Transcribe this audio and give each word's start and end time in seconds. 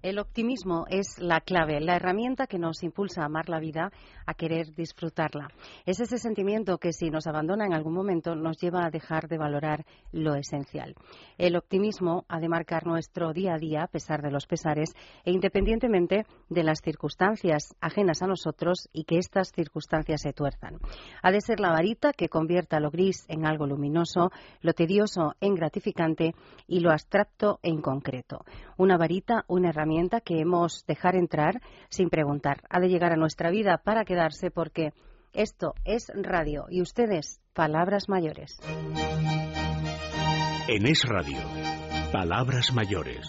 El 0.00 0.20
optimismo 0.20 0.86
es 0.88 1.18
la 1.18 1.40
clave, 1.40 1.80
la 1.80 1.96
herramienta 1.96 2.46
que 2.46 2.58
nos 2.58 2.84
impulsa 2.84 3.22
a 3.22 3.26
amar 3.26 3.48
la 3.48 3.58
vida, 3.58 3.90
a 4.26 4.34
querer 4.34 4.72
disfrutarla. 4.74 5.48
Es 5.86 5.98
ese 5.98 6.18
sentimiento 6.18 6.78
que 6.78 6.92
si 6.92 7.10
nos 7.10 7.26
abandona 7.26 7.66
en 7.66 7.72
algún 7.72 7.94
momento 7.94 8.36
nos 8.36 8.58
lleva 8.58 8.84
a 8.84 8.90
dejar 8.90 9.26
de 9.26 9.38
valorar 9.38 9.84
lo 10.12 10.36
esencial. 10.36 10.94
El 11.36 11.56
optimismo 11.56 12.24
ha 12.28 12.38
de 12.38 12.48
marcar 12.48 12.86
nuestro 12.86 13.32
día 13.32 13.54
a 13.54 13.58
día 13.58 13.82
a 13.82 13.88
pesar 13.88 14.22
de 14.22 14.30
los 14.30 14.46
pesares 14.46 14.94
e 15.24 15.32
independientemente 15.32 16.26
de 16.48 16.62
las 16.62 16.80
circunstancias 16.80 17.74
ajenas 17.80 18.22
a 18.22 18.28
nosotros 18.28 18.88
y 18.92 19.02
que 19.02 19.18
estas 19.18 19.50
circunstancias 19.50 20.20
se 20.22 20.32
tuerzan. 20.32 20.78
Ha 21.22 21.32
de 21.32 21.40
ser 21.40 21.58
la 21.58 21.72
varita 21.72 22.12
que 22.12 22.28
convierta 22.28 22.78
lo 22.78 22.90
gris 22.90 23.24
en 23.28 23.46
algo 23.46 23.66
luminoso, 23.66 24.30
lo 24.60 24.74
tedioso 24.74 25.34
en 25.40 25.54
gratificante 25.54 26.34
y 26.68 26.80
lo 26.80 26.92
abstracto 26.92 27.58
en 27.62 27.80
concreto. 27.80 28.44
Una 28.78 28.96
varita, 28.96 29.44
una 29.48 29.70
herramienta 29.70 30.20
que 30.20 30.38
hemos 30.40 30.86
dejar 30.86 31.16
entrar 31.16 31.60
sin 31.88 32.10
preguntar. 32.10 32.62
Ha 32.70 32.78
de 32.78 32.88
llegar 32.88 33.12
a 33.12 33.16
nuestra 33.16 33.50
vida 33.50 33.78
para 33.78 34.04
quedarse 34.04 34.52
porque 34.52 34.92
esto 35.32 35.74
es 35.84 36.12
radio 36.14 36.66
y 36.70 36.80
ustedes, 36.80 37.40
palabras 37.54 38.08
mayores. 38.08 38.60
En 40.68 40.86
Es 40.86 41.02
Radio, 41.04 41.40
Palabras 42.12 42.72
Mayores. 42.72 43.26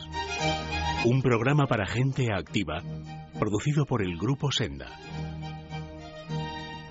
Un 1.06 1.24
programa 1.24 1.66
para 1.66 1.88
gente 1.88 2.28
activa, 2.32 2.84
producido 3.40 3.86
por 3.86 4.04
el 4.04 4.18
Grupo 4.18 4.52
Senda. 4.52 5.00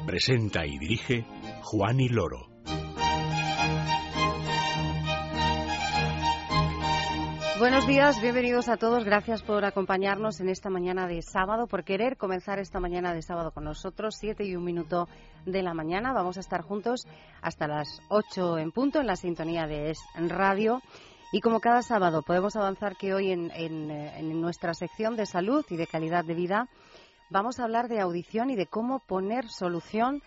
Presenta 0.05 0.67
y 0.67 0.79
dirige 0.79 1.25
Juan 1.63 2.01
y 2.01 2.09
Loro. 2.09 2.48
Buenos 7.59 7.89
días, 7.89 8.21
bienvenidos 8.23 8.69
a 8.69 8.77
todos. 8.77 9.03
Gracias 9.03 9.43
por 9.43 9.65
acompañarnos 9.65 10.39
en 10.39 10.49
esta 10.49 10.71
mañana 10.71 11.09
de 11.09 11.23
sábado, 11.23 11.67
por 11.67 11.83
querer 11.83 12.17
comenzar 12.17 12.61
esta 12.61 12.79
mañana 12.79 13.13
de 13.13 13.21
sábado 13.21 13.51
con 13.51 13.65
nosotros. 13.65 14.15
Siete 14.17 14.45
y 14.45 14.55
un 14.55 14.63
minuto 14.63 15.09
de 15.45 15.63
la 15.65 15.75
mañana. 15.75 16.13
Vamos 16.13 16.37
a 16.37 16.41
estar 16.41 16.63
juntos 16.63 17.05
hasta 17.43 17.67
las 17.67 18.01
ocho 18.11 18.59
en 18.59 18.71
punto 18.71 19.01
en 19.01 19.09
la 19.09 19.17
sintonía 19.17 19.67
de 19.67 19.91
Es 19.91 19.99
Radio. 20.15 20.81
Y 21.33 21.41
como 21.41 21.59
cada 21.59 21.83
sábado 21.83 22.23
podemos 22.23 22.55
avanzar 22.55 22.95
que 22.97 23.13
hoy 23.13 23.33
en, 23.33 23.51
en 23.51 24.41
nuestra 24.41 24.73
sección 24.73 25.17
de 25.17 25.27
salud 25.27 25.67
y 25.69 25.77
de 25.77 25.89
calidad 25.89 26.25
de 26.25 26.35
vida 26.35 26.69
vamos 27.29 27.59
a 27.59 27.65
hablar 27.65 27.89
de 27.89 28.01
audición 28.01 28.51
y 28.51 28.57
de 28.57 28.67
cómo 28.67 29.01
poner 29.01 29.49
solución 29.49 30.23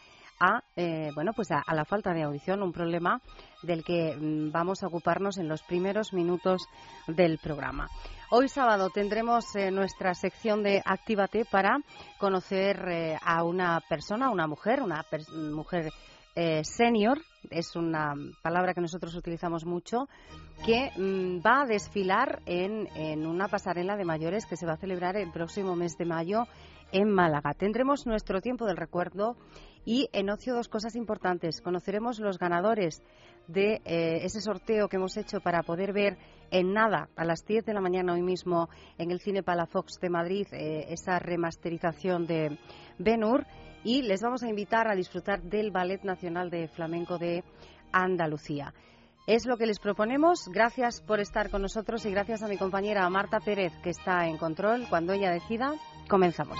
eh, 0.75 1.11
bueno, 1.13 1.33
pues 1.35 1.51
a, 1.51 1.63
la 1.73 1.85
falta 1.85 2.13
de 2.13 2.23
audición, 2.23 2.63
un 2.63 2.71
problema 2.71 3.21
del 3.61 3.83
que 3.83 4.15
mm, 4.15 4.51
vamos 4.51 4.81
a 4.81 4.87
ocuparnos 4.87 5.37
en 5.37 5.47
los 5.47 5.61
primeros 5.63 6.13
minutos 6.13 6.67
del 7.07 7.37
programa. 7.37 7.87
Hoy 8.31 8.47
sábado 8.47 8.89
tendremos 8.89 9.55
eh, 9.55 9.71
nuestra 9.71 10.13
sección 10.13 10.63
de 10.63 10.81
Actívate 10.83 11.45
para 11.45 11.77
conocer 12.17 12.83
eh, 12.89 13.17
a 13.23 13.43
una 13.43 13.81
persona, 13.87 14.29
una 14.29 14.47
mujer, 14.47 14.81
una 14.81 15.05
mujer 15.53 15.91
senior, 16.63 17.19
es 17.49 17.75
una 17.75 18.13
palabra 18.41 18.73
que 18.73 18.79
nosotros 18.79 19.13
utilizamos 19.15 19.65
mucho, 19.65 20.07
que 20.65 20.89
mm, 20.95 21.45
va 21.45 21.63
a 21.63 21.65
desfilar 21.65 22.41
en, 22.45 22.87
en 22.95 23.27
una 23.27 23.49
pasarela 23.49 23.97
de 23.97 24.05
mayores 24.05 24.45
que 24.45 24.55
se 24.55 24.65
va 24.65 24.73
a 24.73 24.77
celebrar 24.77 25.17
el 25.17 25.29
próximo 25.31 25.75
mes 25.75 25.97
de 25.97 26.05
mayo 26.05 26.45
en 26.93 27.11
Málaga. 27.11 27.53
Tendremos 27.53 28.05
nuestro 28.05 28.39
tiempo 28.41 28.65
del 28.65 28.77
recuerdo 28.77 29.35
y 29.85 30.09
en 30.13 30.29
Ocio 30.29 30.53
dos 30.53 30.67
cosas 30.67 30.95
importantes. 30.95 31.61
Conoceremos 31.61 32.19
los 32.19 32.37
ganadores 32.37 33.01
de 33.47 33.81
eh, 33.85 34.19
ese 34.23 34.41
sorteo 34.41 34.87
que 34.87 34.97
hemos 34.97 35.17
hecho 35.17 35.39
para 35.39 35.63
poder 35.63 35.93
ver 35.93 36.17
en 36.51 36.73
nada, 36.73 37.09
a 37.15 37.25
las 37.25 37.45
10 37.45 37.65
de 37.65 37.73
la 37.73 37.81
mañana 37.81 38.13
hoy 38.13 38.21
mismo, 38.21 38.69
en 38.97 39.11
el 39.11 39.19
Cine 39.19 39.41
Palafox 39.41 39.99
de 40.01 40.09
Madrid, 40.09 40.47
eh, 40.51 40.85
esa 40.89 41.17
remasterización 41.17 42.27
de 42.27 42.57
Ben-Hur. 42.99 43.45
Y 43.83 44.03
les 44.03 44.21
vamos 44.21 44.43
a 44.43 44.49
invitar 44.49 44.87
a 44.87 44.95
disfrutar 44.95 45.41
del 45.41 45.71
Ballet 45.71 46.03
Nacional 46.03 46.49
de 46.49 46.67
Flamenco 46.67 47.17
de 47.17 47.43
Andalucía. 47.91 48.73
Es 49.27 49.45
lo 49.45 49.57
que 49.57 49.65
les 49.65 49.79
proponemos. 49.79 50.49
Gracias 50.51 51.01
por 51.01 51.19
estar 51.19 51.49
con 51.49 51.61
nosotros 51.61 52.05
y 52.05 52.11
gracias 52.11 52.43
a 52.43 52.47
mi 52.47 52.57
compañera 52.57 53.09
Marta 53.09 53.39
Pérez, 53.39 53.73
que 53.83 53.91
está 53.91 54.27
en 54.27 54.37
control. 54.37 54.85
Cuando 54.89 55.13
ella 55.13 55.31
decida, 55.31 55.73
comenzamos. 56.07 56.59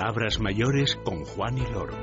Palabras 0.00 0.40
mayores 0.40 0.96
con 1.04 1.26
Juan 1.26 1.58
y 1.58 1.72
Loro. 1.74 1.94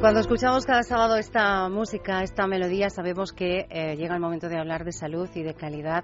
Cuando 0.00 0.20
escuchamos 0.20 0.64
cada 0.64 0.82
sábado 0.84 1.16
esta 1.16 1.68
música, 1.68 2.22
esta 2.22 2.46
melodía, 2.46 2.88
sabemos 2.88 3.34
que 3.34 3.66
eh, 3.68 3.94
llega 3.94 4.14
el 4.14 4.22
momento 4.22 4.48
de 4.48 4.58
hablar 4.58 4.86
de 4.86 4.92
salud 4.92 5.28
y 5.34 5.42
de 5.42 5.52
calidad 5.52 6.02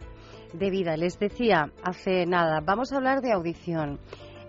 de 0.53 0.69
vida. 0.69 0.99
Les 0.99 1.19
decía 1.19 1.73
hace 1.83 2.27
nada, 2.27 2.61
vamos 2.63 2.93
a 2.93 2.97
hablar 2.97 3.23
de 3.23 3.33
audición. 3.33 3.99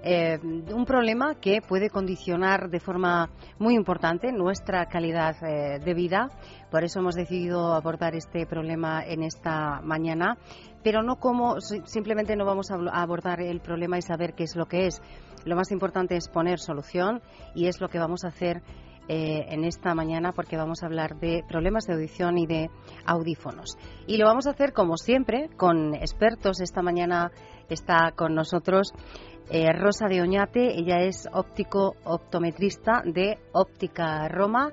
Eh, 0.06 0.38
un 0.42 0.86
problema 0.86 1.36
que 1.36 1.62
puede 1.62 1.90
condicionar 1.90 2.70
de 2.70 2.82
forma 2.82 3.30
muy 3.58 3.74
importante 3.76 4.34
nuestra 4.34 4.86
calidad 4.88 5.36
eh, 5.44 5.80
de 5.80 5.94
vida. 5.94 6.30
Por 6.70 6.84
eso 6.84 7.00
hemos 7.00 7.16
decidido 7.16 7.74
abordar 7.74 8.14
este 8.14 8.46
problema 8.46 9.04
en 9.06 9.24
esta 9.24 9.80
mañana 9.82 10.38
pero 10.84 11.02
no 11.02 11.16
como 11.16 11.62
simplemente 11.62 12.36
no 12.36 12.46
vamos 12.46 12.70
a 12.70 12.76
abordar 13.02 13.42
el 13.42 13.62
problema 13.62 13.98
y 13.98 14.02
saber 14.02 14.34
qué 14.34 14.44
es 14.44 14.56
lo 14.56 14.66
que 14.66 14.88
es. 14.88 15.02
Lo 15.46 15.56
más 15.56 15.72
importante 15.72 16.16
es 16.16 16.28
poner 16.28 16.60
solución 16.60 17.22
y 17.56 17.68
es 17.68 17.80
lo 17.82 17.88
que 17.88 18.00
vamos 18.00 18.26
a 18.26 18.28
hacer 18.28 18.62
eh, 19.08 19.46
en 19.50 19.64
esta 19.64 19.94
mañana 19.96 20.32
porque 20.32 20.56
vamos 20.56 20.84
a 20.84 20.86
hablar 20.86 21.20
de 21.20 21.44
problemas 21.48 21.86
de 21.86 21.94
audición 21.94 22.38
y 22.38 22.46
de 22.46 22.70
audífonos. 23.06 23.78
Y 24.08 24.18
lo 24.18 24.26
vamos 24.26 24.48
a 24.48 24.52
hacer 24.52 24.74
como 24.74 24.98
siempre 24.98 25.50
con 25.58 25.94
expertos. 25.96 26.62
Esta 26.62 26.82
mañana 26.82 27.32
está 27.70 28.12
con 28.16 28.36
nosotros 28.36 28.94
eh, 29.50 29.72
Rosa 29.74 30.08
de 30.08 30.22
Oñate, 30.22 30.80
ella 30.80 31.02
es 31.02 31.28
óptico 31.32 31.96
optometrista 32.04 33.02
de 33.06 33.38
Óptica 33.52 34.28
Roma 34.28 34.72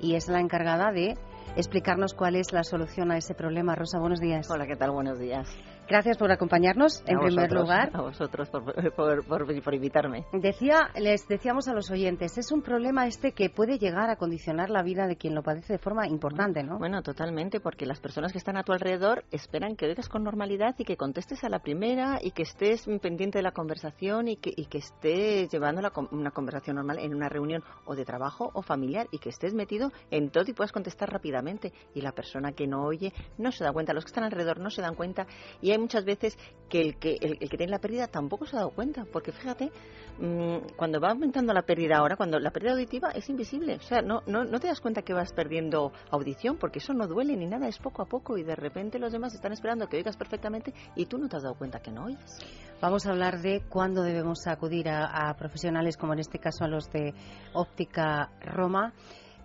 y 0.00 0.14
es 0.14 0.28
la 0.28 0.40
encargada 0.40 0.92
de 0.92 1.16
explicarnos 1.56 2.14
cuál 2.14 2.36
es 2.36 2.52
la 2.52 2.62
solución 2.62 3.10
a 3.10 3.18
ese 3.18 3.34
problema. 3.34 3.74
Rosa, 3.74 3.98
buenos 3.98 4.20
días. 4.20 4.48
Hola, 4.50 4.66
¿qué 4.66 4.76
tal? 4.76 4.90
Buenos 4.90 5.18
días. 5.18 5.48
Gracias 5.90 6.18
por 6.18 6.30
acompañarnos, 6.30 7.02
en 7.04 7.18
primer 7.18 7.50
lugar. 7.50 7.90
A 7.92 8.02
vosotros 8.02 8.48
por, 8.48 9.74
invitarme. 9.74 10.24
Decía, 10.32 10.88
les 10.94 11.26
decíamos 11.26 11.66
a 11.66 11.74
los 11.74 11.90
oyentes, 11.90 12.38
es 12.38 12.52
un 12.52 12.62
problema 12.62 13.08
este 13.08 13.32
que 13.32 13.50
puede 13.50 13.76
llegar 13.76 14.08
a 14.08 14.14
condicionar 14.14 14.70
la 14.70 14.84
vida 14.84 15.08
de 15.08 15.16
quien 15.16 15.34
lo 15.34 15.42
padece 15.42 15.72
de 15.72 15.78
forma 15.80 16.06
importante, 16.06 16.62
¿no? 16.62 16.78
Bueno, 16.78 17.02
totalmente, 17.02 17.58
porque 17.58 17.86
las 17.86 17.98
personas 17.98 18.30
que 18.30 18.38
están 18.38 18.56
a 18.56 18.62
tu 18.62 18.72
alrededor 18.72 19.24
esperan 19.32 19.74
que 19.74 19.86
oigas 19.86 20.08
con 20.08 20.22
normalidad 20.22 20.76
y 20.78 20.84
que 20.84 20.96
contestes 20.96 21.42
a 21.42 21.48
la 21.48 21.58
primera 21.58 22.20
y 22.22 22.30
que 22.30 22.42
estés 22.42 22.86
pendiente 23.02 23.38
de 23.38 23.42
la 23.42 23.50
conversación 23.50 24.28
y 24.28 24.36
que, 24.36 24.52
y 24.54 24.66
que 24.66 24.78
estés 24.78 25.50
llevando 25.50 25.82
una 26.12 26.30
conversación 26.30 26.76
normal 26.76 27.00
en 27.00 27.16
una 27.16 27.28
reunión 27.28 27.64
o 27.84 27.96
de 27.96 28.04
trabajo 28.04 28.52
o 28.54 28.62
familiar 28.62 29.08
y 29.10 29.18
que 29.18 29.30
estés 29.30 29.54
metido 29.54 29.90
en 30.12 30.30
todo 30.30 30.44
y 30.46 30.52
puedas 30.52 30.70
contestar 30.70 31.10
rápidamente. 31.10 31.72
Y 31.94 32.00
la 32.00 32.12
persona 32.12 32.52
que 32.52 32.68
no 32.68 32.84
oye 32.84 33.12
no 33.38 33.50
se 33.50 33.64
da 33.64 33.72
cuenta, 33.72 33.92
los 33.92 34.04
que 34.04 34.10
están 34.10 34.22
alrededor 34.22 34.60
no 34.60 34.70
se 34.70 34.82
dan 34.82 34.94
cuenta 34.94 35.26
y 35.60 35.72
hay 35.72 35.79
muchas 35.80 36.04
veces 36.04 36.38
que 36.68 36.80
el 36.80 36.96
que, 36.98 37.16
el, 37.20 37.38
que 37.38 37.56
tiene 37.56 37.72
la 37.72 37.80
pérdida 37.80 38.06
tampoco 38.06 38.46
se 38.46 38.56
ha 38.56 38.60
dado 38.60 38.70
cuenta, 38.70 39.04
porque 39.12 39.32
fíjate, 39.32 39.72
mm, 40.18 40.76
cuando 40.76 41.00
va 41.00 41.10
aumentando 41.10 41.52
la 41.52 41.62
pérdida 41.62 41.96
ahora, 41.98 42.16
cuando 42.16 42.38
la 42.38 42.50
pérdida 42.50 42.72
auditiva 42.72 43.10
es 43.10 43.28
invisible, 43.28 43.74
o 43.76 43.82
sea, 43.82 44.02
no, 44.02 44.22
no, 44.26 44.44
no 44.44 44.60
te 44.60 44.68
das 44.68 44.80
cuenta 44.80 45.02
que 45.02 45.12
vas 45.12 45.32
perdiendo 45.32 45.92
audición, 46.10 46.56
porque 46.58 46.78
eso 46.78 46.94
no 46.94 47.06
duele 47.06 47.36
ni 47.36 47.46
nada, 47.46 47.66
es 47.68 47.78
poco 47.78 48.02
a 48.02 48.06
poco 48.06 48.38
y 48.38 48.44
de 48.44 48.54
repente 48.54 48.98
los 48.98 49.12
demás 49.12 49.34
están 49.34 49.52
esperando 49.52 49.88
que 49.88 49.96
oigas 49.96 50.16
perfectamente 50.16 50.72
y 50.94 51.06
tú 51.06 51.18
no 51.18 51.28
te 51.28 51.36
has 51.36 51.42
dado 51.42 51.56
cuenta 51.56 51.80
que 51.80 51.90
no 51.90 52.04
oyes. 52.04 52.38
Vamos 52.80 53.04
a 53.04 53.10
hablar 53.10 53.42
de 53.42 53.62
cuándo 53.68 54.02
debemos 54.02 54.46
acudir 54.46 54.88
a, 54.88 55.34
profesionales, 55.36 55.98
como 55.98 56.14
en 56.14 56.20
este 56.20 56.38
caso 56.38 56.64
a 56.64 56.68
los 56.68 56.90
de 56.90 57.12
óptica 57.52 58.30
Roma. 58.40 58.94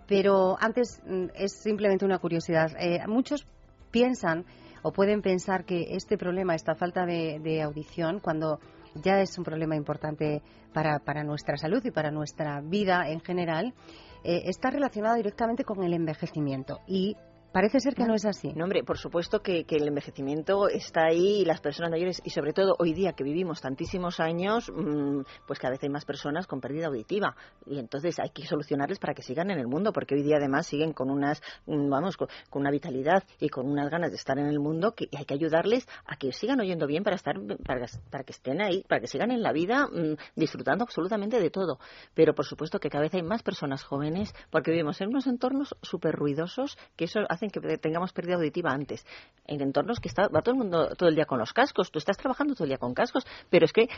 Pero 0.06 0.56
antes 0.58 1.02
mm, 1.04 1.26
es 1.34 1.52
simplemente 1.62 2.06
una 2.06 2.18
curiosidad. 2.18 2.70
Eh, 2.78 3.00
muchos 3.06 3.46
piensan 3.90 4.46
o 4.86 4.92
pueden 4.92 5.20
pensar 5.20 5.64
que 5.64 5.96
este 5.96 6.16
problema, 6.16 6.54
esta 6.54 6.76
falta 6.76 7.04
de, 7.04 7.60
audición, 7.60 8.20
cuando 8.20 8.60
ya 8.94 9.20
es 9.20 9.36
un 9.36 9.42
problema 9.42 9.74
importante 9.74 10.42
para, 10.72 11.24
nuestra 11.24 11.56
salud 11.56 11.84
y 11.84 11.90
para 11.90 12.12
nuestra 12.12 12.60
vida 12.60 13.10
en 13.10 13.18
general, 13.18 13.74
eh, 14.22 14.42
está 14.44 14.70
relacionado 14.70 15.16
directamente 15.16 15.64
con 15.64 15.82
el 15.82 15.92
envejecimiento 15.92 16.82
y 16.86 17.16
Parece 17.56 17.80
ser 17.80 17.94
que 17.94 18.04
no 18.04 18.14
es 18.14 18.26
así. 18.26 18.52
No, 18.52 18.64
hombre, 18.64 18.84
por 18.84 18.98
supuesto 18.98 19.40
que, 19.40 19.64
el 19.66 19.88
envejecimiento 19.88 20.68
está 20.68 21.06
ahí 21.06 21.40
y 21.40 21.44
las 21.46 21.62
personas 21.62 21.90
mayores, 21.90 22.20
y 22.22 22.28
sobre 22.28 22.52
todo 22.52 22.76
hoy 22.78 22.92
día 22.92 23.14
que 23.14 23.24
vivimos 23.24 23.62
tantísimos 23.62 24.20
años, 24.20 24.70
mm, 24.70 25.22
pues 25.46 25.58
cada 25.58 25.70
vez 25.70 25.82
hay 25.82 25.88
más 25.88 26.04
personas 26.04 26.46
con 26.46 26.60
pérdida 26.60 26.88
auditiva. 26.88 27.34
Y 27.64 27.78
entonces 27.78 28.18
hay 28.18 28.28
que 28.28 28.44
solucionarles 28.44 28.98
para 28.98 29.14
que 29.14 29.22
sigan 29.22 29.50
en 29.50 29.58
el 29.58 29.68
mundo, 29.68 29.94
porque 29.94 30.16
hoy 30.16 30.22
día 30.22 30.36
además 30.36 30.66
siguen 30.66 30.92
con 30.92 31.08
unas, 31.08 31.40
mm, 31.64 31.88
vamos, 31.88 32.18
con, 32.18 32.28
una 32.52 32.70
vitalidad 32.70 33.24
y 33.40 33.48
con 33.48 33.66
unas 33.66 33.88
ganas 33.88 34.10
de 34.10 34.16
estar 34.16 34.38
en 34.38 34.48
el 34.48 34.60
mundo 34.60 34.92
que 34.92 35.08
hay 35.16 35.24
que 35.24 35.32
ayudarles 35.32 35.88
a 36.04 36.16
que 36.16 36.32
sigan 36.32 36.60
oyendo 36.60 36.86
bien 36.86 37.04
para 37.04 37.16
estar, 37.16 37.36
para, 37.64 37.86
para 38.10 38.24
que 38.24 38.32
estén 38.32 38.60
ahí, 38.60 38.84
para 38.86 39.00
que 39.00 39.06
sigan 39.06 39.30
en 39.30 39.42
la 39.42 39.52
vida 39.52 39.86
mm, 39.86 40.16
disfrutando 40.34 40.84
absolutamente 40.84 41.40
de 41.40 41.48
todo. 41.48 41.78
Pero 42.12 42.34
por 42.34 42.44
supuesto 42.44 42.78
que 42.80 42.90
cada 42.90 43.04
vez 43.04 43.14
hay 43.14 43.22
más 43.22 43.42
personas 43.42 43.82
jóvenes, 43.82 44.34
porque 44.50 44.72
vivimos 44.72 45.00
en 45.00 45.08
unos 45.08 45.26
entornos 45.26 45.74
súper 45.80 46.14
ruidosos 46.14 46.76
que 46.96 47.06
eso 47.06 47.20
hace 47.30 47.45
que 47.50 47.60
tengamos 47.78 48.12
pérdida 48.12 48.36
auditiva 48.36 48.70
antes. 48.70 49.04
En 49.46 49.60
entornos 49.60 50.00
que 50.00 50.08
está, 50.08 50.28
va 50.28 50.42
todo 50.42 50.52
el 50.52 50.58
mundo 50.58 50.94
todo 50.96 51.08
el 51.08 51.14
día 51.14 51.24
con 51.24 51.38
los 51.38 51.52
cascos. 51.52 51.90
Tú 51.90 51.98
estás 51.98 52.16
trabajando 52.16 52.54
todo 52.54 52.64
el 52.64 52.70
día 52.70 52.78
con 52.78 52.94
cascos, 52.94 53.24
pero 53.50 53.64
es 53.64 53.72
que 53.72 53.88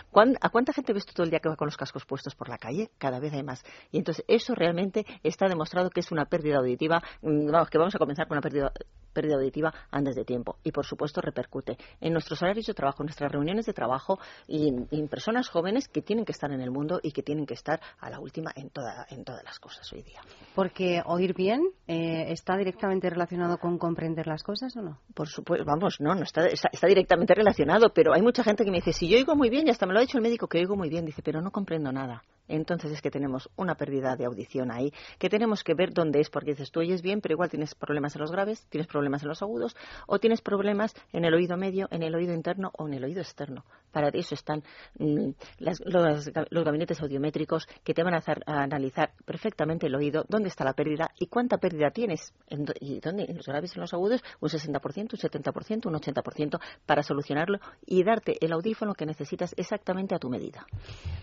¿a 0.40 0.48
cuánta 0.50 0.72
gente 0.72 0.92
ves 0.92 1.06
tú 1.06 1.14
todo 1.14 1.24
el 1.24 1.30
día 1.30 1.40
que 1.40 1.48
va 1.48 1.56
con 1.56 1.66
los 1.66 1.76
cascos 1.76 2.04
puestos 2.04 2.34
por 2.34 2.48
la 2.48 2.58
calle? 2.58 2.90
Cada 2.98 3.20
vez 3.20 3.32
hay 3.32 3.42
más. 3.42 3.62
Y 3.90 3.98
entonces 3.98 4.24
eso 4.28 4.54
realmente 4.54 5.06
está 5.22 5.48
demostrado 5.48 5.90
que 5.90 6.00
es 6.00 6.10
una 6.10 6.26
pérdida 6.26 6.58
auditiva. 6.58 7.02
Mm, 7.22 7.50
vamos, 7.50 7.70
que 7.70 7.78
vamos 7.78 7.94
a 7.94 7.98
comenzar 7.98 8.26
con 8.26 8.36
una 8.36 8.42
pérdida 8.42 8.72
pérdida 9.18 9.34
auditiva 9.34 9.74
antes 9.90 10.14
de 10.14 10.24
tiempo. 10.24 10.58
Y, 10.62 10.70
por 10.70 10.86
supuesto, 10.86 11.20
repercute 11.20 11.76
en 12.00 12.12
nuestros 12.12 12.40
horarios 12.42 12.66
de 12.66 12.74
trabajo, 12.74 13.02
en 13.02 13.06
nuestras 13.06 13.32
reuniones 13.32 13.66
de 13.66 13.72
trabajo 13.72 14.18
y 14.46 14.68
en, 14.68 15.08
personas 15.08 15.48
jóvenes 15.48 15.88
que 15.88 16.02
tienen 16.02 16.24
que 16.24 16.32
estar 16.32 16.52
en 16.52 16.60
el 16.60 16.70
mundo 16.70 17.00
y 17.02 17.12
que 17.12 17.22
tienen 17.22 17.46
que 17.46 17.54
estar 17.54 17.80
a 17.98 18.10
la 18.10 18.20
última 18.20 18.52
en, 18.54 18.70
toda, 18.70 19.06
en 19.10 19.24
todas 19.24 19.42
las 19.42 19.58
cosas 19.58 19.90
hoy 19.92 20.02
día. 20.02 20.20
Porque 20.54 21.02
oír 21.04 21.34
bien 21.34 21.62
eh, 21.86 22.26
está 22.28 22.56
directamente 22.56 23.08
relacionado 23.08 23.37
con 23.60 23.78
comprender 23.78 24.26
las 24.26 24.42
cosas 24.42 24.76
o 24.76 24.82
no? 24.82 24.98
Por 25.14 25.28
supuesto, 25.28 25.64
vamos, 25.64 26.00
no, 26.00 26.14
no 26.14 26.22
está, 26.22 26.46
está, 26.46 26.86
directamente 26.86 27.34
relacionado, 27.34 27.92
pero 27.94 28.12
hay 28.12 28.22
mucha 28.22 28.42
gente 28.42 28.64
que 28.64 28.70
me 28.70 28.78
dice, 28.78 28.92
si 28.92 29.08
yo 29.08 29.16
oigo 29.16 29.36
muy 29.36 29.50
bien, 29.50 29.66
y 29.66 29.70
hasta 29.70 29.86
me 29.86 29.92
lo 29.92 29.98
ha 29.98 30.02
dicho 30.02 30.18
el 30.18 30.22
médico 30.22 30.48
que 30.48 30.58
oigo 30.58 30.76
muy 30.76 30.88
bien, 30.88 31.04
dice, 31.04 31.22
pero 31.22 31.40
no 31.40 31.50
comprendo 31.50 31.92
nada 31.92 32.22
entonces 32.48 32.92
es 32.92 33.02
que 33.02 33.10
tenemos 33.10 33.50
una 33.56 33.74
pérdida 33.74 34.16
de 34.16 34.24
audición 34.24 34.70
ahí, 34.70 34.92
que 35.18 35.28
tenemos 35.28 35.62
que 35.62 35.74
ver 35.74 35.92
dónde 35.92 36.20
es, 36.20 36.30
porque 36.30 36.50
dices, 36.52 36.70
tú 36.70 36.80
oyes 36.80 37.02
bien, 37.02 37.20
pero 37.20 37.34
igual 37.34 37.50
tienes 37.50 37.74
problemas 37.74 38.14
en 38.16 38.22
los 38.22 38.32
graves, 38.32 38.66
tienes 38.68 38.86
problemas 38.86 39.22
en 39.22 39.28
los 39.28 39.42
agudos, 39.42 39.76
o 40.06 40.18
tienes 40.18 40.40
problemas 40.40 40.94
en 41.12 41.24
el 41.24 41.34
oído 41.34 41.56
medio, 41.56 41.88
en 41.90 42.02
el 42.02 42.14
oído 42.14 42.32
interno 42.32 42.72
o 42.78 42.86
en 42.86 42.94
el 42.94 43.04
oído 43.04 43.20
externo. 43.20 43.64
Para 43.92 44.08
eso 44.08 44.34
están 44.34 44.62
mm, 44.98 45.30
los, 45.58 46.64
gabinetes 46.64 47.00
audiométricos 47.00 47.66
que 47.84 47.94
te 47.94 48.02
van 48.02 48.14
a, 48.14 48.18
hacer, 48.18 48.42
analizar 48.46 49.12
perfectamente 49.24 49.86
el 49.86 49.94
oído, 49.94 50.24
dónde 50.28 50.48
está 50.48 50.64
la 50.64 50.74
pérdida 50.74 51.10
y 51.18 51.26
cuánta 51.26 51.58
pérdida 51.58 51.90
tienes, 51.90 52.32
y 52.80 53.00
dónde, 53.00 53.24
en 53.24 53.36
los 53.36 53.46
graves 53.46 53.74
en 53.74 53.80
los 53.80 53.94
agudos, 53.94 54.22
un 54.40 54.48
60%, 54.48 54.98
un 54.98 55.08
70%, 55.08 55.86
un 55.86 55.94
80%, 55.94 56.60
para 56.86 57.02
solucionarlo 57.02 57.58
y 57.86 58.04
darte 58.04 58.36
el 58.40 58.52
audífono 58.52 58.94
que 58.94 59.06
necesitas 59.06 59.54
exactamente 59.56 60.14
a 60.14 60.18
tu 60.18 60.28
medida. 60.28 60.66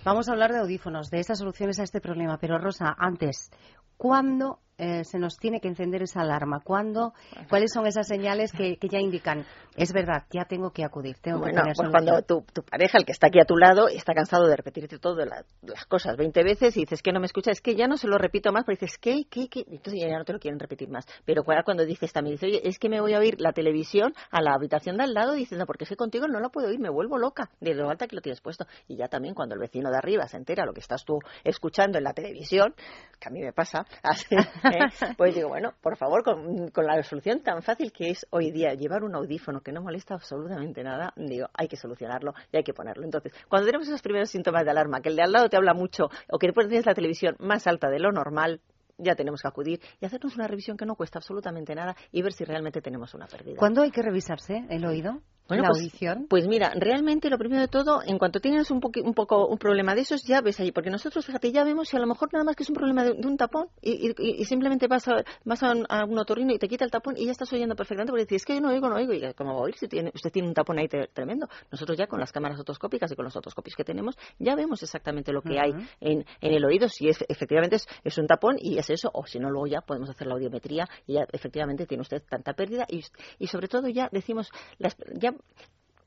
Vamos 0.03 0.27
a 0.27 0.33
hablar 0.33 0.51
de 0.51 0.59
audífonos 0.59 1.09
de 1.15 1.21
estas 1.21 1.39
soluciones 1.39 1.79
a 1.79 1.83
este 1.83 2.01
problema. 2.01 2.37
Pero 2.37 2.57
Rosa, 2.57 2.95
antes, 2.97 3.49
¿cuándo 3.97 4.59
eh, 4.77 5.03
se 5.03 5.19
nos 5.19 5.37
tiene 5.37 5.59
que 5.59 5.67
encender 5.67 6.03
esa 6.03 6.21
alarma? 6.21 6.61
¿Cuándo? 6.63 7.13
¿Cuáles 7.49 7.71
son 7.71 7.87
esas 7.87 8.07
señales 8.07 8.51
que, 8.51 8.77
ya 8.89 8.99
indican? 8.99 9.45
Es 9.75 9.91
verdad, 9.93 10.23
ya 10.31 10.45
tengo 10.45 10.71
que 10.71 10.83
acudir. 10.83 11.17
Tengo 11.21 11.39
bueno, 11.39 11.63
que 11.63 11.73
pues 11.75 11.89
cuando 11.89 12.21
tu, 12.21 12.43
pareja, 12.63 12.97
el 12.97 13.05
que 13.05 13.11
está 13.11 13.27
aquí 13.27 13.39
a 13.39 13.45
tu 13.45 13.57
lado, 13.57 13.87
está 13.87 14.13
cansado 14.13 14.47
de 14.47 14.55
repetirte 14.55 14.99
todas 14.99 15.27
las 15.61 15.85
cosas 15.85 16.15
20 16.17 16.43
veces 16.43 16.77
y 16.77 16.81
dices 16.81 17.01
que 17.01 17.11
no 17.11 17.19
me 17.19 17.25
escucha, 17.25 17.51
es 17.51 17.61
que 17.61 17.75
ya 17.75 17.87
no 17.87 17.97
se 17.97 18.07
lo 18.07 18.17
repito 18.17 18.51
más, 18.51 18.63
pero 18.65 18.77
dices, 18.79 18.97
¿qué? 18.97 19.25
¿Qué? 19.29 19.47
¿Qué? 19.49 19.65
Entonces 19.67 20.01
ya 20.01 20.17
no 20.17 20.25
te 20.25 20.33
lo 20.33 20.39
quieren 20.39 20.59
repetir 20.59 20.89
más. 20.89 21.05
Pero 21.25 21.43
cuando 21.43 21.85
dices 21.85 22.11
también, 22.11 22.35
dice, 22.35 22.47
oye, 22.47 22.61
es 22.63 22.79
que 22.79 22.89
me 22.89 23.01
voy 23.01 23.13
a 23.13 23.19
oír 23.19 23.39
la 23.39 23.53
televisión 23.53 24.13
a 24.31 24.41
la 24.41 24.53
habitación 24.53 24.97
de 24.97 25.03
al 25.03 25.13
lado 25.13 25.33
diciendo, 25.33 25.65
porque 25.65 25.85
sé 25.85 25.95
contigo 25.95 26.27
no 26.27 26.39
lo 26.39 26.49
puedo 26.49 26.67
oír, 26.67 26.79
me 26.79 26.89
vuelvo 26.89 27.17
loca 27.17 27.49
de 27.59 27.73
lo 27.73 27.89
alta 27.89 28.07
que 28.07 28.15
lo 28.15 28.21
tienes 28.21 28.41
puesto. 28.41 28.65
Y 28.87 28.97
ya 28.97 29.07
también 29.07 29.35
cuando 29.35 29.55
el 29.55 29.61
vecino 29.61 29.89
de 29.89 29.97
arriba 29.97 30.27
se 30.27 30.37
entera 30.37 30.65
lo 30.65 30.73
que 30.73 30.81
estás 30.81 31.05
tú 31.05 31.19
escuchando 31.43 31.97
en 31.97 32.03
la 32.03 32.13
televisión, 32.13 32.75
que 33.19 33.29
a 33.29 33.31
mí 33.31 33.41
me 33.41 33.53
pasa, 33.53 33.85
así, 34.03 34.35
pues 35.17 35.35
digo, 35.35 35.49
bueno, 35.49 35.73
por 35.81 35.97
favor, 35.97 36.23
con, 36.23 36.71
la 36.75 37.03
solución 37.03 37.41
tan 37.41 37.61
fácil 37.61 37.91
que 37.91 38.09
es 38.11 38.25
hoy 38.29 38.51
día 38.51 38.73
llevar 38.73 39.03
un 39.03 39.15
audífono 39.15 39.61
que 39.61 39.71
no 39.71 39.81
molesta 39.81 40.15
absolutamente 40.15 40.83
nada, 40.83 41.13
digo, 41.15 41.47
hay 41.53 41.67
que 41.67 41.77
solucionarlo 41.77 42.33
y 42.51 42.57
hay 42.57 42.63
que 42.63 42.73
ponerlo. 42.73 43.03
Entonces, 43.03 43.33
cuando 43.49 43.65
tenemos 43.65 43.87
esos 43.87 44.01
primeros 44.01 44.29
síntomas 44.29 44.63
de 44.65 44.71
alarma, 44.71 45.01
que 45.01 45.09
el 45.09 45.15
de 45.15 45.23
al 45.23 45.31
lado 45.31 45.49
te 45.49 45.57
habla 45.57 45.73
mucho 45.73 46.09
o 46.29 46.37
que 46.37 46.47
después 46.47 46.67
tienes 46.67 46.85
la 46.85 46.93
televisión 46.93 47.35
más 47.39 47.67
alta 47.67 47.89
de 47.89 47.99
lo 47.99 48.11
normal, 48.11 48.61
ya 48.97 49.15
tenemos 49.15 49.41
que 49.41 49.47
acudir 49.47 49.81
y 49.99 50.05
hacernos 50.05 50.35
una 50.35 50.47
revisión 50.47 50.77
que 50.77 50.85
no 50.85 50.95
cuesta 50.95 51.19
absolutamente 51.19 51.75
nada 51.75 51.95
y 52.11 52.21
ver 52.21 52.33
si 52.33 52.45
realmente 52.45 52.81
tenemos 52.81 53.13
una 53.13 53.27
pérdida. 53.27 53.57
¿Cuándo 53.57 53.81
hay 53.81 53.91
que 53.91 54.01
revisarse 54.01 54.65
el 54.69 54.85
oído? 54.85 55.21
Bueno, 55.47 55.61
la 55.61 55.69
pues, 55.69 55.81
audición? 55.81 56.25
Pues 56.27 56.47
mira, 56.47 56.73
realmente 56.75 57.29
lo 57.29 57.37
primero 57.37 57.61
de 57.61 57.67
todo, 57.67 58.01
en 58.03 58.17
cuanto 58.17 58.39
tienes 58.39 58.71
un, 58.71 58.81
un 59.03 59.13
poco 59.13 59.45
un 59.45 59.59
problema 59.59 59.93
de 59.93 60.01
esos, 60.01 60.23
ya 60.23 60.41
ves 60.41 60.59
ahí, 60.59 60.71
porque 60.71 60.89
nosotros, 60.89 61.23
fíjate, 61.23 61.51
ya 61.51 61.63
vemos 61.63 61.87
si 61.87 61.97
a 61.97 61.99
lo 61.99 62.07
mejor 62.07 62.33
nada 62.33 62.43
más 62.43 62.55
que 62.55 62.63
es 62.63 62.69
un 62.69 62.75
problema 62.75 63.03
de, 63.03 63.11
un 63.11 63.37
tapón 63.37 63.67
y, 63.79 64.43
simplemente 64.45 64.87
vas, 64.87 65.07
a, 65.07 65.23
vas 65.43 65.61
a, 65.61 65.73
un, 65.73 66.17
otorrino 66.17 66.51
y 66.51 66.57
te 66.57 66.67
quita 66.67 66.83
el 66.83 66.89
tapón 66.89 67.15
y 67.15 67.25
ya 67.25 67.31
estás 67.31 67.53
oyendo 67.53 67.75
perfectamente 67.75 68.11
porque 68.11 68.23
dices, 68.23 68.37
es 68.37 68.45
que 68.45 68.55
yo 68.55 68.61
no 68.61 68.69
oigo, 68.69 68.89
no 68.89 68.95
oigo, 68.95 69.13
y 69.13 69.33
¿cómo 69.33 69.53
va 69.53 69.59
a 69.59 69.63
oír 69.63 69.75
si 69.75 69.87
tiene, 69.87 70.11
usted 70.15 70.31
tiene 70.31 70.47
un 70.47 70.55
tapón 70.55 70.79
ahí 70.79 70.87
tremendo? 70.87 71.47
Nosotros 71.71 71.95
ya 71.95 72.07
con 72.07 72.19
las 72.19 72.31
cámaras 72.31 72.59
otoscópicas 72.59 73.11
y 73.11 73.15
con 73.15 73.25
los 73.25 73.35
otoscopios 73.35 73.75
que 73.75 73.83
tenemos, 73.83 74.17
ya 74.39 74.55
vemos 74.55 74.81
exactamente 74.81 75.31
lo 75.31 75.43
que 75.43 75.59
hay 75.59 75.73
en, 75.99 76.25
en, 76.41 76.53
el 76.53 76.65
oído, 76.65 76.89
si 76.89 77.07
es, 77.07 77.23
efectivamente 77.27 77.75
es, 77.75 77.87
es, 78.03 78.17
un 78.17 78.25
tapón 78.25 78.55
y 78.59 78.79
es 78.79 78.89
eso, 78.89 79.11
o 79.13 79.27
si 79.27 79.37
no, 79.37 79.51
luego 79.51 79.67
ya 79.67 79.81
podemos 79.81 80.09
hacer 80.09 80.25
la 80.25 80.33
audiometría 80.33 80.87
y 81.05 81.13
ya 81.13 81.27
efectivamente 81.31 81.85
tiene 81.85 82.01
usted 82.01 82.23
tanta 82.27 82.53
pérdida 82.53 82.87
y, 82.89 83.03
y 83.37 83.45
sobre 83.45 83.67
todo 83.67 83.87
ya 83.89 84.09
decimos, 84.11 84.49
las, 84.79 84.97
ya 85.13 85.34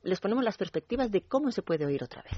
les 0.03 0.19
ponemos 0.19 0.43
las 0.43 0.57
perspectivas 0.57 1.11
de 1.11 1.21
cómo 1.21 1.51
se 1.51 1.61
puede 1.61 1.85
oír 1.85 2.03
otra 2.03 2.21
vez. 2.23 2.33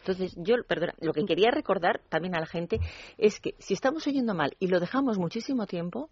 Entonces, 0.00 0.34
yo, 0.36 0.56
perdona, 0.66 0.94
lo 1.00 1.12
que 1.12 1.24
quería 1.24 1.50
recordar 1.50 2.00
también 2.08 2.34
a 2.34 2.40
la 2.40 2.46
gente 2.46 2.78
es 3.16 3.40
que 3.40 3.54
si 3.58 3.74
estamos 3.74 4.06
oyendo 4.06 4.34
mal 4.34 4.56
y 4.58 4.68
lo 4.68 4.80
dejamos 4.80 5.18
muchísimo 5.18 5.66
tiempo, 5.66 6.10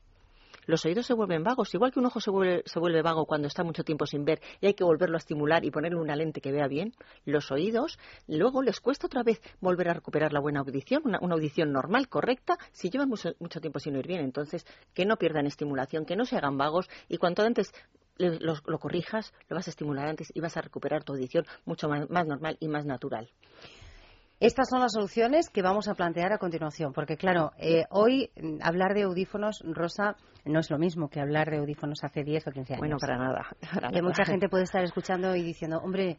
los 0.67 0.85
oídos 0.85 1.07
se 1.07 1.15
vuelven 1.15 1.45
vagos. 1.45 1.73
Igual 1.75 1.93
que 1.93 2.01
un 2.01 2.07
ojo 2.07 2.21
se 2.21 2.31
vuelve, 2.31 2.63
se 2.67 2.81
vuelve, 2.81 3.01
vago 3.03 3.25
cuando 3.25 3.47
está 3.47 3.63
mucho 3.63 3.85
tiempo 3.85 4.05
sin 4.07 4.25
ver 4.25 4.41
y 4.61 4.67
hay 4.67 4.75
que 4.75 4.85
volverlo 4.85 5.17
a 5.17 5.19
estimular 5.19 5.65
y 5.65 5.71
ponerle 5.71 5.99
una 5.99 6.17
lente 6.17 6.41
que 6.41 6.53
vea 6.53 6.67
bien, 6.67 6.93
los 7.25 7.51
oídos 7.51 7.99
luego 8.27 8.63
les 8.63 8.81
cuesta 8.81 9.07
otra 9.07 9.23
vez 9.23 9.41
volver 9.61 9.89
a 9.91 9.95
recuperar 9.95 10.33
la 10.33 10.41
buena 10.41 10.61
audición, 10.61 11.03
una, 11.05 11.19
audición 11.19 11.73
normal, 11.73 12.09
correcta, 12.09 12.59
si 12.73 12.91
llevan 12.91 13.09
mucho, 13.09 13.31
mucho, 13.39 13.61
tiempo 13.61 13.79
sin 13.79 13.95
oír 13.97 14.09
bien. 14.09 14.21
Entonces, 14.21 14.67
que 14.93 15.07
no 15.07 15.17
pierdan 15.17 15.47
estimulación, 15.47 16.05
que 16.05 16.17
no 16.17 16.25
se 16.25 16.37
hagan 16.37 16.59
vagos 16.59 16.89
y 17.09 17.19
cuanto 17.19 17.43
antes 17.43 17.73
lo, 18.19 18.79
corrijas, 18.79 19.33
lo 19.49 19.57
vas 19.57 19.67
a 19.67 19.71
estimular 19.71 20.09
antes 20.09 20.29
y 20.35 20.41
vas 20.41 20.57
a 20.57 20.61
recuperar 20.61 21.05
tu 21.05 21.13
audición 21.13 21.45
mucho 21.65 21.89
más, 21.89 22.27
normal 22.27 22.57
y 22.61 22.69
más 22.69 22.85
natural. 22.87 23.29
Estas 24.39 24.69
son 24.69 24.81
las 24.81 24.93
soluciones 24.93 25.49
que 25.49 25.63
vamos 25.63 25.89
a 25.89 25.95
plantear 25.95 26.33
a 26.33 26.39
continuación, 26.39 26.93
porque 26.93 27.17
claro, 27.17 27.53
eh, 27.59 27.85
hoy 27.91 28.31
mm, 28.37 28.59
hablar 28.63 28.93
de 28.93 29.05
audífonos, 29.05 29.63
Rosa, 29.65 30.17
no 30.45 30.61
es 30.61 30.71
lo 30.71 30.79
mismo 30.79 31.09
que 31.09 31.21
hablar 31.21 31.51
de 31.51 31.57
audífonos 31.57 32.01
hace 32.03 32.23
10 32.23 32.47
o 32.47 32.51
15 32.51 32.75
años. 32.75 32.81
Bueno, 32.81 32.97
para 32.99 33.17
nada. 33.17 33.47
que 33.93 34.03
mucha 34.03 34.27
gente 34.27 34.51
puede 34.51 34.65
estar 34.65 34.85
escuchando 34.85 35.35
y 35.35 35.43
diciendo, 35.43 35.79
hombre, 35.83 36.19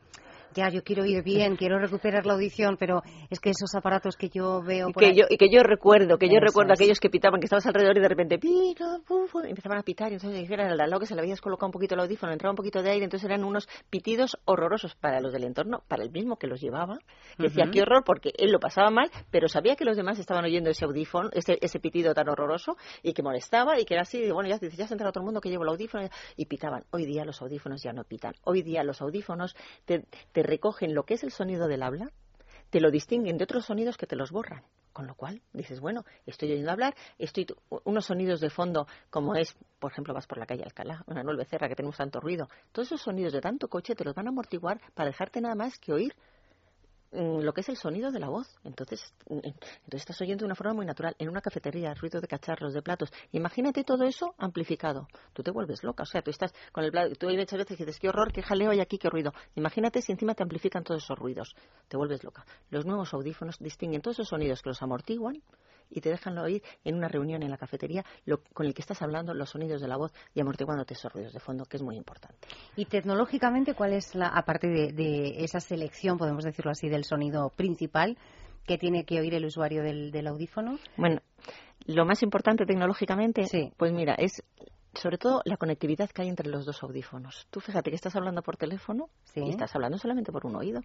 ya 0.54 0.70
yo 0.70 0.84
quiero 0.84 1.06
ir 1.06 1.24
bien, 1.24 1.56
quiero 1.56 1.80
recuperar 1.80 2.26
la 2.26 2.34
audición, 2.34 2.78
pero 2.78 3.02
es 3.30 3.40
que 3.40 3.50
esos 3.50 3.74
aparatos 3.76 4.16
que 4.16 4.30
yo 4.30 4.62
veo... 4.62 4.90
y, 4.90 4.94
que 4.94 5.14
yo, 5.14 5.26
y 5.30 5.38
que 5.38 5.50
yo 5.50 5.64
recuerdo, 5.64 6.18
que 6.18 6.30
yo 6.30 6.40
recuerdo 6.40 6.74
aquellos 6.74 7.00
que 7.00 7.10
pitaban, 7.10 7.40
que 7.40 7.46
estabas 7.46 7.66
alrededor 7.66 7.98
y 7.98 8.02
de 8.02 8.08
repente 8.08 8.40
pita, 8.40 9.00
empezaban 9.48 9.80
a 9.80 9.84
pitar, 9.84 10.12
y 10.12 10.16
entonces 10.16 10.50
era 10.50 10.68
al 10.68 10.78
lado 10.78 11.00
que 11.00 11.06
se 11.06 11.16
le 11.16 11.22
habías 11.22 11.42
colocado 11.42 11.68
un 11.68 11.74
poquito 11.74 11.96
el 11.96 12.02
audífono, 12.02 12.32
entraba 12.32 12.52
un 12.52 12.58
poquito 12.58 12.82
de 12.82 12.92
aire, 12.92 13.04
entonces 13.04 13.28
eran 13.30 13.44
unos 13.44 13.68
pitidos 13.90 14.38
horrorosos 14.46 14.96
para 14.96 15.20
los 15.20 15.34
del 15.34 15.44
entorno, 15.44 15.84
para 15.88 16.04
el 16.04 16.12
mismo 16.12 16.38
que 16.38 16.48
los 16.48 16.62
llevaba, 16.62 16.98
que 17.38 17.44
decía, 17.44 17.66
qué 17.72 17.82
horror, 17.82 18.04
porque 18.06 18.32
él 18.38 18.52
lo 18.52 18.60
pasaba 18.60 18.90
mal, 18.90 19.10
pero 19.32 19.48
sabía 19.48 19.76
que 19.76 19.86
los 19.86 19.98
demás 19.98 20.20
estaban 20.20 20.44
oyendo 20.46 20.70
ese 20.70 20.86
audífono, 20.86 21.30
ese, 21.34 21.58
ese 21.62 21.80
pitido 21.80 22.14
tan 22.14 22.30
horroroso, 22.30 22.78
y 23.04 23.14
que 23.14 23.24
molestaba, 23.24 23.80
y 23.80 23.86
que 23.86 23.94
era 23.94 24.04
así, 24.04 24.20
y 24.20 24.32
bueno, 24.32 24.50
ya, 24.50 24.60
ya 24.60 24.88
se 24.88 24.94
entra 24.94 25.12
todo 25.12 25.22
el 25.22 25.26
mundo 25.26 25.42
que 25.42 25.50
llevo 25.50 25.64
el 25.64 25.70
audífono, 25.70 26.08
y 26.36 26.46
pitaban. 26.46 26.84
Hoy 26.92 27.06
día 27.06 27.26
los 27.26 27.42
audífonos 27.42 27.82
ya 27.84 27.94
no 27.94 28.04
pitan. 28.04 28.34
Hoy 28.44 28.62
día 28.62 28.84
los 28.84 29.02
audífonos 29.02 29.56
te, 29.86 30.06
te 30.38 30.44
recogen 30.44 30.94
lo 30.94 31.04
que 31.04 31.16
es 31.16 31.24
el 31.24 31.32
sonido 31.32 31.68
del 31.68 31.82
habla, 31.82 32.12
te 32.70 32.80
lo 32.80 32.92
distinguen 32.92 33.40
de 33.40 33.46
otros 33.46 33.66
sonidos 33.66 33.98
que 33.98 34.06
te 34.06 34.16
los 34.16 34.30
borran. 34.30 34.62
Con 34.94 35.08
lo 35.08 35.16
cual 35.16 35.42
dices, 35.52 35.80
bueno, 35.80 36.06
estoy 36.28 36.52
oyendo 36.52 36.70
hablar, 36.70 36.96
estoy 37.18 37.48
unos 37.86 38.06
sonidos 38.06 38.40
de 38.40 38.52
fondo, 38.52 38.86
como 39.10 39.34
es, 39.34 39.56
por 39.80 39.92
ejemplo, 39.92 40.14
vas 40.14 40.28
por 40.28 40.38
la 40.38 40.46
calle 40.46 40.62
Alcalá, 40.64 41.04
una 41.08 41.24
nueva 41.24 41.40
Becerra, 41.40 41.68
que 41.68 41.76
tenemos 41.76 41.98
tanto 41.98 42.20
ruido. 42.20 42.50
Todos 42.72 42.90
esos 42.90 43.02
sonidos 43.02 43.34
de 43.34 43.42
tanto 43.42 43.68
coche 43.68 43.96
te 43.96 44.04
los 44.04 44.14
van 44.14 44.28
a 44.28 44.30
amortiguar 44.30 44.80
para 44.94 45.10
dejarte 45.10 45.42
nada 45.42 45.56
más 45.56 45.80
que 45.80 45.92
oír 45.92 46.14
lo 47.12 47.54
que 47.54 47.62
es 47.62 47.70
el 47.70 47.78
sonido 47.78 48.12
de 48.12 48.20
la 48.20 48.30
voz. 48.30 48.48
Entonces, 48.64 49.14
mm, 49.30 49.40
entonces 49.44 50.02
estás 50.02 50.20
oyendo 50.22 50.42
de 50.42 50.46
una 50.46 50.56
forma 50.56 50.74
muy 50.74 50.86
natural. 50.86 51.16
En 51.20 51.30
una 51.30 51.42
cafetería, 51.42 51.94
ruido 51.94 52.20
de 52.20 52.28
cacharros, 52.28 52.74
de 52.74 52.82
platos. 52.82 53.12
Imagínate 53.32 53.84
todo 53.84 54.04
eso 54.04 54.36
amplificado. 54.38 55.08
Tú 55.34 55.44
te 55.44 55.52
vuelves 55.52 55.84
loca. 55.84 56.04
O 56.04 56.06
sea, 56.06 56.22
tú 56.22 56.32
estás 56.32 56.54
con 56.72 56.84
el 56.84 56.92
plato. 56.92 57.16
Tú 57.16 57.30
hay 57.30 57.38
muchas 57.38 57.60
veces 57.60 57.78
dices, 57.78 58.00
qué 58.00 58.10
horror, 58.10 58.32
qué 58.32 58.42
jaleo 58.42 58.72
hay 58.72 58.80
aquí, 58.80 58.98
qué 58.98 59.10
ruido. 59.10 59.34
Imagínate 59.56 60.02
si 60.02 60.12
encima 60.12 60.34
te 60.34 60.44
amplifican 60.44 60.84
todos 60.84 61.04
esos 61.04 61.18
ruidos. 61.18 61.56
Te 61.88 61.98
vuelves 61.98 62.24
loca. 62.24 62.46
Los 62.70 62.86
nuevos 62.86 63.14
audífonos 63.14 63.58
distinguen 63.60 64.02
todos 64.02 64.18
esos 64.18 64.30
sonidos 64.30 64.62
que 64.62 64.70
los 64.70 64.82
amortiguan 64.82 65.42
y 65.90 66.02
te 66.02 66.10
dejan 66.10 66.38
oír 66.38 66.62
en 66.84 66.96
una 66.96 67.08
reunión 67.08 67.44
en 67.44 67.52
la 67.52 67.58
cafetería 67.58 68.06
lo, 68.26 68.42
con 68.54 68.66
el 68.66 68.74
que 68.74 68.82
estás 68.82 69.02
hablando, 69.02 69.34
los 69.34 69.50
sonidos 69.50 69.82
de 69.82 69.88
la 69.88 69.98
voz 69.98 70.14
y 70.34 70.42
amortiguándote 70.42 70.94
esos 70.94 71.12
ruidos 71.12 71.34
de 71.34 71.40
fondo, 71.40 71.66
que 71.66 71.78
es 71.78 71.84
muy 71.84 71.96
importante. 71.96 72.48
Y 72.76 72.86
tecnológicamente, 72.86 73.74
¿cuál 73.74 73.94
es 73.94 74.16
la, 74.16 74.28
aparte 74.28 74.68
de, 74.68 75.44
esa 75.44 75.60
selección, 75.60 76.18
podemos 76.18 76.44
decirlo 76.44 76.72
así, 76.72 76.90
del 76.90 77.04
sonido 77.04 77.50
principal 77.50 78.18
que 78.66 78.78
tiene 78.78 79.06
que 79.06 79.20
oír 79.20 79.34
el 79.34 79.46
usuario 79.46 79.84
del, 79.84 80.28
audífono? 80.28 80.78
Bueno, 80.98 81.22
lo 81.86 82.06
más 82.06 82.22
importante 82.24 82.66
tecnológicamente, 82.66 83.46
pues 83.78 83.94
mira, 83.94 84.16
es 84.16 84.44
sobre 84.94 85.18
todo 85.18 85.42
la 85.46 85.58
conectividad 85.58 86.10
que 86.10 86.24
hay 86.24 86.30
entre 86.30 86.50
los 86.50 86.66
dos 86.66 86.82
audífonos. 86.84 87.48
Tú 87.50 87.60
fíjate 87.60 87.92
que 87.92 87.96
estás 87.96 88.16
hablando 88.16 88.42
por 88.42 88.58
teléfono 88.58 89.10
y 89.36 89.50
estás 89.50 89.76
hablando 89.76 89.98
solamente 89.98 90.32
por 90.32 90.46
un 90.46 90.56
oído 90.56 90.82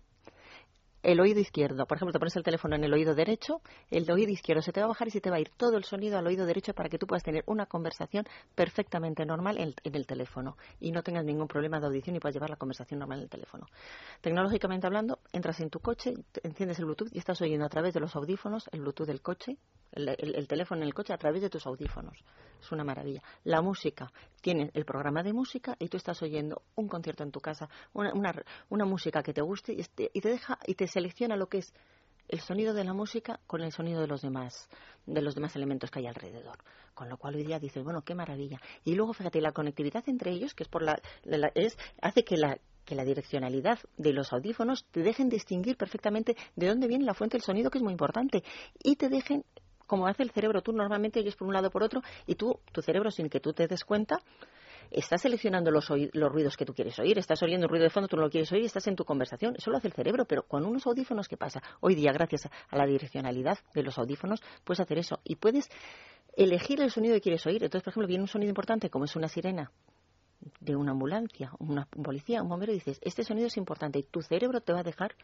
el 1.02 1.20
oído 1.20 1.40
izquierdo. 1.40 1.86
Por 1.86 1.96
ejemplo, 1.96 2.12
te 2.12 2.18
pones 2.18 2.36
el 2.36 2.42
teléfono 2.42 2.76
en 2.76 2.84
el 2.84 2.92
oído 2.92 3.14
derecho, 3.14 3.60
el 3.90 4.10
oído 4.10 4.30
izquierdo 4.30 4.62
se 4.62 4.72
te 4.72 4.80
va 4.80 4.86
a 4.86 4.88
bajar 4.88 5.08
y 5.08 5.10
se 5.10 5.20
te 5.20 5.30
va 5.30 5.36
a 5.36 5.40
ir 5.40 5.50
todo 5.56 5.76
el 5.76 5.84
sonido 5.84 6.18
al 6.18 6.26
oído 6.26 6.46
derecho 6.46 6.74
para 6.74 6.88
que 6.88 6.98
tú 6.98 7.06
puedas 7.06 7.22
tener 7.22 7.42
una 7.46 7.66
conversación 7.66 8.24
perfectamente 8.54 9.24
normal 9.26 9.58
en, 9.58 9.74
el 9.82 10.06
teléfono 10.06 10.56
y 10.80 10.92
no 10.92 11.02
tengas 11.02 11.24
ningún 11.24 11.48
problema 11.48 11.80
de 11.80 11.86
audición 11.86 12.16
y 12.16 12.20
puedas 12.20 12.34
llevar 12.34 12.50
la 12.50 12.56
conversación 12.56 13.00
normal 13.00 13.18
en 13.18 13.24
el 13.24 13.30
teléfono. 13.30 13.66
Tecnológicamente 14.20 14.86
hablando, 14.86 15.18
entras 15.32 15.60
en 15.60 15.70
tu 15.70 15.80
coche, 15.80 16.14
enciendes 16.42 16.78
el 16.78 16.86
Bluetooth 16.86 17.12
y 17.12 17.18
estás 17.18 17.40
oyendo 17.42 17.66
a 17.66 17.68
través 17.68 17.94
de 17.94 18.00
los 18.00 18.14
audífonos 18.16 18.68
el 18.72 18.80
Bluetooth 18.80 19.06
del 19.06 19.20
coche, 19.20 19.56
el, 19.92 20.48
teléfono 20.48 20.82
en 20.82 20.88
el 20.88 20.94
coche 20.94 21.12
a 21.12 21.18
través 21.18 21.42
de 21.42 21.50
tus 21.50 21.66
audífonos. 21.66 22.18
Es 22.60 22.72
una 22.72 22.84
maravilla. 22.84 23.22
La 23.44 23.60
música, 23.60 24.12
tiene 24.40 24.70
el 24.74 24.84
programa 24.84 25.22
de 25.22 25.32
música 25.32 25.76
y 25.78 25.88
tú 25.88 25.96
estás 25.96 26.22
oyendo 26.22 26.62
un 26.76 26.88
concierto 26.88 27.22
en 27.22 27.30
tu 27.30 27.40
casa, 27.40 27.68
una, 27.92 28.12
una, 28.68 28.84
música 28.84 29.22
que 29.22 29.32
te 29.32 29.42
guste 29.42 29.72
y, 29.72 29.80
este, 29.80 30.10
y 30.12 30.20
te 30.20 30.30
deja 30.30 30.58
y 30.66 30.74
te 30.74 30.86
selecciona 30.86 31.36
lo 31.36 31.48
que 31.48 31.58
es 31.58 31.72
el 32.28 32.40
sonido 32.40 32.72
de 32.72 32.84
la 32.84 32.94
música 32.94 33.40
con 33.46 33.62
el 33.62 33.72
sonido 33.72 34.00
de 34.00 34.06
los 34.06 34.22
demás, 34.22 34.68
de 35.06 35.20
los 35.20 35.34
demás 35.34 35.54
elementos 35.56 35.90
que 35.90 36.00
hay 36.00 36.06
alrededor. 36.06 36.58
Con 36.94 37.08
lo 37.08 37.16
cual 37.16 37.34
hoy 37.34 37.44
día 37.44 37.58
dices, 37.58 37.84
bueno, 37.84 38.02
qué 38.02 38.14
maravilla. 38.14 38.58
Y 38.84 38.94
luego, 38.94 39.12
fíjate, 39.12 39.40
la 39.40 39.52
conectividad 39.52 40.02
entre 40.08 40.30
ellos, 40.30 40.54
que 40.54 40.62
es 40.62 40.68
por 40.68 40.82
la, 40.82 41.00
es, 41.54 41.76
hace 42.00 42.24
que 42.24 42.36
la, 42.36 42.58
que 42.84 42.94
la 42.94 43.04
direccionalidad 43.04 43.78
de 43.96 44.12
los 44.12 44.32
audífonos 44.32 44.86
te 44.90 45.00
dejen 45.00 45.28
distinguir 45.28 45.76
perfectamente 45.76 46.36
de 46.56 46.68
dónde 46.68 46.88
viene 46.88 47.04
la 47.04 47.14
fuente 47.14 47.36
del 47.36 47.44
sonido, 47.44 47.70
que 47.70 47.78
es 47.78 47.84
muy 47.84 47.92
importante, 47.92 48.42
y 48.82 48.96
te 48.96 49.08
dejen, 49.08 49.44
como 49.92 50.06
hace 50.06 50.22
el 50.22 50.30
cerebro, 50.30 50.62
tú 50.62 50.72
normalmente 50.72 51.20
oyes 51.20 51.36
por 51.36 51.46
un 51.46 51.52
lado 51.52 51.68
por 51.68 51.82
otro, 51.82 52.00
y 52.26 52.34
tú, 52.34 52.58
tu 52.72 52.80
cerebro, 52.80 53.10
sin 53.10 53.28
que 53.28 53.40
tú 53.40 53.52
te 53.52 53.68
des 53.68 53.84
cuenta, 53.84 54.20
estás 54.90 55.20
seleccionando 55.20 55.70
los, 55.70 55.86
los 56.14 56.32
ruidos 56.32 56.56
que 56.56 56.64
tú 56.64 56.72
quieres 56.72 56.98
oír, 56.98 57.18
estás 57.18 57.42
oyendo 57.42 57.66
un 57.66 57.68
ruido 57.68 57.84
de 57.84 57.90
fondo, 57.90 58.08
tú 58.08 58.16
no 58.16 58.22
lo 58.22 58.30
quieres 58.30 58.50
oír, 58.52 58.64
estás 58.64 58.86
en 58.86 58.96
tu 58.96 59.04
conversación, 59.04 59.54
eso 59.54 59.70
lo 59.70 59.76
hace 59.76 59.88
el 59.88 59.92
cerebro, 59.92 60.24
pero 60.24 60.44
con 60.44 60.64
unos 60.64 60.86
audífonos, 60.86 61.28
¿qué 61.28 61.36
pasa? 61.36 61.62
Hoy 61.80 61.94
día, 61.94 62.10
gracias 62.10 62.48
a 62.70 62.76
la 62.78 62.86
direccionalidad 62.86 63.58
de 63.74 63.82
los 63.82 63.98
audífonos, 63.98 64.40
puedes 64.64 64.80
hacer 64.80 64.96
eso 64.96 65.20
y 65.24 65.36
puedes 65.36 65.68
elegir 66.34 66.80
el 66.80 66.90
sonido 66.90 67.14
que 67.16 67.20
quieres 67.20 67.44
oír. 67.44 67.62
Entonces, 67.62 67.84
por 67.84 67.92
ejemplo, 67.92 68.08
viene 68.08 68.22
un 68.22 68.28
sonido 68.28 68.48
importante 68.48 68.88
como 68.88 69.04
es 69.04 69.14
una 69.14 69.28
sirena 69.28 69.72
de 70.58 70.74
una 70.74 70.92
ambulancia, 70.92 71.52
una, 71.58 71.86
un 71.94 72.02
policía, 72.02 72.42
un 72.42 72.48
bombero, 72.48 72.72
y 72.72 72.76
dices, 72.76 72.98
este 73.02 73.24
sonido 73.24 73.48
es 73.48 73.58
importante 73.58 73.98
y 73.98 74.04
tu 74.04 74.22
cerebro 74.22 74.62
te 74.62 74.72
va 74.72 74.80
a 74.80 74.84
dejar 74.84 75.14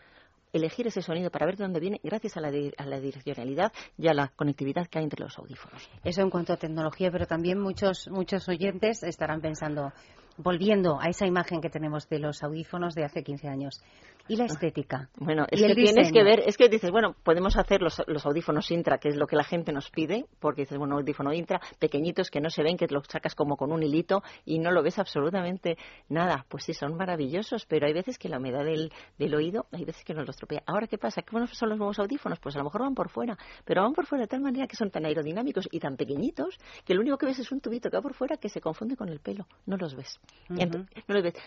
elegir 0.52 0.86
ese 0.86 1.02
sonido 1.02 1.30
para 1.30 1.46
ver 1.46 1.56
de 1.56 1.64
dónde 1.64 1.80
viene 1.80 2.00
gracias 2.02 2.36
a 2.36 2.40
la, 2.40 2.48
a 2.48 2.86
la 2.86 3.00
direccionalidad 3.00 3.72
y 3.96 4.08
a 4.08 4.14
la 4.14 4.28
conectividad 4.28 4.86
que 4.86 4.98
hay 4.98 5.04
entre 5.04 5.24
los 5.24 5.38
audífonos. 5.38 5.88
Eso 6.04 6.22
en 6.22 6.30
cuanto 6.30 6.52
a 6.52 6.56
tecnología, 6.56 7.10
pero 7.10 7.26
también 7.26 7.58
muchos, 7.58 8.08
muchos 8.08 8.48
oyentes 8.48 9.02
estarán 9.02 9.40
pensando, 9.40 9.92
volviendo 10.38 10.98
a 11.00 11.08
esa 11.08 11.26
imagen 11.26 11.60
que 11.60 11.68
tenemos 11.68 12.08
de 12.08 12.20
los 12.20 12.42
audífonos 12.42 12.94
de 12.94 13.04
hace 13.04 13.22
15 13.22 13.48
años. 13.48 13.82
¿Y 14.30 14.36
la 14.36 14.44
estética? 14.44 15.08
Bueno, 15.16 15.46
es 15.50 15.62
que 15.62 15.74
tienes 15.74 16.12
que 16.12 16.22
ver, 16.22 16.42
es 16.44 16.58
que 16.58 16.68
dices, 16.68 16.90
bueno, 16.90 17.16
podemos 17.22 17.56
hacer 17.56 17.80
los, 17.80 18.02
los, 18.06 18.26
audífonos 18.26 18.70
intra, 18.70 18.98
que 18.98 19.08
es 19.08 19.16
lo 19.16 19.26
que 19.26 19.36
la 19.36 19.44
gente 19.44 19.72
nos 19.72 19.90
pide, 19.90 20.26
porque 20.38 20.62
dices, 20.62 20.76
bueno, 20.76 20.96
audífono 20.96 21.32
intra, 21.32 21.60
pequeñitos 21.78 22.30
que 22.30 22.38
no 22.38 22.50
se 22.50 22.62
ven, 22.62 22.76
que 22.76 22.86
los 22.88 23.06
sacas 23.08 23.34
como 23.34 23.56
con 23.56 23.72
un 23.72 23.82
hilito 23.82 24.22
y 24.44 24.58
no 24.58 24.70
lo 24.70 24.82
ves 24.82 24.98
absolutamente 24.98 25.78
nada. 26.10 26.44
Pues 26.50 26.64
sí, 26.64 26.74
son 26.74 26.94
maravillosos, 26.94 27.64
pero 27.64 27.86
hay 27.86 27.94
veces 27.94 28.18
que 28.18 28.28
la 28.28 28.36
humedad 28.36 28.66
del, 28.66 28.92
del 29.16 29.34
oído, 29.34 29.64
hay 29.72 29.86
veces 29.86 30.04
que 30.04 30.12
nos 30.12 30.26
los 30.26 30.36
estropea. 30.36 30.62
Ahora, 30.66 30.86
¿qué 30.86 30.98
pasa? 30.98 31.22
¿Qué 31.22 31.30
buenos 31.32 31.56
son 31.56 31.70
los 31.70 31.78
nuevos 31.78 31.98
audífonos? 31.98 32.38
Pues 32.38 32.54
a 32.54 32.58
lo 32.58 32.64
mejor 32.64 32.82
van 32.82 32.94
por 32.94 33.08
fuera, 33.08 33.38
pero 33.64 33.82
van 33.82 33.94
por 33.94 34.04
fuera 34.04 34.24
de 34.24 34.28
tal 34.28 34.42
manera 34.42 34.66
que 34.66 34.76
son 34.76 34.90
tan 34.90 35.06
aerodinámicos 35.06 35.66
y 35.72 35.80
tan 35.80 35.96
pequeñitos 35.96 36.58
que 36.84 36.92
lo 36.92 37.00
único 37.00 37.16
que 37.16 37.24
ves 37.24 37.38
es 37.38 37.50
un 37.50 37.60
tubito 37.60 37.88
que 37.88 37.96
va 37.96 38.02
por 38.02 38.12
fuera 38.12 38.36
que 38.36 38.50
se 38.50 38.60
confunde 38.60 38.94
con 38.94 39.08
el 39.08 39.20
pelo. 39.20 39.46
No 39.64 39.78
los 39.78 39.94
ves 39.94 40.20
no. 40.48 40.86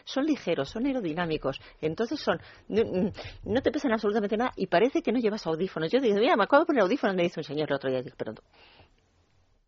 Son 0.03 0.25
ligeros, 0.25 0.69
son 0.69 0.85
aerodinámicos. 0.85 1.59
Entonces 1.81 2.19
son, 2.19 2.39
no, 2.67 3.61
te 3.61 3.71
pesan 3.71 3.91
absolutamente 3.93 4.37
nada 4.37 4.51
y 4.55 4.67
parece 4.67 5.01
que 5.01 5.11
no 5.11 5.19
llevas 5.19 5.45
audífonos. 5.47 5.91
Yo 5.91 5.99
digo, 5.99 6.17
mira, 6.17 6.35
me 6.35 6.43
acabo 6.43 6.61
de 6.61 6.67
poner 6.67 6.83
audífonos, 6.83 7.15
me 7.15 7.23
dice 7.23 7.39
un 7.39 7.43
señor 7.43 7.69
el 7.69 7.75
otro 7.75 7.89
día, 7.89 8.03
pero 8.17 8.33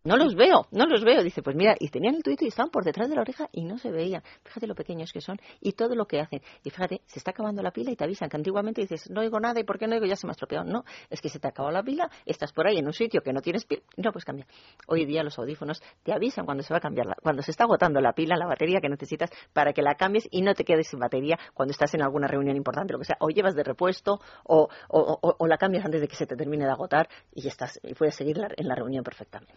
no 0.04 0.18
los 0.18 0.36
veo, 0.36 0.68
no 0.72 0.86
los 0.86 1.04
veo. 1.04 1.24
Dice, 1.24 1.42
pues 1.42 1.56
mira, 1.56 1.76
y 1.80 1.88
tenían 1.90 2.16
el 2.16 2.24
tuito 2.24 2.44
y 2.44 2.50
estaban 2.50 2.70
por 2.70 2.84
detrás 2.84 3.10
de 3.10 3.16
la 3.16 3.22
oreja 3.22 3.48
y 3.52 3.64
no 3.64 3.78
se 3.78 3.90
veían. 3.90 4.22
Fíjate 4.44 4.68
lo 4.68 4.76
pequeños 4.76 5.12
que 5.14 5.22
son 5.22 5.38
y 5.62 5.74
todo 5.74 5.96
lo 5.96 6.06
que 6.06 6.20
hacen. 6.20 6.42
Y 6.64 6.70
fíjate, 6.70 7.02
se 7.06 7.20
está 7.20 7.32
acabando 7.32 7.62
la 7.64 7.72
pila 7.72 7.92
y 7.92 7.96
te 7.96 8.04
avisan, 8.04 8.30
que 8.30 8.36
antiguamente 8.36 8.82
dices, 8.82 9.10
no 9.10 9.22
oigo 9.22 9.40
nada 9.40 9.60
y 9.60 9.64
¿por 9.64 9.80
qué 9.80 9.88
no 9.88 9.96
oigo? 9.96 10.06
Ya 10.06 10.16
se 10.16 10.28
me 10.28 10.32
ha 10.32 10.34
estropeado. 10.34 10.66
No, 10.66 10.84
es 11.10 11.22
que 11.22 11.30
se 11.30 11.40
te 11.40 11.48
acabó 11.48 11.72
la 11.72 11.84
pila, 11.84 12.10
estás 12.26 12.52
por 12.52 12.68
ahí 12.68 12.78
en 12.78 12.86
un 12.86 12.94
sitio 12.94 13.22
que 13.22 13.32
no 13.32 13.42
tienes 13.42 13.66
pila, 13.66 13.82
no 13.98 14.12
pues 14.12 14.26
cambia. 14.26 14.46
Hoy 14.88 15.06
día 15.06 15.24
los 15.24 15.40
audífonos 15.40 15.82
te 16.04 16.14
avisan 16.14 16.46
cuando 16.46 16.64
se 16.64 16.74
va 16.74 16.80
a 16.80 16.82
cambiar, 16.82 17.08
la, 17.08 17.16
cuando 17.22 17.42
se 17.42 17.52
está 17.52 17.64
agotando 17.64 18.02
la 18.02 18.14
pila, 18.14 18.36
la 18.36 18.46
batería 18.46 18.80
que 18.82 18.90
necesitas 18.90 19.30
para 19.54 19.72
que 19.72 19.82
la 19.82 19.96
cambies 19.96 20.28
y 20.32 20.42
no 20.42 20.54
te 20.54 20.66
quedes 20.66 20.88
sin 20.88 21.00
batería 21.00 21.40
cuando 21.54 21.72
estás 21.72 21.94
en 21.94 22.02
alguna 22.02 22.28
reunión 22.28 22.58
importante, 22.58 22.92
lo 22.92 23.00
que 23.00 23.06
sea. 23.06 23.18
O 23.20 23.30
llevas 23.30 23.56
de 23.56 23.64
repuesto 23.64 24.20
o, 24.44 24.68
o, 24.90 25.48
la 25.48 25.58
cambias 25.58 25.86
antes 25.86 26.02
de 26.02 26.08
que 26.08 26.16
se 26.16 26.26
te 26.26 26.36
termine 26.36 26.66
de 26.66 26.72
agotar 26.72 27.08
y, 27.34 27.48
estás, 27.48 27.80
y 27.84 27.94
puedes 27.94 28.16
seguir 28.16 28.38
en 28.58 28.68
la 28.68 28.76
reunión 28.76 29.04
perfectamente. 29.04 29.54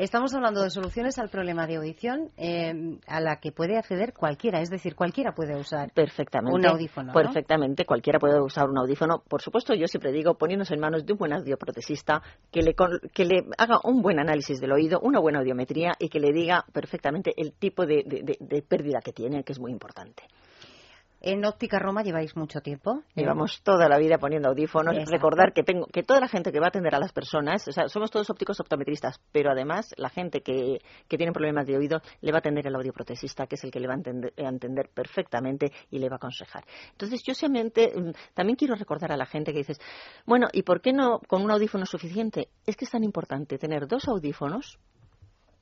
Estamos 0.00 0.32
hablando 0.32 0.62
de 0.62 0.70
soluciones 0.70 1.18
al 1.18 1.28
problema 1.28 1.66
de 1.66 1.76
audición 1.76 2.30
eh, 2.38 2.72
a 3.06 3.20
la 3.20 3.36
que 3.36 3.52
puede 3.52 3.76
acceder 3.76 4.14
cualquiera, 4.14 4.62
es 4.62 4.70
decir, 4.70 4.94
cualquiera 4.94 5.34
puede 5.34 5.54
usar 5.54 5.92
perfectamente, 5.92 6.56
un 6.56 6.66
audífono. 6.66 7.12
Perfectamente, 7.12 7.84
cualquiera 7.84 8.18
puede 8.18 8.40
usar 8.40 8.70
un 8.70 8.78
audífono. 8.78 9.22
Por 9.28 9.42
supuesto, 9.42 9.74
yo 9.74 9.86
siempre 9.86 10.10
digo, 10.10 10.38
poniéndose 10.38 10.72
en 10.72 10.80
manos 10.80 11.04
de 11.04 11.12
un 11.12 11.18
buen 11.18 11.34
audioprotesista 11.34 12.22
que 12.50 12.62
le, 12.62 12.74
que 13.12 13.26
le 13.26 13.44
haga 13.58 13.80
un 13.84 14.00
buen 14.00 14.18
análisis 14.18 14.58
del 14.58 14.72
oído, 14.72 15.00
una 15.00 15.20
buena 15.20 15.40
audiometría 15.40 15.92
y 15.98 16.08
que 16.08 16.18
le 16.18 16.32
diga 16.32 16.64
perfectamente 16.72 17.34
el 17.36 17.52
tipo 17.52 17.84
de 17.84 18.64
pérdida 18.66 19.00
que 19.04 19.12
tiene, 19.12 19.44
que 19.44 19.52
es 19.52 19.60
muy 19.60 19.70
importante. 19.70 20.22
En 21.22 21.44
Óptica 21.44 21.78
Roma 21.78 22.02
lleváis 22.02 22.34
mucho 22.34 22.60
tiempo. 22.60 23.02
Llevamos 23.14 23.60
toda 23.62 23.88
la 23.88 23.98
vida 23.98 24.16
poniendo 24.16 24.48
audífonos. 24.48 24.96
Recordar 25.10 25.52
que 25.52 25.62
tengo 25.62 25.86
que 25.86 26.02
toda 26.02 26.18
la 26.18 26.28
gente 26.28 26.50
que 26.50 26.58
va 26.60 26.66
a 26.66 26.68
atender 26.68 26.94
a 26.94 26.98
las 26.98 27.12
personas, 27.12 27.68
o 27.68 27.72
sea, 27.72 27.88
somos 27.88 28.10
todos 28.10 28.30
ópticos 28.30 28.58
optometristas, 28.58 29.20
pero 29.30 29.50
además 29.50 29.94
la 29.98 30.08
gente 30.08 30.40
que, 30.40 30.78
que 31.08 31.16
tiene 31.18 31.32
problemas 31.32 31.66
de 31.66 31.76
oído 31.76 32.00
le 32.22 32.32
va 32.32 32.38
a 32.38 32.40
atender 32.40 32.66
el 32.66 32.74
audioprotesista, 32.74 33.46
que 33.46 33.56
es 33.56 33.64
el 33.64 33.70
que 33.70 33.80
le 33.80 33.86
va 33.86 33.94
a 33.94 33.96
entender, 33.98 34.32
a 34.38 34.48
entender 34.48 34.88
perfectamente 34.94 35.70
y 35.90 35.98
le 35.98 36.08
va 36.08 36.14
a 36.14 36.16
aconsejar. 36.16 36.64
Entonces, 36.92 37.22
yo 37.22 37.34
simplemente 37.34 37.92
mm, 37.94 38.12
también 38.32 38.56
quiero 38.56 38.74
recordar 38.74 39.12
a 39.12 39.16
la 39.18 39.26
gente 39.26 39.52
que 39.52 39.58
dices, 39.58 39.78
bueno, 40.24 40.48
¿y 40.52 40.62
por 40.62 40.80
qué 40.80 40.94
no 40.94 41.20
con 41.28 41.42
un 41.42 41.50
audífono 41.50 41.84
suficiente? 41.84 42.48
Es 42.64 42.76
que 42.76 42.86
es 42.86 42.90
tan 42.90 43.04
importante 43.04 43.58
tener 43.58 43.86
dos 43.86 44.08
audífonos. 44.08 44.78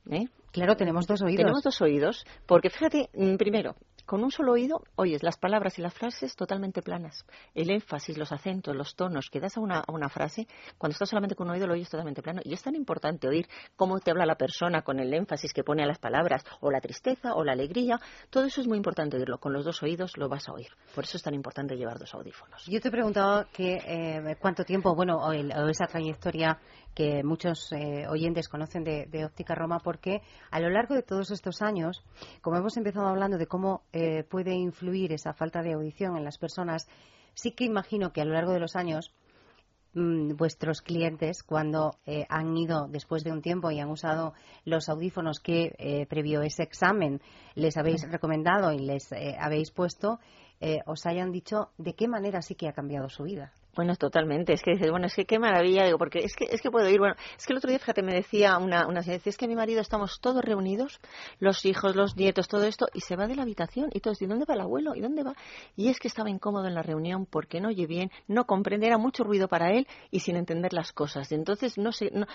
¿eh? 0.09 0.27
Claro, 0.51 0.75
tenemos 0.75 1.05
dos 1.05 1.21
oídos. 1.21 1.37
Tenemos 1.37 1.63
dos 1.63 1.81
oídos, 1.81 2.25
porque 2.45 2.69
fíjate, 2.69 3.09
mm, 3.13 3.35
primero, 3.35 3.75
con 4.09 4.23
un 4.23 4.31
solo 4.31 4.53
oído 4.53 4.81
oyes 4.95 5.21
las 5.21 5.37
palabras 5.37 5.77
y 5.77 5.83
las 5.83 5.93
frases 5.93 6.35
totalmente 6.35 6.81
planas. 6.81 7.27
El 7.53 7.69
énfasis, 7.69 8.17
los 8.17 8.31
acentos, 8.31 8.75
los 8.75 8.95
tonos 8.95 9.29
que 9.29 9.39
das 9.39 9.55
a 9.55 9.61
una, 9.61 10.09
frase, 10.09 10.47
cuando 10.79 10.93
estás 10.93 11.09
solamente 11.09 11.35
con 11.35 11.45
un 11.45 11.53
oído 11.53 11.67
lo 11.67 11.73
oyes 11.73 11.91
totalmente 11.91 12.23
plano. 12.23 12.41
Y 12.43 12.53
es 12.53 12.63
tan 12.63 12.73
importante 12.73 13.27
oír 13.27 13.47
cómo 13.75 13.99
te 13.99 14.09
habla 14.09 14.25
la 14.25 14.33
persona 14.33 14.81
con 14.81 14.99
el 14.99 15.13
énfasis 15.13 15.53
que 15.53 15.63
pone 15.63 15.83
a 15.83 15.85
las 15.85 15.99
palabras, 15.99 16.43
o 16.59 16.71
la 16.71 16.81
tristeza, 16.81 17.35
o 17.35 17.43
la 17.43 17.51
alegría. 17.51 17.99
Todo 18.31 18.45
eso 18.45 18.61
es 18.61 18.67
muy 18.67 18.77
importante 18.77 19.15
oírlo. 19.15 19.37
Con 19.37 19.53
los 19.53 19.63
dos 19.63 19.83
oídos 19.83 20.17
lo 20.17 20.27
vas 20.27 20.49
a 20.49 20.53
oír. 20.53 20.69
Por 20.95 21.03
eso 21.03 21.17
es 21.17 21.21
tan 21.21 21.35
importante 21.35 21.75
llevar 21.75 21.99
dos 21.99 22.11
audífonos. 22.15 22.65
Yo 22.65 22.81
te 22.81 22.87
he 22.87 22.91
preguntado 22.91 23.45
que, 23.53 23.75
eh, 23.75 24.37
cuánto 24.41 24.63
tiempo, 24.63 24.95
bueno, 24.95 25.17
o, 25.17 25.31
esa 25.31 25.85
trayectoria 25.85 26.57
que 26.95 27.23
muchos 27.23 27.71
eh, 27.73 28.07
oyentes 28.09 28.49
conocen 28.49 28.83
de, 28.83 29.05
de 29.05 29.23
Óptica 29.23 29.53
Roma, 29.53 29.77
porque 29.83 30.23
a 30.49 30.59
lo 30.59 30.71
largo 30.71 30.95
de 30.95 31.03
todos 31.03 31.29
estos 31.29 31.61
años, 31.61 32.03
como 32.41 32.57
hemos 32.57 32.75
empezado 32.75 33.07
hablando 33.07 33.37
de 33.37 33.45
cómo 33.45 33.83
eh, 33.98 33.98
puede 34.29 34.53
influir 34.53 35.13
esa 35.13 35.33
falta 35.33 35.61
de 35.61 35.73
audición 35.73 36.17
en 36.17 36.23
las 36.23 36.37
personas, 36.37 36.87
sí 37.33 37.51
que 37.51 37.65
imagino 37.65 38.11
que 38.11 38.21
a 38.21 38.25
lo 38.25 38.33
largo 38.33 38.53
de 38.53 38.59
los 38.59 38.75
años 38.75 39.13
mm, 39.93 40.35
vuestros 40.35 40.81
clientes, 40.81 41.43
cuando 41.43 41.95
eh, 42.05 42.25
han 42.29 42.55
ido 42.57 42.87
después 42.87 43.23
de 43.23 43.31
un 43.31 43.41
tiempo 43.41 43.71
y 43.71 43.79
han 43.79 43.89
usado 43.89 44.33
los 44.65 44.89
audífonos 44.89 45.39
que 45.39 45.73
eh, 45.77 46.05
previo 46.07 46.41
ese 46.41 46.63
examen 46.63 47.21
les 47.55 47.77
habéis 47.77 48.09
recomendado 48.09 48.71
y 48.71 48.79
les 48.79 49.09
habéis 49.39 49.71
puesto, 49.71 50.19
os 50.85 51.05
hayan 51.05 51.31
dicho 51.31 51.69
de 51.77 51.93
qué 51.93 52.09
manera 52.09 52.41
sí 52.41 52.53
que 52.55 52.67
ha 52.67 52.73
cambiado 52.73 53.07
su 53.07 53.23
vida. 53.23 53.53
Bueno, 53.75 53.95
totalmente. 53.95 54.53
Es 54.53 54.61
que 54.61 54.71
dices, 54.71 54.89
bueno, 54.89 55.05
es 55.05 55.15
que 55.15 55.25
qué 55.25 55.39
maravilla, 55.39 55.85
digo, 55.85 55.97
porque 55.97 56.19
es 56.19 56.35
que, 56.35 56.45
es 56.45 56.61
que 56.61 56.71
puedo 56.71 56.89
ir. 56.89 56.99
Bueno, 56.99 57.15
es 57.37 57.45
que 57.45 57.53
el 57.53 57.57
otro 57.57 57.69
día, 57.69 57.79
fíjate, 57.79 58.01
me 58.01 58.13
decía 58.13 58.57
una, 58.57 58.87
una 58.87 59.03
señora, 59.03 59.21
es 59.23 59.37
que 59.37 59.47
mi 59.47 59.55
marido 59.55 59.79
estamos 59.79 60.19
todos 60.19 60.43
reunidos, 60.43 60.99
los 61.39 61.65
hijos, 61.65 61.95
los 61.95 62.15
nietos, 62.15 62.47
todo 62.47 62.63
esto, 62.63 62.87
y 62.93 63.01
se 63.01 63.15
va 63.15 63.27
de 63.27 63.35
la 63.35 63.43
habitación 63.43 63.89
y 63.93 63.99
todos, 63.99 64.21
¿y 64.21 64.25
dónde 64.25 64.45
va 64.45 64.55
el 64.55 64.61
abuelo? 64.61 64.95
¿Y 64.95 65.01
dónde 65.01 65.23
va? 65.23 65.33
Y 65.75 65.89
es 65.89 65.99
que 65.99 66.07
estaba 66.07 66.29
incómodo 66.29 66.67
en 66.67 66.73
la 66.73 66.81
reunión 66.81 67.25
porque 67.25 67.61
no 67.61 67.69
oye 67.69 67.85
bien, 67.85 68.11
no 68.27 68.45
comprende, 68.45 68.87
era 68.87 68.97
mucho 68.97 69.23
ruido 69.23 69.47
para 69.47 69.71
él 69.71 69.87
y 70.11 70.21
sin 70.21 70.35
entender 70.35 70.73
las 70.73 70.91
cosas. 70.91 71.31
Y 71.31 71.35
entonces 71.35 71.77
no 71.77 71.91
se. 71.91 72.09
No, 72.11 72.25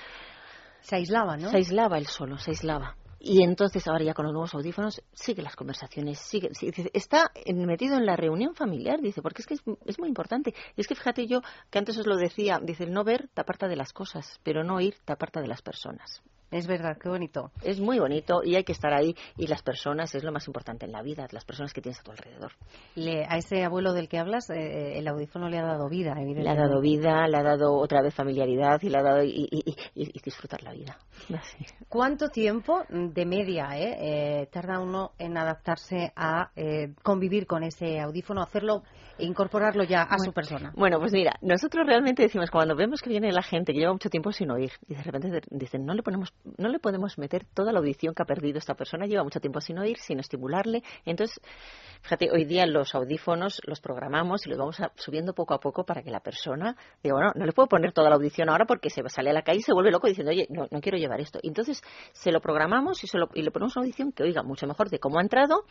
se 0.80 0.96
aislaba, 0.96 1.36
¿no? 1.36 1.48
Se 1.48 1.56
aislaba 1.56 1.98
él 1.98 2.06
solo, 2.06 2.38
se 2.38 2.50
aislaba. 2.50 2.96
Y 3.26 3.42
entonces 3.42 3.88
ahora 3.88 4.04
ya 4.04 4.12
con 4.12 4.26
los 4.26 4.34
nuevos 4.34 4.54
audífonos 4.54 5.02
sigue 5.14 5.40
las 5.40 5.56
conversaciones, 5.56 6.18
sigue, 6.18 6.50
está 6.92 7.32
metido 7.54 7.96
en 7.96 8.04
la 8.04 8.16
reunión 8.16 8.54
familiar, 8.54 9.00
dice, 9.00 9.22
porque 9.22 9.40
es 9.40 9.46
que 9.46 9.54
es, 9.54 9.98
muy 9.98 10.08
importante. 10.08 10.52
Y 10.76 10.82
es 10.82 10.86
que 10.86 10.94
fíjate 10.94 11.26
yo, 11.26 11.40
que 11.70 11.78
antes 11.78 11.96
os 11.96 12.06
lo 12.06 12.16
decía, 12.16 12.60
dice, 12.62 12.84
el 12.84 12.92
no 12.92 13.02
ver 13.02 13.30
te 13.32 13.40
aparta 13.40 13.66
de 13.66 13.76
las 13.76 13.94
cosas, 13.94 14.38
pero 14.42 14.62
no 14.62 14.74
oír 14.74 14.96
te 15.06 15.14
aparta 15.14 15.40
de 15.40 15.48
las 15.48 15.62
personas. 15.62 16.22
Es 16.50 16.66
verdad, 16.66 16.96
qué 17.00 17.08
bonito. 17.08 17.50
Es 17.62 17.80
muy 17.80 17.98
bonito 17.98 18.42
y 18.44 18.54
hay 18.54 18.64
que 18.64 18.72
estar 18.72 18.92
ahí. 18.92 19.16
Y 19.36 19.46
las 19.46 19.62
personas 19.62 20.14
es 20.14 20.22
lo 20.22 20.32
más 20.32 20.46
importante 20.46 20.86
en 20.86 20.92
la 20.92 21.02
vida, 21.02 21.26
las 21.32 21.44
personas 21.44 21.72
que 21.72 21.80
tienes 21.80 22.00
a 22.00 22.02
tu 22.02 22.10
alrededor. 22.12 22.52
Le, 22.94 23.24
a 23.24 23.36
ese 23.36 23.64
abuelo 23.64 23.92
del 23.92 24.08
que 24.08 24.18
hablas, 24.18 24.48
eh, 24.50 24.54
eh, 24.56 24.98
el 24.98 25.08
audífono 25.08 25.48
le 25.48 25.58
ha 25.58 25.64
dado 25.64 25.88
vida, 25.88 26.12
evidentemente. 26.12 26.42
Le 26.42 26.50
ha 26.50 26.68
dado 26.68 26.80
vida, 26.80 27.26
le 27.26 27.36
ha 27.36 27.42
dado 27.42 27.74
otra 27.74 28.02
vez 28.02 28.14
familiaridad 28.14 28.80
y 28.82 28.88
le 28.88 28.98
ha 28.98 29.02
dado 29.02 29.22
y, 29.24 29.48
disfrutar 30.24 30.62
la 30.62 30.72
vida. 30.72 30.98
¿Cuánto 31.88 32.28
tiempo 32.28 32.82
de 32.88 33.26
media 33.26 33.68
eh, 33.74 34.48
tarda 34.50 34.78
uno 34.80 35.12
en 35.18 35.36
adaptarse 35.36 36.12
a 36.16 36.50
convivir 37.02 37.46
con 37.46 37.62
ese 37.62 38.00
audífono, 38.00 38.42
hacerlo 38.42 38.82
e 39.18 39.24
incorporarlo 39.24 39.84
ya 39.84 40.02
a 40.02 40.18
su 40.18 40.32
persona? 40.32 40.72
Bueno, 40.76 40.98
pues 40.98 41.12
mira, 41.12 41.36
nosotros 41.42 41.86
realmente 41.86 42.22
decimos, 42.22 42.50
cuando 42.50 42.74
vemos 42.74 43.00
que 43.00 43.10
viene 43.10 43.32
la 43.32 43.42
gente 43.42 43.72
que 43.72 43.78
lleva 43.78 43.92
mucho 43.92 44.10
tiempo 44.10 44.32
sin 44.32 44.50
oír 44.50 44.72
y 44.88 44.94
de 44.94 45.02
repente 45.02 45.40
dicen, 45.50 45.84
no 45.84 45.94
le 45.94 46.02
ponemos 46.02 46.32
no 46.58 46.68
le 46.68 46.78
podemos 46.78 47.18
meter 47.18 47.44
toda 47.54 47.72
la 47.72 47.78
audición 47.78 48.14
que 48.14 48.22
ha 48.22 48.26
perdido 48.26 48.58
esta 48.58 48.74
persona, 48.74 49.06
lleva 49.06 49.24
mucho 49.24 49.40
tiempo 49.40 49.60
sin 49.60 49.78
oír, 49.78 49.98
sin 49.98 50.18
estimularle. 50.20 50.82
Entonces, 51.04 51.40
fíjate, 52.02 52.30
hoy 52.30 52.44
día 52.44 52.66
los 52.66 52.94
audífonos 52.94 53.60
los 53.66 53.80
programamos 53.80 54.46
y 54.46 54.50
los 54.50 54.58
vamos 54.58 54.76
subiendo 54.96 55.34
poco 55.34 55.54
a 55.54 55.60
poco 55.60 55.84
para 55.84 56.02
que 56.02 56.10
la 56.10 56.20
persona 56.20 56.76
diga, 57.02 57.14
bueno, 57.14 57.32
no 57.34 57.46
le 57.46 57.52
puedo 57.52 57.68
poner 57.68 57.92
toda 57.92 58.10
la 58.10 58.16
audición 58.16 58.48
ahora 58.48 58.66
porque 58.66 58.90
se 58.90 59.02
sale 59.08 59.30
a 59.30 59.32
la 59.32 59.42
calle 59.42 59.58
y 59.58 59.62
se 59.62 59.72
vuelve 59.72 59.90
loco 59.90 60.06
diciendo, 60.06 60.30
oye, 60.30 60.46
no, 60.50 60.66
no 60.70 60.80
quiero 60.80 60.98
llevar 60.98 61.20
esto. 61.20 61.38
entonces 61.42 61.82
se 62.12 62.32
lo 62.32 62.40
programamos 62.40 63.02
y, 63.04 63.06
se 63.06 63.18
y 63.34 63.42
le 63.42 63.50
ponemos 63.50 63.76
una 63.76 63.84
audición 63.84 64.12
que 64.12 64.22
oiga 64.22 64.42
mucho 64.42 64.66
mejor 64.66 64.90
de 64.90 64.98
cómo 64.98 65.18
ha 65.18 65.22
entrado 65.22 65.64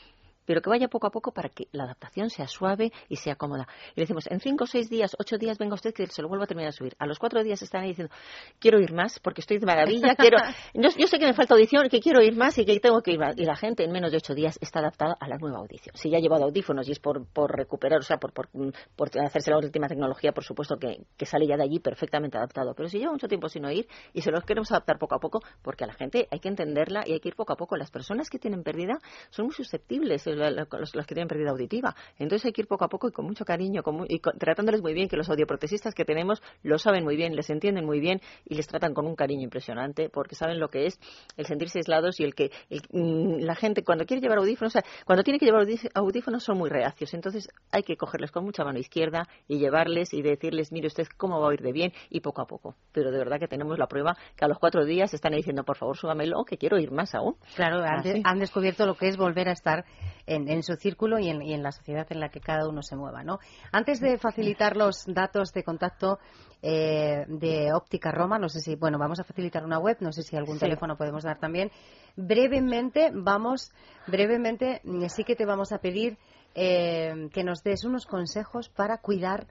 pero 0.45 0.61
que 0.61 0.69
vaya 0.69 0.87
poco 0.87 1.07
a 1.07 1.11
poco 1.11 1.31
para 1.31 1.49
que 1.49 1.67
la 1.71 1.83
adaptación 1.83 2.29
sea 2.29 2.47
suave 2.47 2.91
y 3.09 3.17
sea 3.17 3.35
cómoda. 3.35 3.67
Y 3.95 3.99
le 3.99 4.03
decimos, 4.03 4.27
en 4.27 4.39
cinco, 4.39 4.65
seis 4.65 4.89
días, 4.89 5.15
ocho 5.19 5.37
días, 5.37 5.57
venga 5.57 5.75
usted 5.75 5.93
que 5.93 6.07
se 6.07 6.21
lo 6.21 6.27
vuelva 6.27 6.45
a 6.45 6.47
terminar 6.47 6.71
de 6.71 6.77
subir. 6.77 6.95
A 6.99 7.05
los 7.05 7.19
cuatro 7.19 7.43
días 7.43 7.61
están 7.61 7.83
ahí 7.83 7.89
diciendo, 7.89 8.13
quiero 8.59 8.79
ir 8.79 8.93
más 8.93 9.19
porque 9.19 9.41
estoy 9.41 9.57
de 9.57 9.65
maravilla, 9.65 10.15
quiero, 10.17 10.37
yo, 10.73 11.07
sé 11.07 11.19
que 11.19 11.25
me 11.25 11.33
falta 11.33 11.53
audición, 11.53 11.87
que 11.89 11.99
quiero 11.99 12.21
ir 12.21 12.35
más 12.35 12.57
y 12.57 12.65
que 12.65 12.79
tengo 12.79 13.01
que 13.01 13.11
ir 13.11 13.19
más. 13.19 13.35
Y 13.37 13.45
la 13.45 13.55
gente 13.55 13.83
en 13.83 13.91
menos 13.91 14.11
de 14.11 14.17
ocho 14.17 14.33
días 14.33 14.57
está 14.61 14.79
adaptada 14.79 15.15
a 15.19 15.27
la 15.27 15.37
nueva 15.37 15.59
audición. 15.59 15.95
Si 15.95 16.09
ya 16.09 16.17
ha 16.17 16.21
llevado 16.21 16.45
audífonos 16.45 16.87
y 16.87 16.91
es 16.91 16.99
por, 16.99 17.25
por 17.27 17.55
recuperar, 17.55 17.99
o 17.99 18.03
sea, 18.03 18.17
por, 18.17 18.33
por, 18.33 18.49
por 18.95 19.09
hacerse 19.19 19.51
la 19.51 19.57
última 19.57 19.87
tecnología, 19.87 20.31
por 20.31 20.43
supuesto 20.43 20.77
que, 20.77 21.05
que 21.17 21.25
sale 21.25 21.47
ya 21.47 21.57
de 21.57 21.63
allí 21.63 21.79
perfectamente 21.79 22.37
adaptado. 22.37 22.73
Pero 22.75 22.89
si 22.89 22.99
lleva 22.99 23.11
mucho 23.11 23.27
tiempo 23.27 23.49
sin 23.49 23.65
oír 23.65 23.87
y 24.13 24.21
se 24.21 24.31
los 24.31 24.43
queremos 24.43 24.71
adaptar 24.71 24.97
poco 24.97 25.15
a 25.15 25.19
poco, 25.19 25.39
porque 25.61 25.83
a 25.83 25.87
la 25.87 25.93
gente 25.93 26.27
hay 26.31 26.39
que 26.39 26.49
entenderla 26.49 27.03
y 27.05 27.13
hay 27.13 27.19
que 27.19 27.29
ir 27.29 27.35
poco 27.35 27.53
a 27.53 27.55
poco. 27.55 27.75
Las 27.77 27.91
personas 27.91 28.29
que 28.29 28.39
tienen 28.39 28.63
pérdida 28.63 28.99
son 29.29 29.45
muy 29.45 29.53
susceptibles. 29.53 30.27
Las 30.35 31.07
que 31.07 31.15
tienen 31.15 31.27
pérdida 31.27 31.51
auditiva. 31.51 31.95
Entonces 32.17 32.45
hay 32.45 32.51
que 32.51 32.61
ir 32.61 32.67
poco 32.67 32.85
a 32.85 32.89
poco 32.89 33.07
y 33.07 33.11
con 33.11 33.25
mucho 33.25 33.45
cariño 33.45 33.81
y 34.07 34.19
tratándoles 34.19 34.81
muy 34.81 34.93
bien, 34.93 35.07
que 35.07 35.17
los 35.17 35.29
audioprotesistas 35.29 35.93
que 35.93 36.05
tenemos 36.05 36.41
lo 36.63 36.77
saben 36.77 37.03
muy 37.03 37.15
bien, 37.15 37.35
les 37.35 37.49
entienden 37.49 37.85
muy 37.85 37.99
bien 37.99 38.21
y 38.45 38.55
les 38.55 38.67
tratan 38.67 38.93
con 38.93 39.05
un 39.05 39.15
cariño 39.15 39.43
impresionante 39.43 40.09
porque 40.09 40.35
saben 40.35 40.59
lo 40.59 40.69
que 40.69 40.87
es 40.87 40.99
el 41.37 41.45
sentirse 41.45 41.79
aislados 41.79 42.19
y 42.19 42.23
el 42.23 42.35
que 42.35 42.51
mm, 42.91 43.39
la 43.39 43.55
gente 43.55 43.83
cuando 43.83 44.05
quiere 44.05 44.21
llevar 44.21 44.39
audífonos, 44.39 44.73
cuando 45.05 45.23
tiene 45.23 45.39
que 45.39 45.45
llevar 45.45 45.65
audífonos 45.95 46.43
son 46.43 46.57
muy 46.57 46.69
reacios. 46.69 47.13
Entonces 47.13 47.47
hay 47.71 47.83
que 47.83 47.95
cogerles 47.95 48.31
con 48.31 48.43
mucha 48.43 48.63
mano 48.63 48.79
izquierda 48.79 49.27
y 49.47 49.59
llevarles 49.59 50.13
y 50.13 50.21
decirles, 50.21 50.71
mire 50.71 50.87
usted 50.87 51.07
cómo 51.17 51.39
va 51.39 51.47
a 51.47 51.49
oír 51.49 51.61
de 51.61 51.71
bien 51.71 51.91
y 52.09 52.21
poco 52.21 52.41
a 52.41 52.45
poco. 52.45 52.75
Pero 52.91 53.11
de 53.11 53.17
verdad 53.17 53.39
que 53.39 53.47
tenemos 53.47 53.77
la 53.77 53.87
prueba 53.87 54.15
que 54.35 54.45
a 54.45 54.47
los 54.47 54.59
cuatro 54.59 54.85
días 54.85 55.13
están 55.13 55.33
diciendo, 55.33 55.63
por 55.63 55.77
favor, 55.77 55.97
súbamelo, 55.97 56.43
que 56.45 56.57
quiero 56.57 56.77
oír 56.77 56.91
más 56.91 57.15
aún. 57.15 57.35
Claro, 57.55 57.83
han, 57.83 58.39
descubierto 58.39 58.85
lo 58.85 58.95
que 58.95 59.07
es 59.07 59.17
volver 59.17 59.49
a 59.49 59.51
estar 59.51 59.85
en, 60.25 60.49
en 60.49 60.63
su 60.63 60.75
círculo 60.75 61.19
y 61.19 61.29
en, 61.29 61.63
la 61.63 61.71
sociedad 61.71 62.07
en 62.09 62.19
la 62.19 62.29
que 62.29 62.39
cada 62.39 62.67
uno 62.67 62.81
se 62.81 62.95
mueva. 62.95 63.23
¿no? 63.23 63.39
Antes 63.71 63.99
de 63.99 64.17
facilitar 64.17 64.77
los 64.77 65.03
datos 65.05 65.51
de 65.53 65.63
contacto 65.63 66.19
eh, 66.61 67.25
de 67.27 67.73
Óptica 67.73 68.11
Roma, 68.11 68.39
no 68.39 68.49
sé 68.49 68.61
si, 68.61 68.75
bueno, 68.75 68.97
vamos 68.97 69.19
a 69.19 69.23
facilitar 69.23 69.65
una 69.65 69.79
web, 69.79 69.97
no 69.99 70.11
sé 70.11 70.23
si 70.23 70.35
algún 70.35 70.59
teléfono 70.59 70.95
podemos 70.97 71.23
dar 71.23 71.39
también. 71.39 71.71
Brevemente, 72.15 73.11
vamos, 73.13 73.71
brevemente, 74.07 74.81
mm, 74.83 75.07
sí 75.07 75.23
que 75.23 75.35
te 75.35 75.45
vamos 75.45 75.71
a 75.71 75.79
pedir 75.79 76.17
eh, 76.55 77.29
que 77.33 77.43
nos 77.43 77.63
des 77.63 77.83
unos 77.83 78.05
consejos 78.05 78.69
para 78.69 78.99
cuidar 78.99 79.47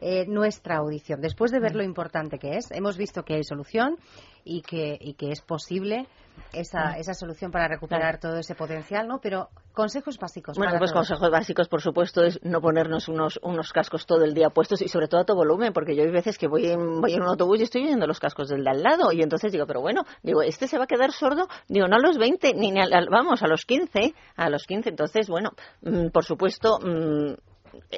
eh, 0.00 0.26
nuestra 0.26 0.78
audición. 0.78 1.20
Después 1.20 1.50
de 1.52 1.60
ver 1.60 1.74
lo 1.76 1.82
importante 1.82 2.38
que 2.38 2.56
es, 2.56 2.70
hemos 2.72 2.96
visto 2.96 3.24
que 3.24 3.34
hay 3.34 3.44
solución 3.44 3.96
y 4.44 4.62
que, 4.62 4.96
y 5.00 5.14
que 5.14 5.30
es 5.30 5.40
posible 5.40 6.06
esa, 6.52 6.96
esa 6.98 7.14
solución 7.14 7.50
para 7.50 7.68
recuperar 7.68 8.18
todo 8.18 8.38
ese 8.38 8.54
potencial, 8.54 9.06
¿no? 9.06 9.20
Pero 9.20 9.48
consejos 9.72 10.18
básicos. 10.18 10.56
Bueno, 10.56 10.78
pues 10.78 10.92
consejos 10.92 11.30
básicos, 11.30 11.68
por 11.68 11.80
supuesto, 11.80 12.22
es 12.22 12.40
no 12.42 12.60
ponernos 12.60 13.08
unos, 13.08 13.40
unos 13.42 13.72
cascos 13.72 14.06
todo 14.06 14.24
el 14.24 14.34
día 14.34 14.50
puestos 14.50 14.82
y 14.82 14.88
sobre 14.88 15.08
todo 15.08 15.20
a 15.22 15.24
todo 15.24 15.36
volumen, 15.36 15.72
porque 15.72 15.96
yo 15.96 16.02
hay 16.02 16.10
veces 16.10 16.38
que 16.38 16.46
voy 16.46 16.66
en, 16.66 17.00
voy 17.00 17.14
en 17.14 17.22
un 17.22 17.28
autobús 17.28 17.60
y 17.60 17.64
estoy 17.64 17.84
oyendo 17.84 18.06
los 18.06 18.20
cascos 18.20 18.48
del 18.48 18.64
de 18.64 18.70
al 18.70 18.82
lado 18.82 19.12
y 19.12 19.22
entonces 19.22 19.52
digo, 19.52 19.66
pero 19.66 19.80
bueno, 19.80 20.04
digo, 20.22 20.42
¿este 20.42 20.68
se 20.68 20.78
va 20.78 20.84
a 20.84 20.88
quedar 20.88 21.12
sordo? 21.12 21.48
Digo, 21.68 21.88
no 21.88 21.96
a 21.96 22.00
los 22.00 22.18
20, 22.18 22.54
ni, 22.54 22.72
vamos, 23.10 23.42
a 23.42 23.48
los 23.48 23.64
15, 23.64 24.14
a 24.36 24.50
los 24.50 24.66
15. 24.66 24.90
Entonces, 24.90 25.28
bueno, 25.28 25.50
mm, 25.82 26.08
por 26.08 26.24
supuesto... 26.24 26.78
Mm, 26.80 27.34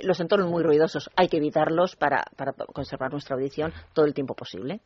los 0.02 0.20
entornos 0.20 0.48
muy 0.50 0.62
ruidosos 0.62 1.10
hay 1.16 1.28
que 1.28 1.36
evitarlos 1.36 1.96
para, 1.96 2.24
para 2.34 2.54
conservar 2.54 3.12
nuestra 3.12 3.36
audición 3.36 3.74
todo 3.92 4.06
el 4.06 4.14
tiempo 4.14 4.34
posible 4.34 4.80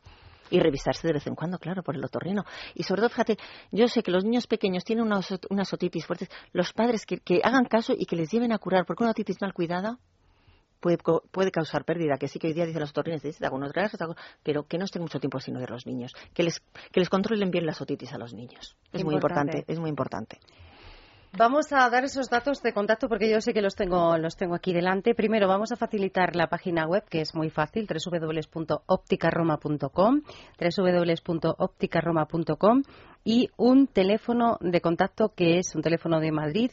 y 0.51 0.59
revisarse 0.59 1.07
de 1.07 1.13
vez 1.13 1.25
en 1.25 1.35
cuando, 1.35 1.57
claro, 1.57 1.81
por 1.81 1.95
el 1.95 2.03
otorrino. 2.03 2.43
Y 2.75 2.83
sobre 2.83 3.01
todo, 3.01 3.09
fíjate, 3.09 3.37
yo 3.71 3.87
sé 3.87 4.03
que 4.03 4.11
los 4.11 4.23
niños 4.23 4.45
pequeños 4.45 4.83
tienen 4.83 5.05
unas, 5.05 5.73
otitis 5.73 6.05
fuertes, 6.05 6.29
los 6.53 6.73
padres 6.73 7.05
que, 7.05 7.41
hagan 7.43 7.65
caso 7.65 7.93
y 7.97 8.05
que 8.05 8.15
les 8.15 8.29
lleven 8.29 8.51
a 8.51 8.59
curar, 8.59 8.85
porque 8.85 9.03
una 9.03 9.11
otitis 9.11 9.41
mal 9.41 9.53
cuidada 9.53 9.97
puede, 10.79 10.97
puede 11.31 11.51
causar 11.51 11.85
pérdida, 11.85 12.17
que 12.19 12.27
sí 12.27 12.37
que 12.37 12.47
hoy 12.47 12.53
día 12.53 12.65
dicen 12.65 12.81
los 12.81 12.91
otorrinos, 12.91 13.21
dicen 13.23 13.45
algunos 13.45 13.71
grados, 13.71 13.93
pero 14.43 14.63
que 14.63 14.77
no 14.77 14.85
estén 14.85 15.01
mucho 15.01 15.19
tiempo 15.19 15.39
sin 15.39 15.55
oír 15.55 15.69
los 15.69 15.87
niños, 15.87 16.13
que 16.33 16.43
les, 16.43 16.59
que 16.91 16.99
les 16.99 17.09
controlen 17.09 17.49
bien 17.49 17.65
las 17.65 17.81
otitis 17.81 18.13
a 18.13 18.17
los 18.17 18.33
niños. 18.33 18.75
Es 18.91 19.03
muy 19.03 19.15
importante, 19.15 19.63
es 19.67 19.79
muy 19.79 19.89
importante. 19.89 20.39
Vamos 21.37 21.71
a 21.71 21.89
dar 21.89 22.03
esos 22.03 22.29
datos 22.29 22.61
de 22.61 22.73
contacto 22.73 23.07
porque 23.07 23.31
yo 23.31 23.39
sé 23.39 23.53
que 23.53 23.61
los 23.61 23.75
tengo, 23.75 24.17
los 24.17 24.35
tengo 24.35 24.53
aquí 24.53 24.73
delante. 24.73 25.15
Primero 25.15 25.47
vamos 25.47 25.71
a 25.71 25.77
facilitar 25.77 26.35
la 26.35 26.47
página 26.47 26.85
web 26.85 27.05
que 27.09 27.21
es 27.21 27.33
muy 27.33 27.49
fácil, 27.49 27.87
www.opticaroma.com, 27.87 30.21
www.opticaroma.com 30.59 32.83
y 33.23 33.49
un 33.55 33.87
teléfono 33.87 34.57
de 34.59 34.81
contacto 34.81 35.31
que 35.33 35.59
es 35.59 35.73
un 35.73 35.81
teléfono 35.81 36.19
de 36.19 36.33
Madrid 36.33 36.71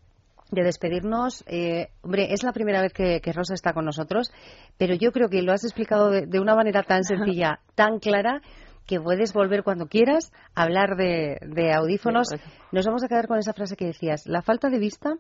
de 0.52 0.64
despedirnos. 0.64 1.44
Eh, 1.48 1.88
hombre, 2.02 2.32
es 2.32 2.44
la 2.44 2.52
primera 2.52 2.82
vez 2.82 2.94
que, 2.94 3.20
Rosa 3.34 3.54
está 3.54 3.74
con 3.74 3.86
nosotros, 3.86 4.32
pero 4.78 4.94
yo 4.94 5.12
creo 5.12 5.30
que 5.30 5.42
lo 5.42 5.54
has 5.54 5.64
explicado 5.64 6.12
de, 6.12 6.40
una 6.40 6.56
manera 6.56 6.84
tan 6.84 7.04
sencilla, 7.04 7.60
tan 7.76 8.00
clara, 8.00 8.42
que 8.86 9.00
puedes 9.00 9.34
volver 9.34 9.64
cuando 9.64 9.88
quieras 9.88 10.32
a 10.54 10.64
hablar 10.64 10.98
de, 10.98 11.74
audífonos. 11.74 12.28
Nos 12.72 12.86
vamos 12.86 13.04
a 13.04 13.08
quedar 13.08 13.28
con 13.28 13.40
esa 13.40 13.54
frase 13.54 13.76
que 13.76 13.86
decías, 13.86 14.28
la 14.28 14.42
falta 14.42 14.70
de 14.70 14.80
vista 14.80 15.16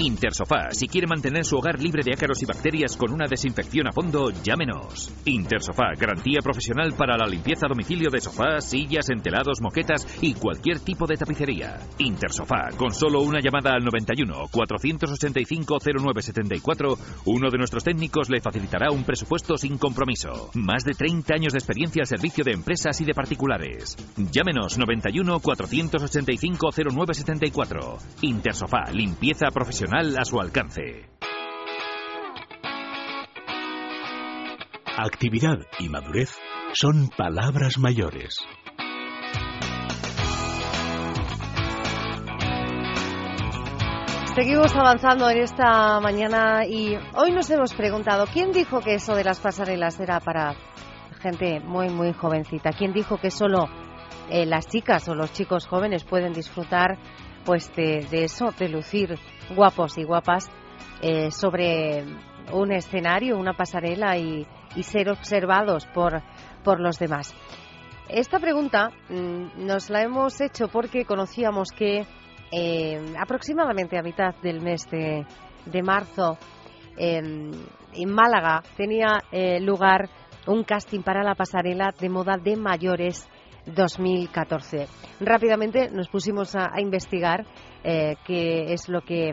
Intersofá, 0.00 0.70
si 0.70 0.88
quiere 0.88 1.06
mantener 1.06 1.44
su 1.44 1.58
hogar 1.58 1.78
libre 1.78 2.02
de 2.02 2.14
ácaros 2.14 2.42
y 2.42 2.46
bacterias 2.46 2.96
con 2.96 3.12
una 3.12 3.26
desinfección 3.26 3.86
a 3.86 3.92
fondo, 3.92 4.30
llámenos. 4.42 5.12
Intersofá, 5.26 5.92
garantía 5.94 6.40
profesional 6.42 6.94
para 6.94 7.18
la 7.18 7.26
limpieza 7.26 7.66
a 7.66 7.68
domicilio 7.68 8.08
de 8.10 8.18
sofás, 8.18 8.64
sillas, 8.64 9.10
entelados, 9.10 9.60
moquetas 9.60 10.06
y 10.22 10.32
cualquier 10.32 10.80
tipo 10.80 11.06
de 11.06 11.16
tapicería. 11.16 11.80
Intersofá, 11.98 12.70
con 12.78 12.94
solo 12.94 13.20
una 13.20 13.40
llamada 13.40 13.72
al 13.74 13.84
91 13.84 14.48
485 14.50 15.78
0974, 15.84 16.98
uno 17.26 17.50
de 17.50 17.58
nuestros 17.58 17.84
técnicos 17.84 18.30
le 18.30 18.40
facilitará 18.40 18.90
un 18.90 19.04
presupuesto 19.04 19.58
sin 19.58 19.76
compromiso. 19.76 20.50
Más 20.54 20.82
de 20.84 20.94
30 20.94 21.34
años 21.34 21.52
de 21.52 21.58
experiencia 21.58 22.00
al 22.00 22.06
servicio 22.06 22.42
de 22.42 22.52
empresas 22.52 22.98
y 23.02 23.04
de 23.04 23.12
particulares. 23.12 23.98
Llámenos 24.16 24.78
91 24.78 25.40
485 25.40 26.70
0974. 26.72 27.98
Intersofá, 28.22 28.90
limpieza 28.92 29.50
profesional 29.50 29.89
a 29.92 30.24
su 30.24 30.40
alcance. 30.40 31.10
Actividad 34.96 35.58
y 35.80 35.88
madurez 35.88 36.30
son 36.74 37.08
palabras 37.08 37.76
mayores. 37.76 38.36
Seguimos 44.36 44.76
avanzando 44.76 45.28
en 45.28 45.38
esta 45.38 45.98
mañana 45.98 46.64
y 46.64 46.94
hoy 47.16 47.32
nos 47.32 47.50
hemos 47.50 47.74
preguntado, 47.74 48.26
¿quién 48.32 48.52
dijo 48.52 48.80
que 48.80 48.94
eso 48.94 49.16
de 49.16 49.24
las 49.24 49.40
pasarelas 49.40 49.98
era 49.98 50.20
para 50.20 50.54
gente 51.20 51.58
muy, 51.58 51.88
muy 51.88 52.12
jovencita? 52.12 52.70
¿Quién 52.70 52.92
dijo 52.92 53.16
que 53.18 53.32
solo 53.32 53.68
eh, 54.28 54.46
las 54.46 54.68
chicas 54.68 55.08
o 55.08 55.16
los 55.16 55.32
chicos 55.32 55.66
jóvenes 55.66 56.04
pueden 56.04 56.32
disfrutar 56.32 56.96
pues 57.44 57.74
de, 57.74 58.06
eso, 58.12 58.54
de 58.56 58.68
lucir 58.68 59.18
guapos 59.54 59.98
y 59.98 60.04
guapas 60.04 60.50
eh, 61.02 61.30
sobre 61.30 62.04
un 62.52 62.72
escenario, 62.72 63.38
una 63.38 63.54
pasarela 63.54 64.16
y, 64.16 64.46
ser 64.82 65.10
observados 65.10 65.86
por, 65.86 66.22
por 66.62 66.80
los 66.80 66.98
demás. 66.98 67.34
Esta 68.08 68.38
pregunta 68.38 68.90
mm, 69.08 69.66
nos 69.66 69.90
la 69.90 70.02
hemos 70.02 70.40
hecho 70.40 70.68
porque 70.68 71.04
conocíamos 71.04 71.70
que 71.70 72.06
eh, 72.52 73.14
aproximadamente 73.18 73.98
a 73.98 74.02
mitad 74.02 74.34
del 74.42 74.60
mes 74.60 74.88
de, 74.90 75.26
de 75.66 75.82
marzo 75.82 76.38
em, 76.96 77.50
en 77.92 78.12
Málaga 78.12 78.62
tenía 78.76 79.22
eh, 79.32 79.60
lugar 79.60 80.08
un 80.46 80.64
casting 80.64 81.02
para 81.02 81.22
la 81.22 81.34
pasarela 81.34 81.92
de 81.98 82.08
moda 82.08 82.36
de 82.36 82.56
mayores 82.56 83.28
2014. 83.66 84.86
Rápidamente 85.20 85.90
nos 85.90 86.08
pusimos 86.08 86.54
a, 86.56 86.80
investigar 86.80 87.44
eh, 87.84 88.16
qué 88.24 88.72
es 88.72 88.88
lo 88.88 89.02
que 89.02 89.32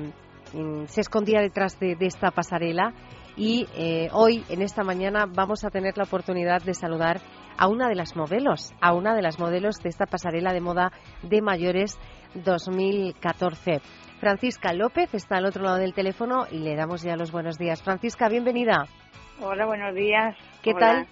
mm, 0.54 0.86
se 0.86 1.02
escondía 1.02 1.42
detrás 1.42 1.80
de, 1.80 1.98
esta 2.00 2.32
pasarela 2.32 2.94
y 3.36 3.68
eh, 3.76 4.10
hoy, 4.14 4.44
en 4.50 4.62
esta 4.62 4.84
mañana, 4.84 5.26
vamos 5.28 5.64
a 5.64 5.70
tener 5.70 5.98
la 5.98 6.06
oportunidad 6.06 6.64
de 6.64 6.74
saludar 6.74 7.22
a 7.58 7.68
una 7.68 7.88
de 7.88 7.96
las 7.96 8.16
modelos, 8.16 8.74
a 8.82 8.94
una 8.94 9.16
de 9.16 9.22
las 9.22 9.40
modelos 9.40 9.78
de 9.78 9.90
esta 9.90 10.06
pasarela 10.06 10.54
de 10.54 10.62
moda 10.62 10.92
de 11.24 11.42
mayores 11.42 12.00
2014. 12.34 13.82
Francisca 14.20 14.74
López 14.74 15.14
está 15.14 15.38
al 15.38 15.46
otro 15.46 15.64
lado 15.64 15.78
del 15.78 15.94
teléfono 15.94 16.46
y 16.52 16.60
le 16.60 16.76
damos 16.76 17.04
ya 17.04 17.16
los 17.16 17.32
buenos 17.32 17.58
días. 17.58 17.84
Francisca, 17.84 18.28
bienvenida. 18.30 18.86
Hola, 19.40 19.66
buenos 19.68 19.94
días. 19.94 20.36
¿Qué 20.64 20.74
tal? 20.74 21.08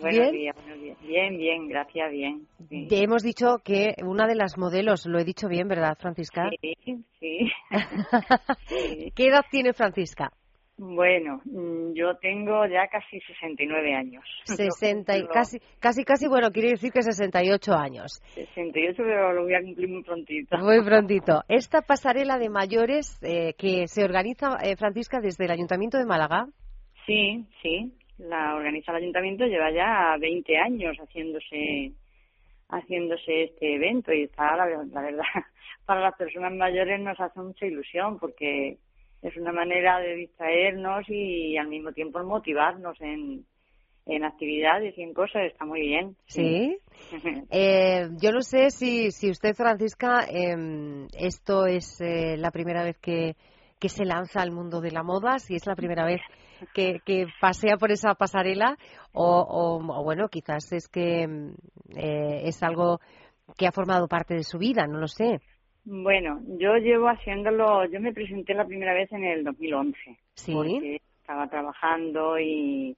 Buenos 0.00 0.32
días, 0.32 0.56
buenos 0.56 0.80
días. 0.80 0.98
Bien, 1.02 1.36
bien, 1.36 1.68
gracias, 1.68 2.10
bien. 2.10 2.46
Te 2.88 3.02
hemos 3.02 3.22
dicho 3.22 3.58
que 3.64 3.94
una 4.04 4.26
de 4.26 4.34
las 4.34 4.58
modelos, 4.58 5.06
lo 5.06 5.18
he 5.18 5.24
dicho 5.24 5.48
bien, 5.48 5.68
¿verdad, 5.68 5.96
Francisca? 5.98 6.48
Sí, 6.60 7.04
sí. 7.20 7.52
¿Qué 9.14 9.26
edad 9.26 9.44
tiene 9.50 9.72
Francisca? 9.72 10.32
Bueno, 10.76 11.40
mm, 11.44 11.92
yo 11.94 12.16
tengo 12.16 12.66
ya 12.66 12.88
casi 12.88 13.20
69 13.20 13.94
años. 13.94 14.24
60 14.44 15.18
y 15.18 15.26
casi, 15.28 15.58
casi, 15.78 16.04
casi, 16.04 16.26
bueno, 16.26 16.50
quiere 16.50 16.70
decir 16.70 16.90
que 16.90 17.02
68 17.02 17.72
años. 17.72 18.20
68, 18.34 18.96
pero 18.96 19.32
lo 19.32 19.44
voy 19.44 19.54
a 19.54 19.62
cumplir 19.62 19.88
muy 19.88 20.02
prontito. 20.02 20.58
Muy 20.58 20.82
prontito. 20.84 21.42
Esta 21.48 21.82
pasarela 21.82 22.38
de 22.38 22.48
mayores 22.48 23.18
eh, 23.22 23.54
que 23.56 23.86
se 23.86 24.02
organiza, 24.02 24.58
eh, 24.62 24.76
Francisca, 24.76 25.20
desde 25.20 25.44
el 25.44 25.52
Ayuntamiento 25.52 25.98
de 25.98 26.06
Málaga. 26.06 26.48
Sí, 27.06 27.46
sí 27.62 27.92
la 28.18 28.54
organiza 28.54 28.92
el 28.92 28.98
ayuntamiento 28.98 29.46
lleva 29.46 29.70
ya 29.70 30.16
20 30.18 30.56
años 30.56 30.96
haciéndose 30.98 31.92
haciéndose 32.68 33.44
este 33.44 33.74
evento 33.74 34.12
y 34.12 34.24
está 34.24 34.56
la, 34.56 34.66
verdad 34.66 35.22
para 35.86 36.00
las 36.00 36.16
personas 36.16 36.52
mayores 36.52 37.00
nos 37.00 37.18
hace 37.20 37.40
mucha 37.40 37.66
ilusión 37.66 38.18
porque 38.18 38.78
es 39.22 39.36
una 39.36 39.52
manera 39.52 39.98
de 40.00 40.16
distraernos 40.16 41.08
y 41.08 41.56
al 41.56 41.68
mismo 41.68 41.92
tiempo 41.92 42.22
motivarnos 42.24 43.00
en, 43.00 43.44
en 44.06 44.24
actividades 44.24 44.96
y 44.98 45.02
en 45.02 45.14
cosas 45.14 45.44
está 45.44 45.64
muy 45.64 45.80
bien. 45.80 46.16
Sí. 46.26 46.76
eh, 47.50 48.08
yo 48.20 48.32
no 48.32 48.42
sé 48.42 48.70
si, 48.70 49.10
si 49.10 49.30
usted, 49.30 49.54
Francisca, 49.54 50.26
eh, 50.30 51.06
esto 51.18 51.66
es 51.66 52.00
eh, 52.00 52.36
la 52.36 52.50
primera 52.50 52.84
vez 52.84 52.98
que, 52.98 53.36
que 53.80 53.88
se 53.88 54.04
lanza 54.04 54.42
al 54.42 54.52
mundo 54.52 54.80
de 54.80 54.90
la 54.90 55.02
moda, 55.02 55.38
si 55.38 55.54
es 55.54 55.66
la 55.66 55.74
primera 55.74 56.04
vez 56.04 56.20
que, 56.74 57.26
pasea 57.40 57.76
por 57.76 57.90
esa 57.90 58.14
pasarela 58.14 58.76
o, 59.12 59.80
bueno, 60.04 60.28
quizás 60.28 60.72
es 60.72 60.88
que 60.88 61.24
eh, 61.96 62.42
es 62.44 62.62
algo 62.62 63.00
que 63.56 63.66
ha 63.66 63.72
formado 63.72 64.08
parte 64.08 64.34
de 64.34 64.42
su 64.42 64.58
vida, 64.58 64.86
no 64.86 64.98
lo 64.98 65.08
sé. 65.08 65.40
Bueno, 65.84 66.40
yo 66.58 66.76
llevo 66.76 67.08
haciéndolo, 67.08 67.84
yo 67.86 68.00
me 68.00 68.12
presenté 68.12 68.54
la 68.54 68.64
primera 68.64 68.94
vez 68.94 69.12
en 69.12 69.24
el 69.24 69.44
2011. 69.44 69.98
Sí. 70.34 70.54
Porque 70.54 71.00
estaba 71.20 71.46
trabajando 71.48 72.38
y 72.38 72.96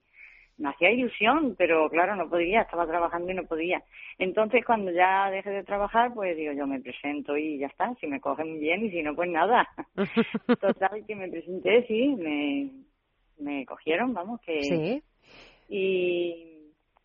me 0.58 0.70
hacía 0.70 0.90
ilusión, 0.90 1.54
pero 1.58 1.88
claro, 1.90 2.16
no 2.16 2.28
podía, 2.28 2.62
estaba 2.62 2.86
trabajando 2.86 3.30
y 3.30 3.34
no 3.34 3.44
podía. 3.44 3.82
Entonces, 4.18 4.64
cuando 4.64 4.90
ya 4.90 5.30
dejé 5.30 5.50
de 5.50 5.64
trabajar, 5.64 6.12
pues 6.14 6.36
digo, 6.36 6.52
yo 6.52 6.66
me 6.66 6.80
presento 6.80 7.36
y 7.36 7.58
ya 7.58 7.66
está, 7.66 7.94
si 8.00 8.06
me 8.06 8.20
cogen 8.20 8.58
bien 8.58 8.84
y 8.84 8.90
si 8.90 9.02
no, 9.02 9.14
pues 9.14 9.30
nada. 9.30 9.68
Total, 10.60 11.04
que 11.06 11.14
me 11.14 11.28
presenté, 11.28 11.86
sí, 11.86 12.14
me, 12.16 12.70
me 13.38 13.64
cogieron, 13.66 14.14
vamos, 14.14 14.40
que... 14.40 14.62
Sí. 14.62 15.02
Y, 15.68 16.56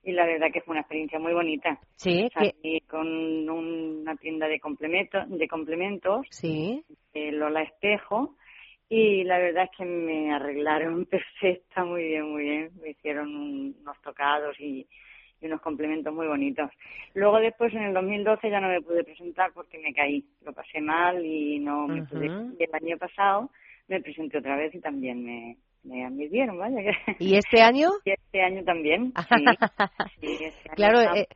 y 0.04 0.12
la 0.14 0.26
verdad 0.26 0.52
que 0.52 0.62
fue 0.62 0.74
una 0.74 0.82
experiencia 0.82 1.20
muy 1.20 1.34
bonita. 1.34 1.80
Sí, 1.96 2.30
que... 2.40 2.82
con 2.88 3.08
una 3.50 4.16
tienda 4.16 4.48
de 4.48 4.60
complementos, 4.60 5.30
de 5.30 5.48
complementos, 5.48 6.26
sí. 6.30 6.84
Lola 7.14 7.62
Espejo, 7.64 8.36
y 8.90 9.24
la 9.24 9.38
verdad 9.38 9.70
es 9.72 9.78
que 9.78 9.86
me 9.86 10.34
arreglaron 10.34 11.06
perfecta, 11.10 11.86
muy 11.86 12.04
bien, 12.04 12.30
muy 12.30 12.44
bien. 12.44 12.72
Me 12.82 12.90
hicieron 12.90 13.36
unos 13.36 14.02
tocados 14.02 14.60
y, 14.60 14.86
unos 15.42 15.62
complementos 15.62 16.14
muy 16.14 16.28
bonitos. 16.28 16.70
Luego 17.16 17.40
después, 17.40 17.74
en 17.74 17.84
el 17.84 17.94
2012, 17.94 18.50
ya 18.50 18.60
no 18.60 18.68
me 18.68 18.82
pude 18.82 19.04
presentar 19.04 19.52
porque 19.54 19.80
me 19.80 19.92
caí. 19.92 20.24
Lo 20.44 20.54
pasé 20.54 20.82
mal 20.82 21.26
y 21.26 21.58
no 21.58 21.88
me 21.88 22.04
pude. 22.04 22.28
Y 22.60 22.64
el 22.64 22.70
año 22.74 22.98
pasado 22.98 23.50
me 23.88 24.02
presenté 24.02 24.38
otra 24.38 24.56
vez 24.56 24.76
y 24.76 24.80
también 24.80 25.24
me, 25.26 25.58
me 25.84 26.06
admitieron, 26.06 26.58
vaya. 26.58 26.78
¿Y 27.20 27.36
este 27.36 27.62
año? 27.62 27.90
Y 28.06 28.12
este 28.12 28.42
año 28.42 28.64
también, 28.64 29.14
este 30.22 30.70
claro, 30.76 31.02
eh, 31.16 31.28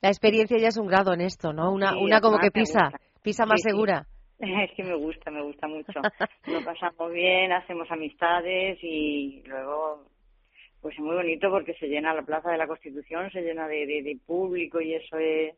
la 0.00 0.08
experiencia 0.08 0.58
ya 0.58 0.68
es 0.68 0.76
un 0.76 0.88
grado 0.88 1.14
en 1.14 1.20
esto, 1.20 1.52
¿no? 1.52 1.72
Una, 1.72 1.96
una 1.96 2.20
como 2.20 2.38
que 2.38 2.50
pisa, 2.50 2.90
pisa 3.22 3.46
más 3.46 3.62
segura. 3.62 4.06
Es 4.42 4.72
que 4.76 4.82
me 4.82 4.96
gusta, 4.96 5.30
me 5.30 5.40
gusta 5.40 5.68
mucho. 5.68 5.92
Lo 6.46 6.64
pasamos 6.64 7.12
bien, 7.12 7.52
hacemos 7.52 7.88
amistades 7.92 8.76
y 8.82 9.40
luego, 9.46 10.02
pues 10.80 10.96
es 10.96 11.00
muy 11.00 11.14
bonito 11.14 11.48
porque 11.48 11.74
se 11.74 11.86
llena 11.86 12.12
la 12.12 12.22
Plaza 12.22 12.50
de 12.50 12.58
la 12.58 12.66
Constitución, 12.66 13.30
se 13.30 13.42
llena 13.42 13.68
de, 13.68 13.86
de, 13.86 14.18
público 14.26 14.80
y 14.80 14.94
eso 14.94 15.16
es, 15.16 15.54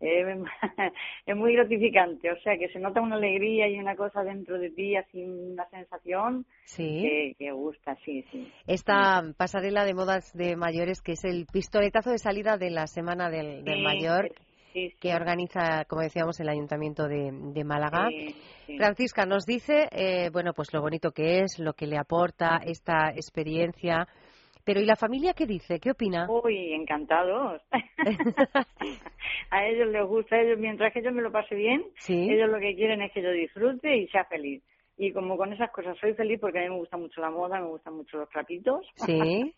es, 1.26 1.36
muy 1.36 1.54
gratificante. 1.54 2.30
O 2.30 2.40
sea, 2.40 2.56
que 2.58 2.68
se 2.68 2.78
nota 2.78 3.00
una 3.00 3.16
alegría 3.16 3.68
y 3.68 3.78
una 3.78 3.96
cosa 3.96 4.22
dentro 4.22 4.58
de 4.58 4.70
ti, 4.70 4.96
así 4.96 5.22
una 5.22 5.68
sensación 5.70 6.46
sí. 6.64 7.34
que, 7.38 7.52
gusta, 7.52 7.96
sí, 8.04 8.24
sí. 8.30 8.50
Esta 8.66 9.22
pasarela 9.36 9.84
de 9.84 9.94
modas 9.94 10.32
de 10.34 10.56
mayores, 10.56 11.00
que 11.02 11.12
es 11.12 11.24
el 11.24 11.46
pistoletazo 11.52 12.10
de 12.10 12.18
salida 12.18 12.56
de 12.56 12.70
la 12.70 12.86
Semana 12.86 13.30
del, 13.30 13.64
del 13.64 13.82
Mayor 13.82 14.30
que 15.00 15.14
organiza, 15.14 15.84
como 15.86 16.02
decíamos, 16.02 16.38
el 16.40 16.48
Ayuntamiento 16.48 17.08
de, 17.08 17.64
Málaga. 17.64 18.08
Francisca 18.76 19.26
nos 19.26 19.44
dice, 19.44 19.88
eh, 19.90 20.30
bueno, 20.32 20.52
pues 20.54 20.72
lo 20.72 20.80
bonito 20.80 21.10
que 21.10 21.40
es, 21.40 21.58
lo 21.58 21.72
que 21.72 21.86
le 21.86 21.98
aporta 21.98 22.60
esta 22.64 23.10
experiencia. 23.10 24.06
Pero 24.68 24.82
¿y 24.82 24.84
la 24.84 24.96
familia 24.96 25.32
qué 25.32 25.46
dice? 25.46 25.80
¿Qué 25.80 25.92
opina? 25.92 26.26
Uy, 26.28 26.74
encantados. 26.74 27.62
a 29.50 29.66
ellos 29.66 29.88
les 29.88 30.06
gusta, 30.06 30.38
ellos 30.38 30.58
mientras 30.58 30.92
que 30.92 31.02
yo 31.02 31.10
me 31.10 31.22
lo 31.22 31.32
pase 31.32 31.54
bien, 31.54 31.82
ellos 32.06 32.50
lo 32.50 32.58
que 32.58 32.76
quieren 32.76 33.00
es 33.00 33.10
que 33.12 33.22
yo 33.22 33.30
disfrute 33.30 33.96
y 33.96 34.08
sea 34.08 34.26
feliz. 34.26 34.62
Y 34.98 35.10
como 35.14 35.38
con 35.38 35.54
esas 35.54 35.70
cosas 35.70 35.96
soy 35.98 36.12
feliz 36.12 36.38
porque 36.38 36.58
a 36.58 36.62
mí 36.64 36.68
me 36.68 36.76
gusta 36.76 36.98
mucho 36.98 37.18
la 37.22 37.30
moda, 37.30 37.58
me 37.58 37.68
gustan 37.68 37.94
mucho 37.94 38.18
los 38.18 38.28
trapitos. 38.28 38.86
Sí. 38.96 39.54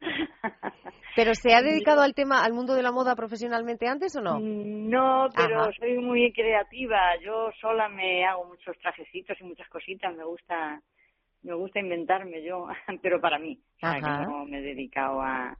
¿Pero 1.14 1.34
se 1.34 1.52
ha 1.52 1.60
dedicado 1.60 2.00
al 2.00 2.14
tema, 2.14 2.42
al 2.42 2.54
mundo 2.54 2.72
de 2.72 2.82
la 2.82 2.90
moda 2.90 3.14
profesionalmente 3.14 3.86
antes 3.86 4.16
o 4.16 4.22
no? 4.22 4.40
No, 4.40 5.28
pero 5.36 5.70
soy 5.78 5.98
muy 5.98 6.32
creativa. 6.32 6.98
Yo 7.22 7.50
sola 7.60 7.90
me 7.90 8.24
hago 8.24 8.46
muchos 8.46 8.78
trajecitos 8.78 9.38
y 9.42 9.44
muchas 9.44 9.68
cositas. 9.68 10.16
Me 10.16 10.24
gusta, 10.24 10.80
me 11.44 11.54
gusta 11.54 11.78
inventarme 11.78 12.42
yo, 12.42 12.66
pero 13.02 13.20
para 13.20 13.38
mí. 13.38 13.60
O 13.76 13.78
sea, 13.78 13.94
que 13.94 14.26
no 14.26 14.44
me 14.46 14.58
he 14.58 14.62
dedicado 14.62 15.20
a, 15.20 15.56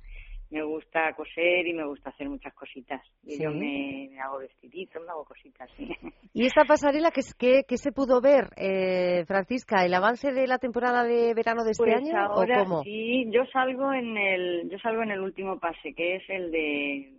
me 0.51 0.62
gusta 0.62 1.12
coser 1.14 1.66
y 1.66 1.73
me 1.73 1.85
gusta 1.85 2.11
hacer 2.11 2.29
muchas 2.29 2.55
cositas. 2.55 3.03
Y 3.23 3.42
yo 3.42 3.51
me, 3.51 4.18
hago 4.20 4.38
vestiditos, 4.38 5.03
me 5.03 5.11
hago 5.11 5.25
cositas, 5.25 5.68
sí. 5.77 5.88
¿Y 6.33 6.47
esta 6.47 6.64
pasarela 6.64 7.11
qué, 7.11 7.64
que, 7.66 7.77
se 7.77 7.92
pudo 7.92 8.20
ver, 8.20 8.49
eh, 8.57 9.25
Francisca? 9.27 9.85
¿El 9.85 9.94
avance 9.94 10.33
de 10.33 10.47
la 10.47 10.59
temporada 10.59 11.05
de 11.05 11.35
verano 11.35 11.64
de 11.64 11.73
este 11.73 11.85
pues 11.85 11.97
año 11.97 12.18
ahora, 12.18 12.62
o 12.62 12.64
cómo? 12.64 12.83
Sí, 12.83 13.27
yo 13.31 13.44
salgo 13.53 13.92
en 13.92 14.16
el 14.16 14.70
yo 14.70 14.79
salgo 14.79 15.03
en 15.03 15.11
el 15.11 15.20
último 15.20 15.59
pase, 15.59 15.92
que 15.94 16.16
es 16.16 16.23
el 16.29 16.51
de 16.51 17.12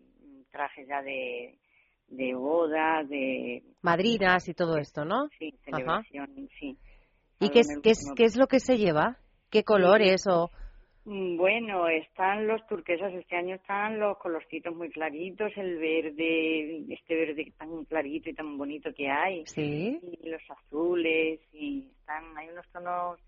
trajes 0.52 0.88
ya 0.88 1.02
de 1.02 1.58
de 2.08 2.36
boda, 2.36 3.04
de 3.04 3.64
madrinas 3.82 4.48
y 4.48 4.54
todo 4.54 4.78
esto, 4.78 5.06
¿no? 5.06 5.28
Sí, 5.40 5.54
celebración, 5.64 6.50
sí. 6.60 6.78
¿Y 7.40 7.50
qué 7.50 7.60
es, 7.60 7.68
qué 7.84 7.90
es, 7.92 8.12
qué 8.16 8.24
es 8.24 8.38
lo 8.38 8.48
que 8.48 8.60
se 8.60 8.78
lleva? 8.78 9.18
¿Qué 9.50 9.64
colores 9.64 10.26
o...? 10.28 10.50
Mm, 11.06 11.38
bueno, 11.38 11.88
están 11.88 12.48
los 12.48 12.66
turquesas, 12.68 13.14
este 13.14 13.36
año 13.36 13.56
están 13.56 14.00
los 14.00 14.18
colorcitos 14.18 14.76
muy 14.76 14.90
claritos, 14.90 15.52
el 15.56 15.78
verde, 15.78 16.84
este 16.90 17.16
verde 17.16 17.54
tan 17.58 17.86
clarito 17.86 18.30
y 18.30 18.34
tan 18.34 18.58
bonito 18.58 18.92
que 18.94 19.08
hay. 19.10 19.46
Sí. 19.46 20.00
Y 20.02 20.30
los 20.30 20.42
azules, 20.50 21.40
y 21.54 21.92
están, 22.00 22.36
hay 22.38 22.50
unos 22.50 22.68
tonos 22.70 23.20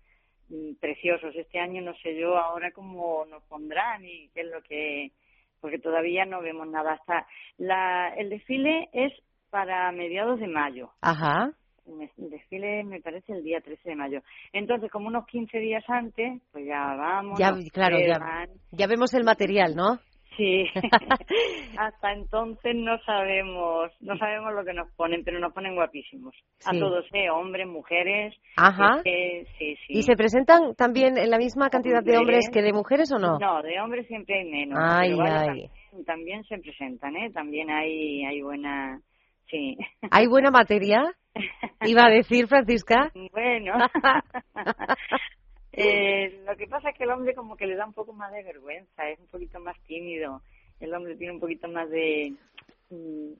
mm, 0.48 0.74
preciosos. 0.80 1.36
Este 1.36 1.60
año 1.60 1.82
no 1.82 1.94
sé 2.02 2.18
yo 2.18 2.36
ahora 2.36 2.72
cómo 2.72 3.24
nos 3.26 3.44
pondrán 3.44 4.04
y 4.04 4.28
qué 4.30 4.40
es 4.40 4.48
lo 4.48 4.60
que, 4.62 5.12
porque 5.60 5.78
todavía 5.78 6.24
no 6.24 6.40
vemos 6.40 6.66
nada. 6.66 6.94
Hasta 6.94 7.28
la, 7.58 8.12
el 8.16 8.30
desfile 8.30 8.88
es 8.92 9.12
para 9.50 9.92
mediados 9.92 10.40
de 10.40 10.48
mayo. 10.48 10.90
Ajá 11.00 11.52
el 12.18 12.30
desfile 12.30 12.84
me 12.84 13.00
parece 13.00 13.32
el 13.32 13.42
día 13.42 13.60
13 13.60 13.90
de 13.90 13.96
mayo. 13.96 14.20
Entonces, 14.52 14.90
como 14.90 15.08
unos 15.08 15.26
15 15.26 15.58
días 15.58 15.84
antes, 15.88 16.40
pues 16.52 16.66
ya 16.66 16.94
vamos. 16.96 17.38
Ya, 17.38 17.52
claro, 17.72 17.98
ya, 17.98 18.18
ya 18.72 18.86
vemos 18.86 19.14
el 19.14 19.24
material, 19.24 19.74
¿no? 19.74 19.98
Sí, 20.38 20.66
hasta 21.78 22.12
entonces 22.12 22.76
no 22.76 22.96
sabemos, 23.04 23.90
no 24.00 24.16
sabemos 24.18 24.54
lo 24.54 24.64
que 24.64 24.72
nos 24.72 24.88
ponen, 24.92 25.24
pero 25.24 25.40
nos 25.40 25.52
ponen 25.52 25.74
guapísimos. 25.74 26.32
A 26.64 26.70
todos, 26.78 27.04
¿eh? 27.12 27.28
Hombres, 27.28 27.66
mujeres. 27.66 28.36
Ajá. 28.56 29.02
sí, 29.02 29.44
sí. 29.58 29.74
¿Y 29.88 30.02
se 30.04 30.14
presentan 30.14 30.76
también 30.76 31.18
en 31.18 31.30
la 31.30 31.38
misma 31.38 31.70
cantidad 31.70 32.04
de 32.04 32.16
hombres 32.16 32.48
que 32.52 32.62
de 32.62 32.72
mujeres 32.72 33.10
o 33.10 33.18
no? 33.18 33.36
No, 33.40 33.62
de 33.62 33.80
hombres 33.80 34.06
siempre 34.06 34.38
hay 34.38 34.48
menos. 34.48 34.78
Ay, 34.80 35.10
ay. 35.20 35.70
También, 36.06 36.44
se 36.44 36.58
presentan, 36.58 37.16
¿eh? 37.16 37.30
También 37.32 37.68
hay, 37.70 38.24
hay 38.24 38.40
buena, 38.40 39.00
sí. 39.50 39.76
¿Hay 40.12 40.28
buena 40.28 40.50
materia? 40.52 41.02
Iba 41.86 42.06
a 42.06 42.10
decir, 42.10 42.46
Francisca. 42.46 43.10
Bueno. 43.32 43.74
eh, 45.72 46.42
lo 46.46 46.56
que 46.56 46.66
pasa 46.66 46.90
es 46.90 46.96
que 46.96 47.04
el 47.04 47.10
hombre 47.10 47.34
como 47.34 47.56
que 47.56 47.66
le 47.66 47.76
da 47.76 47.86
un 47.86 47.92
poco 47.92 48.12
más 48.12 48.32
de 48.32 48.42
vergüenza, 48.42 49.08
es 49.08 49.18
un 49.20 49.26
poquito 49.26 49.60
más 49.60 49.76
tímido. 49.86 50.42
El 50.80 50.94
hombre 50.94 51.16
tiene 51.16 51.34
un 51.34 51.40
poquito 51.40 51.68
más 51.68 51.88
de... 51.90 52.34
Mm, 52.90 53.32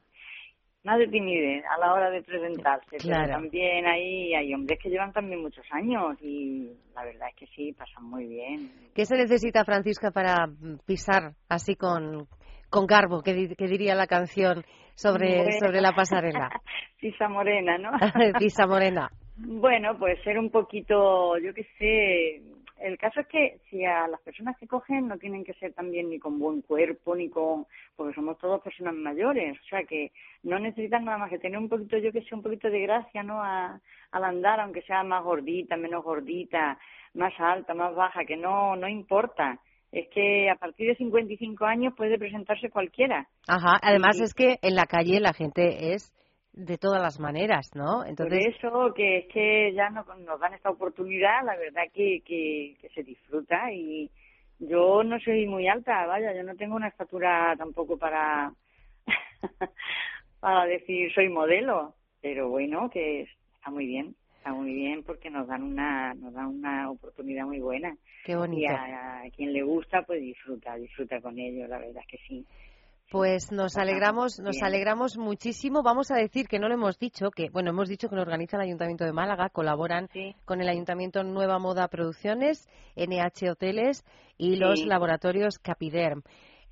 más 0.84 0.98
de 0.98 1.08
timidez 1.08 1.64
a 1.66 1.78
la 1.78 1.92
hora 1.92 2.10
de 2.10 2.22
presentarse. 2.22 2.96
Claro. 2.98 3.24
Pero 3.26 3.40
también 3.40 3.86
hay, 3.86 4.34
hay 4.34 4.54
hombres 4.54 4.78
que 4.80 4.88
llevan 4.88 5.12
también 5.12 5.42
muchos 5.42 5.66
años 5.70 6.16
y 6.22 6.70
la 6.94 7.04
verdad 7.04 7.28
es 7.28 7.36
que 7.36 7.46
sí, 7.54 7.72
pasan 7.72 8.04
muy 8.04 8.26
bien. 8.26 8.70
¿Qué 8.94 9.04
se 9.04 9.16
necesita, 9.16 9.64
Francisca, 9.64 10.10
para 10.12 10.48
pisar 10.86 11.34
así 11.48 11.74
con, 11.74 12.26
con 12.70 12.86
garbo, 12.86 13.22
que, 13.22 13.34
diría 13.34 13.94
la 13.94 14.06
canción 14.06 14.64
sobre, 14.94 15.52
sobre 15.52 15.80
la 15.80 15.92
pasarela. 15.92 16.50
Pisa 17.00 17.28
morena, 17.28 17.78
¿no? 17.78 17.90
Pisa 18.38 18.66
morena. 18.66 19.10
Bueno, 19.36 19.96
pues 19.98 20.20
ser 20.24 20.38
un 20.38 20.50
poquito, 20.50 21.38
yo 21.38 21.54
qué 21.54 21.64
sé, 21.78 22.42
el 22.80 22.98
caso 22.98 23.20
es 23.20 23.26
que 23.28 23.58
si 23.70 23.84
a 23.84 24.08
las 24.08 24.20
personas 24.20 24.56
que 24.58 24.66
cogen 24.66 25.06
no 25.06 25.16
tienen 25.16 25.44
que 25.44 25.54
ser 25.54 25.72
también 25.72 26.10
ni 26.10 26.18
con 26.18 26.38
buen 26.38 26.62
cuerpo, 26.62 27.14
ni 27.14 27.28
con, 27.28 27.66
porque 27.96 28.14
somos 28.14 28.36
todos 28.38 28.60
personas 28.60 28.94
mayores, 28.94 29.56
o 29.60 29.68
sea 29.68 29.84
que 29.84 30.10
no 30.42 30.58
necesitan 30.58 31.04
nada 31.04 31.18
más 31.18 31.30
que 31.30 31.38
tener 31.38 31.58
un 31.58 31.68
poquito, 31.68 31.98
yo 31.98 32.12
que 32.12 32.22
sé, 32.22 32.34
un 32.34 32.42
poquito 32.42 32.68
de 32.68 32.80
gracia, 32.80 33.22
¿no? 33.22 33.42
A, 33.42 33.80
al 34.10 34.24
andar, 34.24 34.60
aunque 34.60 34.82
sea 34.82 35.04
más 35.04 35.22
gordita, 35.22 35.76
menos 35.76 36.02
gordita, 36.02 36.78
más 37.14 37.32
alta, 37.38 37.74
más 37.74 37.94
baja, 37.94 38.24
que 38.24 38.36
no, 38.36 38.76
no 38.76 38.88
importa 38.88 39.58
es 39.92 40.08
que 40.10 40.50
a 40.50 40.56
partir 40.56 40.88
de 40.88 40.96
55 40.96 41.64
años 41.64 41.94
puede 41.96 42.18
presentarse 42.18 42.70
cualquiera. 42.70 43.26
Ajá, 43.46 43.78
además 43.82 44.20
es 44.20 44.34
que 44.34 44.58
en 44.62 44.74
la 44.74 44.86
calle 44.86 45.20
la 45.20 45.32
gente 45.32 45.94
es 45.94 46.12
de 46.52 46.76
todas 46.76 47.00
las 47.00 47.20
maneras, 47.20 47.70
¿no? 47.74 48.04
Entonces... 48.04 48.56
Por 48.60 48.70
eso 48.70 48.94
que 48.94 49.18
es 49.18 49.28
que 49.32 49.72
ya 49.74 49.90
no, 49.90 50.04
nos 50.18 50.40
dan 50.40 50.54
esta 50.54 50.70
oportunidad, 50.70 51.44
la 51.44 51.56
verdad 51.56 51.84
que, 51.94 52.20
que, 52.24 52.76
se 52.94 53.02
disfruta 53.02 53.72
y 53.72 54.10
yo 54.58 55.04
no 55.04 55.18
soy 55.20 55.46
muy 55.46 55.68
alta, 55.68 56.06
vaya, 56.06 56.34
yo 56.34 56.42
no 56.42 56.56
tengo 56.56 56.74
una 56.74 56.88
estatura 56.88 57.54
tampoco 57.56 57.96
para, 57.96 58.52
para 60.40 60.64
decir 60.66 61.12
soy 61.14 61.28
modelo, 61.28 61.94
pero 62.20 62.48
bueno, 62.48 62.90
que 62.90 63.22
está 63.22 63.70
muy 63.70 63.86
bien 63.86 64.16
muy 64.52 64.72
bien 64.72 65.02
porque 65.02 65.30
nos 65.30 65.46
dan 65.46 65.62
una 65.62 66.14
nos 66.14 66.32
dan 66.34 66.46
una 66.46 66.90
oportunidad 66.90 67.46
muy 67.46 67.60
buena. 67.60 67.96
Qué 68.24 68.36
bonito. 68.36 68.60
Y 68.60 68.66
a, 68.66 69.22
quien 69.34 69.52
le 69.52 69.62
gusta 69.62 70.02
pues 70.02 70.20
disfruta, 70.20 70.76
disfruta 70.76 71.20
con 71.20 71.38
ello, 71.38 71.66
la 71.66 71.78
verdad 71.78 72.02
es 72.02 72.08
que 72.08 72.18
sí. 72.26 72.44
Pues 73.10 73.52
nos 73.52 73.78
alegramos, 73.78 74.38
nos 74.38 74.62
alegramos 74.62 75.16
muchísimo. 75.16 75.82
Vamos 75.82 76.10
a 76.10 76.16
decir 76.16 76.46
que 76.46 76.58
no 76.58 76.68
lo 76.68 76.74
hemos 76.74 76.98
dicho, 76.98 77.30
que 77.30 77.48
bueno, 77.48 77.70
hemos 77.70 77.88
dicho 77.88 78.10
que 78.10 78.16
lo 78.16 78.20
organiza 78.20 78.58
el 78.58 78.64
Ayuntamiento 78.64 79.06
de 79.06 79.14
Málaga, 79.14 79.48
colaboran 79.48 80.10
con 80.44 80.60
el 80.60 80.68
Ayuntamiento 80.68 81.22
Nueva 81.24 81.58
Moda 81.58 81.88
Producciones, 81.88 82.68
NH 82.96 83.50
Hoteles 83.50 84.04
y 84.36 84.56
los 84.56 84.84
laboratorios 84.84 85.58
Capiderm. 85.58 86.22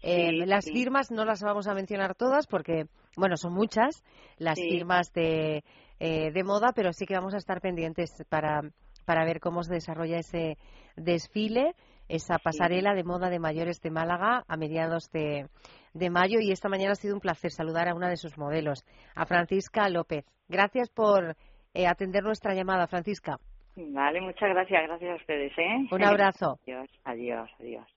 Eh, 0.03 0.47
las 0.47 0.67
firmas 0.67 1.11
no 1.11 1.25
las 1.25 1.43
vamos 1.43 1.67
a 1.69 1.75
mencionar 1.75 2.15
todas 2.15 2.47
porque, 2.47 2.87
bueno, 3.17 3.39
son 3.39 3.55
muchas 3.55 4.05
las 4.37 4.61
firmas 4.61 5.13
de 5.15 5.65
eh, 5.99 6.31
de 6.33 6.45
moda, 6.45 6.73
pero 6.75 6.93
sí 6.93 7.07
que 7.07 7.15
vamos 7.15 7.35
a 7.35 7.39
estar 7.39 7.61
pendientes 7.61 8.11
para, 8.29 8.63
para 9.05 9.25
ver 9.25 9.41
cómo 9.41 9.63
se 9.63 9.75
desarrolla 9.75 10.19
ese 10.19 10.59
desfile, 10.97 11.75
esa 12.09 12.39
pasarela 12.39 12.95
de 12.95 13.05
moda 13.05 13.31
de 13.31 13.39
mayores 13.39 13.81
de 13.81 13.91
Málaga 13.91 14.45
a 14.47 14.57
mediados 14.57 15.11
de, 15.11 15.47
de 15.95 16.11
mayo. 16.11 16.39
Y 16.41 16.53
esta 16.53 16.69
mañana 16.69 16.93
ha 16.93 16.97
sido 16.97 17.15
un 17.15 17.21
placer 17.21 17.51
saludar 17.51 17.89
a 17.89 17.95
una 17.95 18.09
de 18.09 18.17
sus 18.17 18.39
modelos, 18.39 18.85
a 19.15 19.27
Francisca 19.27 19.89
López. 19.89 20.25
Gracias 20.49 20.91
por 20.91 21.37
eh, 21.75 21.87
atender 21.87 22.23
nuestra 22.23 22.55
llamada, 22.55 22.87
Francisca. 22.87 23.39
Vale, 23.77 24.21
muchas 24.21 24.49
gracias. 24.49 24.83
Gracias 24.87 25.11
a 25.11 25.17
ustedes. 25.17 25.53
¿eh? 25.59 25.89
Un 25.91 26.05
abrazo. 26.05 26.59
adiós, 26.63 26.89
adiós, 27.05 27.51
adiós. 27.61 27.96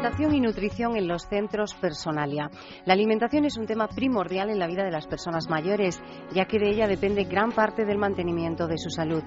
Alimentación 0.00 0.34
y 0.34 0.40
nutrición 0.40 0.96
en 0.96 1.08
los 1.08 1.28
centros 1.28 1.74
Personalia. 1.74 2.50
La 2.86 2.94
alimentación 2.94 3.44
es 3.44 3.58
un 3.58 3.66
tema 3.66 3.86
primordial 3.86 4.48
en 4.48 4.58
la 4.58 4.66
vida 4.66 4.82
de 4.82 4.90
las 4.90 5.06
personas 5.06 5.50
mayores, 5.50 6.02
ya 6.32 6.46
que 6.46 6.58
de 6.58 6.70
ella 6.70 6.88
depende 6.88 7.24
gran 7.24 7.52
parte 7.52 7.84
del 7.84 7.98
mantenimiento 7.98 8.66
de 8.66 8.78
su 8.78 8.88
salud. 8.88 9.22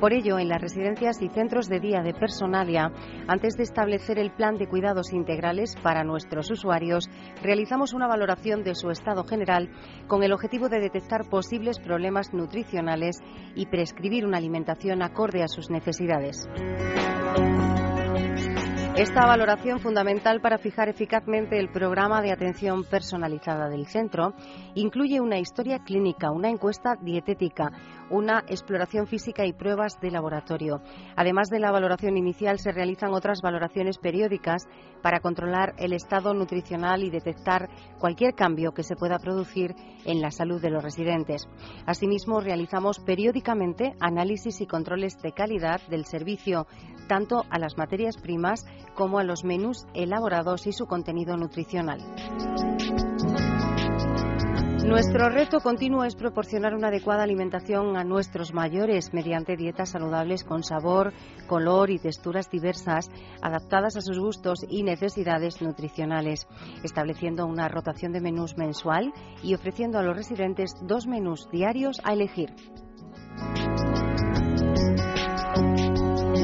Por 0.00 0.12
ello, 0.12 0.40
en 0.40 0.48
las 0.48 0.60
residencias 0.60 1.22
y 1.22 1.28
centros 1.28 1.68
de 1.68 1.78
día 1.78 2.00
de 2.02 2.12
Personalia, 2.12 2.90
antes 3.28 3.56
de 3.56 3.62
establecer 3.62 4.18
el 4.18 4.32
plan 4.32 4.58
de 4.58 4.66
cuidados 4.66 5.12
integrales 5.12 5.76
para 5.80 6.02
nuestros 6.02 6.50
usuarios, 6.50 7.08
realizamos 7.40 7.94
una 7.94 8.08
valoración 8.08 8.64
de 8.64 8.74
su 8.74 8.90
estado 8.90 9.22
general 9.22 9.70
con 10.08 10.24
el 10.24 10.32
objetivo 10.32 10.68
de 10.68 10.80
detectar 10.80 11.28
posibles 11.30 11.78
problemas 11.78 12.34
nutricionales 12.34 13.20
y 13.54 13.66
prescribir 13.66 14.26
una 14.26 14.38
alimentación 14.38 15.02
acorde 15.02 15.44
a 15.44 15.48
sus 15.48 15.70
necesidades. 15.70 16.48
Esta 18.96 19.26
valoración 19.26 19.78
fundamental 19.78 20.40
para 20.40 20.56
fijar 20.56 20.88
eficazmente 20.88 21.58
el 21.58 21.68
programa 21.68 22.22
de 22.22 22.32
atención 22.32 22.82
personalizada 22.82 23.68
del 23.68 23.84
centro 23.84 24.32
incluye 24.74 25.20
una 25.20 25.38
historia 25.38 25.80
clínica, 25.80 26.30
una 26.30 26.48
encuesta 26.48 26.96
dietética, 26.98 27.70
una 28.08 28.42
exploración 28.48 29.06
física 29.06 29.44
y 29.44 29.52
pruebas 29.52 30.00
de 30.00 30.10
laboratorio. 30.10 30.80
Además 31.14 31.50
de 31.50 31.60
la 31.60 31.72
valoración 31.72 32.16
inicial, 32.16 32.58
se 32.58 32.72
realizan 32.72 33.12
otras 33.12 33.42
valoraciones 33.42 33.98
periódicas 33.98 34.66
para 35.02 35.20
controlar 35.20 35.74
el 35.76 35.92
estado 35.92 36.32
nutricional 36.32 37.04
y 37.04 37.10
detectar 37.10 37.68
cualquier 37.98 38.34
cambio 38.34 38.72
que 38.72 38.82
se 38.82 38.96
pueda 38.96 39.18
producir 39.18 39.74
en 40.06 40.22
la 40.22 40.30
salud 40.30 40.62
de 40.62 40.70
los 40.70 40.82
residentes. 40.82 41.46
Asimismo, 41.84 42.40
realizamos 42.40 42.98
periódicamente 43.00 43.94
análisis 44.00 44.62
y 44.62 44.66
controles 44.66 45.20
de 45.20 45.32
calidad 45.32 45.82
del 45.90 46.06
servicio, 46.06 46.66
tanto 47.06 47.44
a 47.50 47.58
las 47.58 47.76
materias 47.76 48.16
primas 48.16 48.66
como 48.94 49.18
a 49.18 49.24
los 49.24 49.44
menús 49.44 49.86
elaborados 49.94 50.66
y 50.66 50.72
su 50.72 50.86
contenido 50.86 51.36
nutricional. 51.36 52.00
Nuestro 54.86 55.28
reto 55.30 55.58
continuo 55.58 56.04
es 56.04 56.14
proporcionar 56.14 56.72
una 56.72 56.88
adecuada 56.88 57.24
alimentación 57.24 57.96
a 57.96 58.04
nuestros 58.04 58.54
mayores 58.54 59.12
mediante 59.12 59.56
dietas 59.56 59.90
saludables 59.90 60.44
con 60.44 60.62
sabor, 60.62 61.12
color 61.48 61.90
y 61.90 61.98
texturas 61.98 62.48
diversas, 62.50 63.10
adaptadas 63.42 63.96
a 63.96 64.00
sus 64.00 64.20
gustos 64.20 64.64
y 64.68 64.84
necesidades 64.84 65.60
nutricionales, 65.60 66.46
estableciendo 66.84 67.46
una 67.46 67.68
rotación 67.68 68.12
de 68.12 68.20
menús 68.20 68.56
mensual 68.56 69.12
y 69.42 69.54
ofreciendo 69.54 69.98
a 69.98 70.04
los 70.04 70.16
residentes 70.16 70.70
dos 70.82 71.08
menús 71.08 71.48
diarios 71.50 72.00
a 72.04 72.12
elegir. 72.12 72.54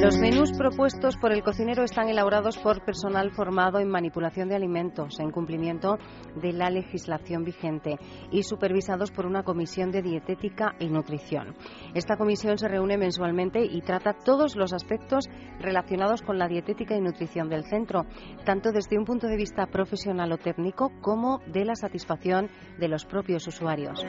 Los 0.03 0.19
menús 0.19 0.51
propuestos 0.51 1.17
por 1.17 1.31
el 1.31 1.45
cocinero 1.45 1.85
están 1.85 2.09
elaborados 2.09 2.59
por 2.59 2.85
personal 2.85 3.31
formado 3.31 3.79
en 3.79 3.89
manipulación 3.89 4.49
de 4.49 4.57
alimentos, 4.57 5.21
en 5.21 5.31
cumplimiento 5.31 5.97
de 6.35 6.53
la 6.53 6.71
legislación 6.71 7.45
vigente 7.45 8.01
y 8.33 8.43
supervisados 8.43 9.13
por 9.13 9.27
una 9.27 9.45
comisión 9.45 9.93
de 9.93 10.03
dietética 10.03 10.75
y 10.81 10.89
nutrición. 10.89 11.55
Esta 11.95 12.17
comisión 12.17 12.59
se 12.59 12.67
reúne 12.67 12.99
mensualmente 12.99 13.65
y 13.65 13.81
trata 13.83 14.13
todos 14.13 14.57
los 14.57 14.73
aspectos 14.73 15.29
relacionados 15.61 16.21
con 16.23 16.37
la 16.37 16.49
dietética 16.49 16.97
y 16.97 17.01
nutrición 17.01 17.49
del 17.49 17.63
centro, 17.63 18.05
tanto 18.45 18.73
desde 18.73 18.99
un 18.99 19.05
punto 19.05 19.29
de 19.29 19.37
vista 19.37 19.67
profesional 19.67 20.33
o 20.33 20.37
técnico 20.37 20.91
como 21.01 21.39
de 21.47 21.65
la 21.65 21.77
satisfacción 21.77 22.51
de 22.77 22.89
los 22.89 23.05
propios 23.05 23.47
usuarios. 23.47 24.05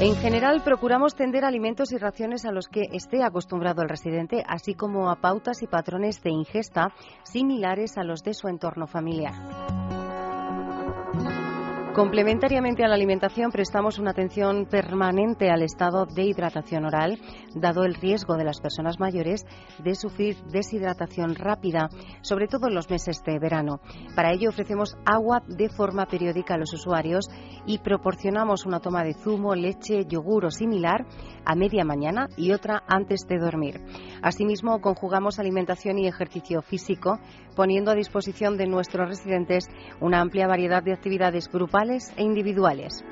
En 0.00 0.16
general, 0.16 0.62
procuramos 0.64 1.14
tender 1.14 1.44
alimentos 1.44 1.92
y 1.92 1.98
raciones 1.98 2.46
a 2.46 2.52
los 2.52 2.68
que 2.68 2.88
esté 2.92 3.22
acostumbrado 3.22 3.82
el 3.82 3.88
residente, 3.88 4.42
así 4.48 4.74
como 4.74 5.10
a 5.10 5.16
pautas 5.16 5.62
y 5.62 5.66
patrones 5.66 6.22
de 6.22 6.30
ingesta 6.30 6.94
similares 7.22 7.98
a 7.98 8.02
los 8.02 8.22
de 8.22 8.32
su 8.32 8.48
entorno 8.48 8.86
familiar. 8.86 9.34
Complementariamente 12.00 12.82
a 12.82 12.88
la 12.88 12.94
alimentación, 12.94 13.50
prestamos 13.50 13.98
una 13.98 14.12
atención 14.12 14.64
permanente 14.64 15.50
al 15.50 15.62
estado 15.62 16.06
de 16.06 16.24
hidratación 16.24 16.86
oral, 16.86 17.18
dado 17.54 17.84
el 17.84 17.94
riesgo 17.94 18.38
de 18.38 18.44
las 18.44 18.58
personas 18.58 18.98
mayores 18.98 19.44
de 19.84 19.94
sufrir 19.94 20.38
deshidratación 20.50 21.34
rápida, 21.34 21.90
sobre 22.22 22.48
todo 22.48 22.68
en 22.68 22.74
los 22.74 22.88
meses 22.88 23.22
de 23.26 23.38
verano. 23.38 23.80
Para 24.16 24.32
ello 24.32 24.48
ofrecemos 24.48 24.96
agua 25.04 25.42
de 25.46 25.68
forma 25.68 26.06
periódica 26.06 26.54
a 26.54 26.56
los 26.56 26.72
usuarios 26.72 27.28
y 27.66 27.80
proporcionamos 27.80 28.64
una 28.64 28.80
toma 28.80 29.04
de 29.04 29.12
zumo, 29.12 29.54
leche, 29.54 30.06
yogur 30.08 30.46
o 30.46 30.50
similar 30.50 31.04
a 31.44 31.54
media 31.54 31.84
mañana 31.84 32.28
y 32.34 32.52
otra 32.52 32.82
antes 32.88 33.26
de 33.28 33.38
dormir. 33.38 33.78
Asimismo, 34.22 34.80
conjugamos 34.80 35.38
alimentación 35.38 35.98
y 35.98 36.06
ejercicio 36.06 36.62
físico, 36.62 37.18
poniendo 37.54 37.90
a 37.90 37.94
disposición 37.94 38.56
de 38.56 38.66
nuestros 38.66 39.06
residentes 39.06 39.68
una 40.00 40.20
amplia 40.20 40.46
variedad 40.46 40.82
de 40.82 40.94
actividades 40.94 41.48
grupales 41.48 41.89
e 41.90 42.22
individuales. 42.22 43.04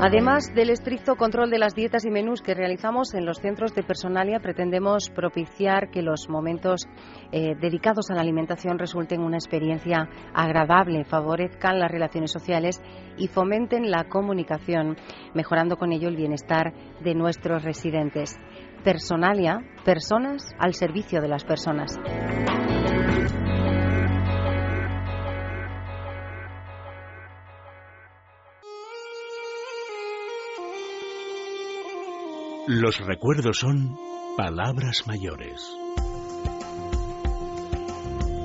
Además 0.00 0.54
del 0.54 0.70
estricto 0.70 1.16
control 1.16 1.50
de 1.50 1.58
las 1.58 1.74
dietas 1.74 2.04
y 2.04 2.10
menús 2.10 2.40
que 2.40 2.54
realizamos 2.54 3.14
en 3.14 3.26
los 3.26 3.40
centros 3.40 3.74
de 3.74 3.82
personalia, 3.82 4.38
pretendemos 4.38 5.10
propiciar 5.10 5.90
que 5.90 6.02
los 6.02 6.28
momentos 6.28 6.82
eh, 7.32 7.56
dedicados 7.60 8.08
a 8.08 8.14
la 8.14 8.20
alimentación 8.20 8.78
resulten 8.78 9.20
una 9.20 9.38
experiencia 9.38 10.08
agradable, 10.32 11.04
favorezcan 11.04 11.80
las 11.80 11.90
relaciones 11.90 12.30
sociales 12.30 12.80
y 13.16 13.26
fomenten 13.26 13.90
la 13.90 14.04
comunicación, 14.04 14.96
mejorando 15.34 15.76
con 15.76 15.90
ello 15.92 16.08
el 16.08 16.16
bienestar 16.16 16.72
de 17.02 17.16
nuestros 17.16 17.64
residentes. 17.64 18.36
Personalia, 18.84 19.58
personas 19.84 20.44
al 20.60 20.74
servicio 20.74 21.20
de 21.20 21.28
las 21.28 21.42
personas. 21.42 21.98
Los 32.70 33.00
recuerdos 33.00 33.60
son 33.60 33.96
palabras 34.36 35.06
mayores. 35.06 35.74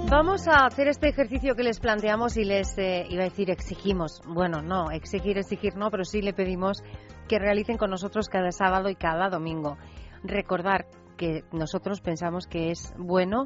Vamos 0.10 0.48
a 0.48 0.66
hacer 0.66 0.88
este 0.88 1.10
ejercicio 1.10 1.56
que 1.56 1.64
les 1.64 1.82
planteamos 1.82 2.38
y 2.38 2.46
les 2.46 2.78
eh, 2.78 3.06
iba 3.10 3.24
a 3.24 3.26
decir 3.26 3.50
exigimos. 3.50 4.22
Bueno, 4.26 4.62
no, 4.62 4.92
exigir, 4.92 5.38
exigir 5.38 5.76
no, 5.76 5.92
pero 5.92 6.06
sí 6.06 6.22
le 6.22 6.32
pedimos 6.32 6.84
que 7.28 7.38
realicen 7.38 7.76
con 7.76 7.90
nosotros 7.90 8.30
cada 8.30 8.54
sábado 8.54 8.90
y 8.90 8.96
cada 8.96 9.28
domingo. 9.28 9.78
Recordar 10.24 10.86
que 11.18 11.44
nosotros 11.52 12.00
pensamos 12.00 12.48
que 12.48 12.72
es 12.72 12.94
bueno, 12.98 13.44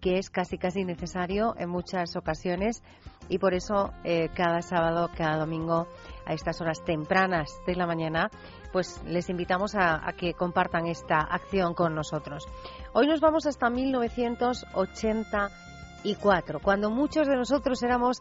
que 0.00 0.18
es 0.18 0.30
casi 0.30 0.58
casi 0.58 0.84
necesario 0.84 1.56
en 1.58 1.70
muchas 1.70 2.14
ocasiones 2.14 2.84
y 3.28 3.38
por 3.38 3.54
eso 3.54 3.92
eh, 4.04 4.28
cada 4.34 4.62
sábado, 4.62 5.10
cada 5.16 5.38
domingo 5.38 5.86
a 6.26 6.34
estas 6.34 6.60
horas 6.60 6.82
tempranas 6.84 7.60
de 7.66 7.76
la 7.76 7.86
mañana 7.86 8.30
pues 8.74 9.00
les 9.06 9.30
invitamos 9.30 9.74
a, 9.76 10.12
que 10.18 10.34
compartan 10.34 10.88
esta 10.88 11.20
acción 11.20 11.72
con 11.74 11.94
nosotros. 11.94 12.48
Hoy 12.92 13.06
nos 13.06 13.20
vamos 13.20 13.46
hasta 13.46 13.70
1984, 13.70 16.58
cuando 16.58 16.90
muchos 16.90 17.28
de 17.28 17.36
nosotros 17.36 17.80
éramos 17.84 18.20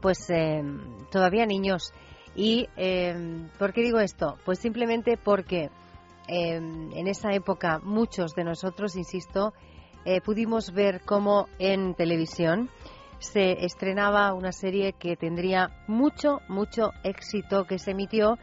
pues 0.00 0.30
em, 0.30 0.80
todavía 1.10 1.44
niños. 1.44 1.92
¿Y 2.34 2.70
em, 2.76 3.50
por 3.58 3.74
qué 3.74 3.82
digo 3.82 4.00
esto? 4.00 4.38
Pues 4.46 4.60
simplemente 4.60 5.18
porque 5.22 5.68
em, 6.26 6.90
en 6.94 7.06
esa 7.06 7.34
época 7.34 7.78
muchos 7.82 8.34
de 8.34 8.44
nosotros, 8.44 8.96
insisto, 8.96 9.52
eh, 10.06 10.22
pudimos 10.22 10.72
ver 10.72 11.02
cómo 11.04 11.50
en 11.58 11.94
televisión 11.94 12.70
se 13.22 13.64
estrenaba 13.64 14.34
una 14.34 14.52
serie 14.52 14.92
que 14.94 15.16
tendría 15.16 15.70
mucho, 15.86 16.40
mucho 16.48 16.90
éxito, 17.04 17.64
que 17.64 17.78
se 17.78 17.92
emitió 17.92 18.38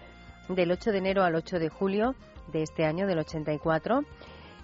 del 0.48 0.72
8 0.72 0.92
de 0.92 0.98
enero 0.98 1.24
al 1.24 1.36
8 1.36 1.60
de 1.60 1.70
julio 1.70 2.16
de 2.52 2.64
este 2.64 2.86
año, 2.86 3.06
del 3.06 3.20
84, 3.20 4.02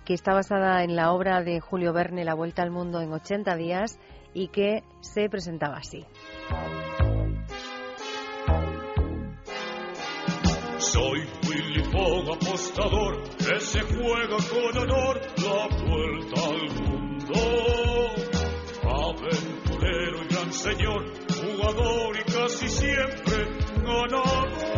que 0.06 0.13
está 0.13 0.34
basada 0.34 0.84
en 0.84 0.95
la 0.95 1.12
obra 1.12 1.41
de 1.43 1.60
Julio 1.60 1.93
Verne, 1.93 2.23
La 2.23 2.34
Vuelta 2.34 2.63
al 2.63 2.71
Mundo 2.71 3.01
en 3.01 3.12
80 3.12 3.56
días, 3.56 3.99
y 4.34 4.47
que 4.49 4.84
se 5.01 5.30
presentaba 5.30 5.78
así. 5.78 6.06
Soy 10.78 11.19
Willy 11.47 11.84
Fogg, 11.91 12.36
apostador, 12.36 13.23
que 13.38 13.60
se 13.60 13.82
juega 13.82 14.38
con 14.49 14.78
honor 14.78 15.21
la 15.38 15.67
vuelta 15.86 16.41
al 16.41 16.69
mundo. 16.82 17.74
Señor, 20.55 21.03
jugador 21.27 22.17
y 22.17 22.31
casi 22.31 22.69
siempre 22.69 23.47
ganador 23.83 24.75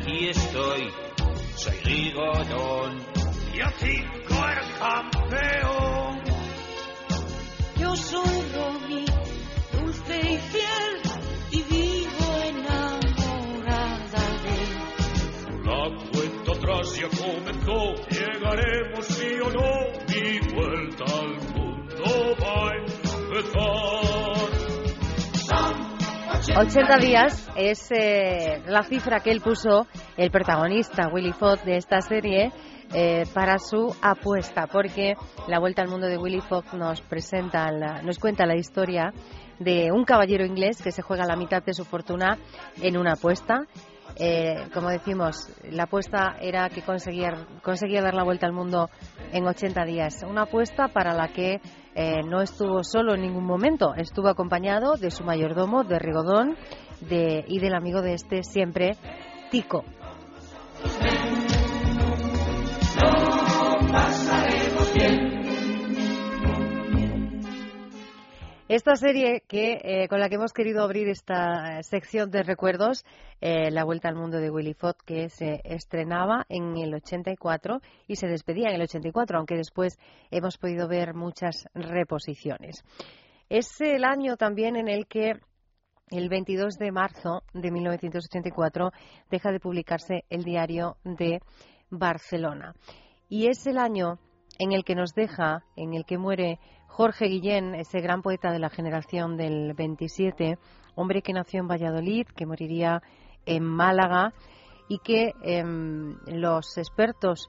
aquí 0.00 0.28
estoy, 0.28 0.90
soy 1.56 1.76
Rigodón. 1.84 2.98
Y 3.54 3.60
así 3.60 3.96
el 3.96 4.78
campeón. 4.78 6.22
Yo 7.76 7.96
soy 7.96 8.42
Romy, 8.54 9.04
80 26.56 26.98
días 26.98 27.48
es 27.56 27.90
eh, 27.92 28.62
la 28.66 28.82
cifra 28.82 29.20
que 29.20 29.30
él 29.30 29.40
puso, 29.40 29.86
el 30.16 30.30
protagonista 30.30 31.08
Willy 31.12 31.32
Fogg 31.32 31.62
de 31.64 31.76
esta 31.76 32.00
serie, 32.00 32.52
eh, 32.92 33.24
para 33.32 33.58
su 33.58 33.94
apuesta, 34.02 34.66
porque 34.66 35.14
la 35.46 35.60
vuelta 35.60 35.82
al 35.82 35.88
mundo 35.88 36.06
de 36.06 36.18
Willy 36.18 36.40
Fogg 36.40 36.74
nos 36.74 37.00
presenta, 37.02 37.70
nos 38.02 38.18
cuenta 38.18 38.46
la 38.46 38.56
historia 38.56 39.12
de 39.60 39.92
un 39.92 40.04
caballero 40.04 40.44
inglés 40.44 40.82
que 40.82 40.90
se 40.90 41.02
juega 41.02 41.24
la 41.24 41.36
mitad 41.36 41.62
de 41.62 41.72
su 41.72 41.84
fortuna 41.84 42.36
en 42.82 42.96
una 42.96 43.12
apuesta. 43.12 43.66
Eh, 44.16 44.68
como 44.74 44.88
decimos, 44.88 45.48
la 45.70 45.84
apuesta 45.84 46.36
era 46.40 46.68
que 46.68 46.82
conseguía, 46.82 47.46
conseguía 47.62 48.02
dar 48.02 48.14
la 48.14 48.24
vuelta 48.24 48.46
al 48.46 48.52
mundo 48.52 48.90
en 49.32 49.46
80 49.46 49.84
días. 49.84 50.24
Una 50.28 50.42
apuesta 50.42 50.88
para 50.88 51.14
la 51.14 51.28
que 51.28 51.60
eh, 51.94 52.22
no 52.24 52.40
estuvo 52.40 52.82
solo 52.84 53.14
en 53.14 53.22
ningún 53.22 53.44
momento, 53.44 53.94
estuvo 53.94 54.28
acompañado 54.28 54.94
de 54.94 55.10
su 55.10 55.24
mayordomo, 55.24 55.84
de 55.84 55.98
Rigodón, 55.98 56.56
de, 57.00 57.44
y 57.46 57.58
del 57.58 57.74
amigo 57.74 58.02
de 58.02 58.14
este 58.14 58.42
siempre, 58.42 58.96
Tico. 59.50 59.84
Esta 68.70 68.94
serie 68.94 69.42
que 69.48 69.80
eh, 69.82 70.06
con 70.06 70.20
la 70.20 70.28
que 70.28 70.36
hemos 70.36 70.52
querido 70.52 70.84
abrir 70.84 71.08
esta 71.08 71.82
sección 71.82 72.30
de 72.30 72.44
recuerdos, 72.44 73.04
eh, 73.40 73.68
La 73.72 73.82
Vuelta 73.82 74.08
al 74.08 74.14
Mundo 74.14 74.38
de 74.38 74.48
Willy 74.48 74.74
Fogg, 74.74 74.96
que 75.04 75.28
se 75.28 75.60
estrenaba 75.64 76.46
en 76.48 76.76
el 76.76 76.94
84 76.94 77.80
y 78.06 78.14
se 78.14 78.28
despedía 78.28 78.68
en 78.68 78.76
el 78.76 78.82
84, 78.82 79.38
aunque 79.38 79.56
después 79.56 79.98
hemos 80.30 80.56
podido 80.56 80.86
ver 80.86 81.14
muchas 81.14 81.68
reposiciones. 81.74 82.84
Es 83.48 83.80
el 83.80 84.04
año 84.04 84.36
también 84.36 84.76
en 84.76 84.86
el 84.86 85.08
que 85.08 85.32
el 86.12 86.28
22 86.28 86.76
de 86.76 86.92
marzo 86.92 87.42
de 87.52 87.72
1984 87.72 88.92
deja 89.32 89.50
de 89.50 89.58
publicarse 89.58 90.24
el 90.30 90.44
diario 90.44 90.96
de 91.02 91.40
Barcelona. 91.90 92.72
Y 93.28 93.48
es 93.48 93.66
el 93.66 93.78
año 93.78 94.20
en 94.60 94.70
el 94.70 94.84
que 94.84 94.94
nos 94.94 95.12
deja, 95.14 95.64
en 95.74 95.94
el 95.94 96.04
que 96.04 96.18
muere 96.18 96.60
Jorge 96.90 97.26
Guillén, 97.26 97.74
ese 97.76 98.00
gran 98.00 98.20
poeta 98.20 98.50
de 98.50 98.58
la 98.58 98.68
generación 98.68 99.36
del 99.36 99.74
27, 99.74 100.58
hombre 100.96 101.22
que 101.22 101.32
nació 101.32 101.60
en 101.60 101.68
Valladolid, 101.68 102.26
que 102.34 102.46
moriría 102.46 103.00
en 103.46 103.62
Málaga 103.62 104.34
y 104.88 104.98
que 104.98 105.32
em, 105.42 106.18
los 106.26 106.76
expertos 106.76 107.48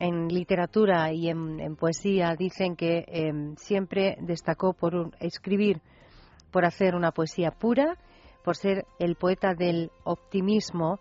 en 0.00 0.28
literatura 0.28 1.12
y 1.12 1.28
en, 1.28 1.76
poesía 1.76 2.34
dicen 2.36 2.74
que 2.74 3.04
em, 3.06 3.54
siempre 3.56 4.16
destacó 4.20 4.72
por 4.72 5.10
escribir 5.20 5.82
por 6.50 6.64
hacer 6.64 6.94
una 6.94 7.12
poesía 7.12 7.50
pura, 7.50 7.98
por 8.42 8.56
ser 8.56 8.86
el 8.98 9.16
poeta 9.16 9.54
del 9.54 9.90
optimismo, 10.04 11.00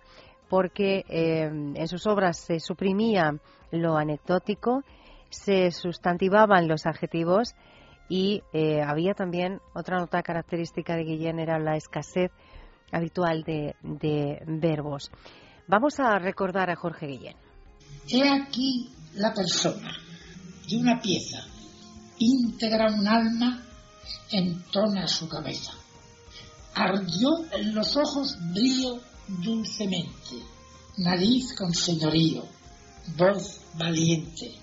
porque 0.49 1.05
eh, 1.07 1.43
en 1.43 1.87
sus 1.87 2.05
obras 2.07 2.39
se 2.39 2.59
suprimía 2.59 3.39
lo 3.71 3.95
anecdótico, 3.95 4.83
se 5.33 5.71
sustantivaban 5.71 6.67
los 6.67 6.85
adjetivos 6.85 7.55
y 8.09 8.43
eh, 8.53 8.81
había 8.81 9.13
también 9.13 9.59
otra 9.73 9.97
nota 9.97 10.21
característica 10.21 10.95
de 10.95 11.03
Guillén 11.03 11.39
era 11.39 11.59
la 11.59 11.75
escasez 11.75 12.31
habitual 12.91 13.43
de, 13.43 13.75
de 13.81 14.41
verbos. 14.45 15.09
Vamos 15.67 15.99
a 15.99 16.19
recordar 16.19 16.69
a 16.69 16.75
Jorge 16.75 17.07
Guillén. 17.07 17.35
He 18.09 18.29
aquí 18.29 18.89
la 19.15 19.33
persona 19.33 19.91
de 20.69 20.77
una 20.77 20.99
pieza, 20.99 21.39
íntegra 22.19 22.91
un 22.91 23.07
alma 23.07 23.63
entona 24.31 25.07
su 25.07 25.27
cabeza. 25.27 25.73
Ardió 26.75 27.29
en 27.51 27.73
los 27.73 27.95
ojos 27.95 28.37
brillo 28.51 28.99
dulcemente, 29.27 30.37
nariz 30.97 31.55
con 31.55 31.73
señorío, 31.73 32.43
voz 33.15 33.61
valiente, 33.75 34.62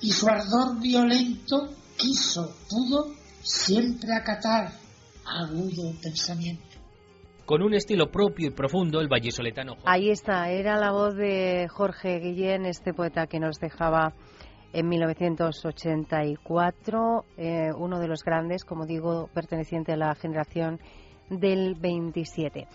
y 0.00 0.12
su 0.12 0.28
ardor 0.28 0.80
violento 0.80 1.70
quiso, 1.96 2.54
pudo, 2.68 3.12
siempre 3.42 4.14
acatar 4.14 4.70
agudo 5.24 5.92
pensamiento. 6.02 6.62
Con 7.44 7.62
un 7.62 7.74
estilo 7.74 8.10
propio 8.10 8.48
y 8.48 8.50
profundo, 8.50 9.00
el 9.00 9.08
vallisoletano. 9.08 9.76
Ahí 9.84 10.10
está, 10.10 10.50
era 10.50 10.76
la 10.76 10.92
voz 10.92 11.16
de 11.16 11.66
Jorge 11.68 12.20
Guillén, 12.20 12.66
este 12.66 12.92
poeta 12.92 13.26
que 13.26 13.40
nos 13.40 13.58
dejaba 13.58 14.12
en 14.72 14.88
1984, 14.88 17.24
eh, 17.38 17.70
uno 17.76 18.00
de 18.00 18.08
los 18.08 18.22
grandes, 18.22 18.64
como 18.64 18.84
digo, 18.84 19.30
perteneciente 19.32 19.92
a 19.92 19.96
la 19.96 20.14
generación 20.14 20.78
del 21.30 21.74
27. 21.74 22.68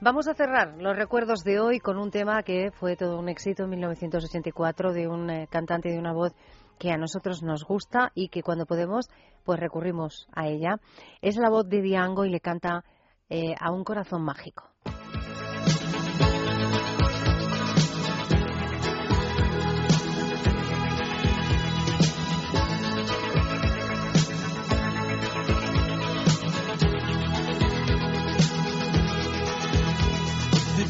Vamos 0.00 0.28
a 0.28 0.34
cerrar 0.34 0.76
los 0.78 0.96
recuerdos 0.96 1.44
de 1.44 1.60
hoy 1.60 1.78
con 1.78 1.96
un 1.96 2.10
tema 2.10 2.42
que 2.42 2.72
fue 2.72 2.96
todo 2.96 3.18
un 3.18 3.28
éxito 3.28 3.64
en 3.64 3.70
1984 3.70 4.92
de 4.92 5.06
un 5.06 5.30
eh, 5.30 5.46
cantante 5.48 5.90
de 5.90 5.98
una 5.98 6.12
voz 6.12 6.32
que 6.82 6.90
a 6.90 6.96
nosotros 6.96 7.44
nos 7.44 7.62
gusta 7.62 8.10
y 8.12 8.26
que 8.28 8.42
cuando 8.42 8.66
podemos 8.66 9.08
pues 9.44 9.60
recurrimos 9.60 10.26
a 10.32 10.48
ella. 10.48 10.80
Es 11.20 11.36
la 11.36 11.48
voz 11.48 11.68
de 11.68 11.80
Diango 11.80 12.24
y 12.24 12.30
le 12.30 12.40
canta 12.40 12.84
eh, 13.30 13.54
a 13.60 13.70
un 13.70 13.84
corazón 13.84 14.24
mágico. 14.24 14.64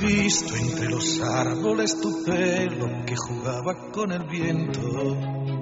visto 0.01 0.57
entre 0.57 0.89
los 0.89 1.21
árboles 1.21 2.01
tu 2.01 2.25
pelo 2.25 3.05
que 3.07 3.15
jugaba 3.15 3.93
con 3.93 4.11
el 4.11 4.25
viento. 4.25 5.62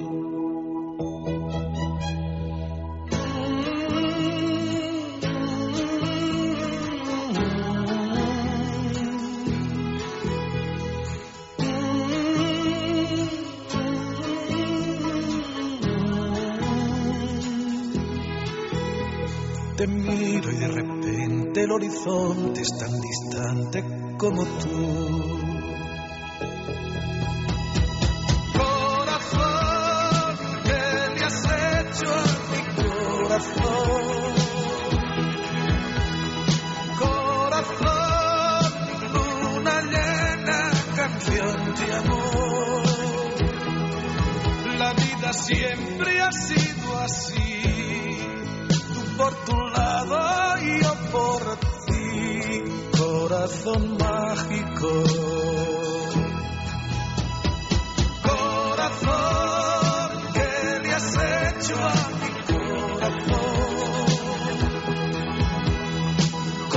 Te 19.81 19.87
miro 19.87 20.51
y 20.51 20.55
de 20.57 20.67
repente 20.67 21.63
el 21.63 21.71
horizonte 21.71 22.61
es 22.61 22.77
tan 22.77 23.01
distante 23.01 23.83
como 24.15 24.43
tú. 24.43 25.39
Corazón, 28.59 30.37
¿qué 30.65 30.83
le 31.15 31.23
has 31.25 31.45
hecho 31.45 32.13
a 32.13 32.23
mi 32.51 32.61
corazón? 32.75 34.03
Corazón, 36.99 38.71
luna 39.13 39.81
llena, 39.81 40.59
canción 40.95 41.57
de 41.73 41.93
amor. 41.95 42.83
La 44.77 44.93
vida 44.93 45.33
siempre 45.33 46.21
ha 46.21 46.31
sido 46.31 46.99
así, 46.99 47.41
por 49.21 49.33
tu 49.45 49.55
lado 49.67 50.17
y 50.63 50.81
yo 50.81 50.93
por 51.11 51.41
ti, 51.85 52.63
corazón 52.97 53.97
Corazón, 58.29 60.09
¿qué 60.33 60.79
le 60.83 60.91
has 60.93 61.13
hecho 61.13 61.75
a 61.75 61.93
mi 62.19 62.31
corazón? 62.51 63.41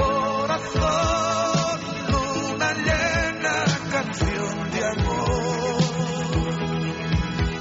Corazón, 0.01 1.81
luna 2.13 2.71
llena, 2.87 3.57
canción 3.91 4.55
de 4.71 4.81
amor. 4.95 5.83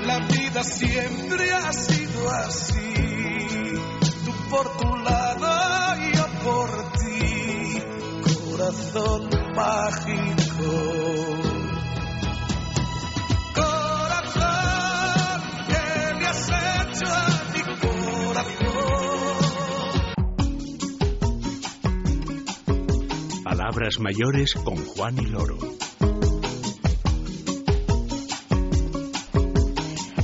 La 0.05 0.17
vida 0.27 0.61
siempre 0.63 1.43
ha 1.53 1.71
sido 1.71 2.29
así, 2.29 3.12
por 4.53 4.77
tu 4.77 4.97
lado 4.97 5.49
y 5.99 6.15
yo 6.15 6.25
por 6.43 6.69
ti, 6.99 7.81
corazón 8.51 9.29
mágico. 9.55 10.33
Palabras 23.43 23.99
mayores 23.99 24.53
con 24.53 24.75
Juan 24.75 25.17
y 25.17 25.25
Loro. 25.27 25.57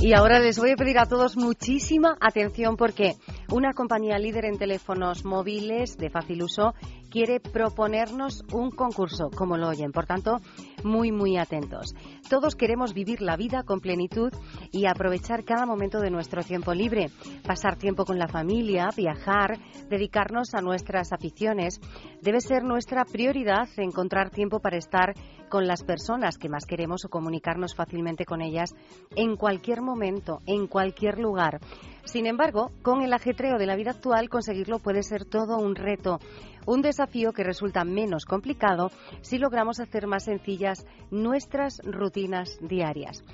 Y 0.00 0.14
ahora 0.14 0.38
les 0.40 0.58
voy 0.58 0.70
a 0.70 0.76
pedir 0.76 0.98
a 0.98 1.06
todos 1.06 1.36
muchísima 1.36 2.16
atención 2.20 2.76
porque 2.76 3.16
una 3.52 3.72
compañía 3.72 4.16
líder 4.18 4.44
en 4.44 4.58
teléfonos 4.58 5.24
móviles 5.24 5.96
de 5.96 6.08
fácil 6.08 6.44
uso 6.44 6.74
quiere 7.10 7.40
proponernos 7.40 8.44
un 8.52 8.70
concurso, 8.70 9.30
como 9.30 9.56
lo 9.56 9.68
oyen. 9.68 9.92
Por 9.92 10.06
tanto, 10.06 10.40
muy, 10.84 11.12
muy 11.12 11.36
atentos. 11.36 11.94
Todos 12.28 12.54
queremos 12.54 12.94
vivir 12.94 13.20
la 13.20 13.36
vida 13.36 13.64
con 13.64 13.80
plenitud 13.80 14.32
y 14.70 14.86
aprovechar 14.86 15.44
cada 15.44 15.66
momento 15.66 16.00
de 16.00 16.10
nuestro 16.10 16.42
tiempo 16.42 16.72
libre, 16.72 17.10
pasar 17.46 17.76
tiempo 17.76 18.04
con 18.04 18.18
la 18.18 18.28
familia, 18.28 18.90
viajar, 18.96 19.58
dedicarnos 19.88 20.54
a 20.54 20.62
nuestras 20.62 21.12
aficiones. 21.12 21.80
Debe 22.22 22.40
ser 22.40 22.62
nuestra 22.62 23.04
prioridad 23.04 23.68
encontrar 23.76 24.30
tiempo 24.30 24.60
para 24.60 24.78
estar 24.78 25.14
con 25.48 25.66
las 25.66 25.82
personas 25.82 26.38
que 26.38 26.48
más 26.48 26.64
queremos 26.64 27.04
o 27.04 27.08
comunicarnos 27.08 27.74
fácilmente 27.74 28.24
con 28.24 28.40
ellas 28.40 28.74
en 29.16 29.36
cualquier 29.36 29.82
momento, 29.82 30.40
en 30.46 30.66
cualquier 30.68 31.18
lugar. 31.18 31.60
Sin 32.04 32.26
embargo, 32.26 32.70
con 32.82 33.02
el 33.02 33.12
ajetreo 33.12 33.58
de 33.58 33.66
la 33.66 33.76
vida 33.76 33.90
actual, 33.90 34.28
conseguirlo 34.28 34.78
puede 34.78 35.02
ser 35.02 35.24
todo 35.24 35.58
un 35.58 35.74
reto. 35.74 36.18
Un 36.66 36.82
desafío 36.82 37.32
que 37.32 37.44
resulta 37.44 37.84
menos 37.84 38.24
complicado 38.24 38.90
si 39.22 39.38
logramos 39.38 39.80
hacer 39.80 40.06
más 40.06 40.24
sencillas 40.24 40.86
nuestras 41.10 41.80
rutinas 41.84 42.58
diarias. 42.60 43.24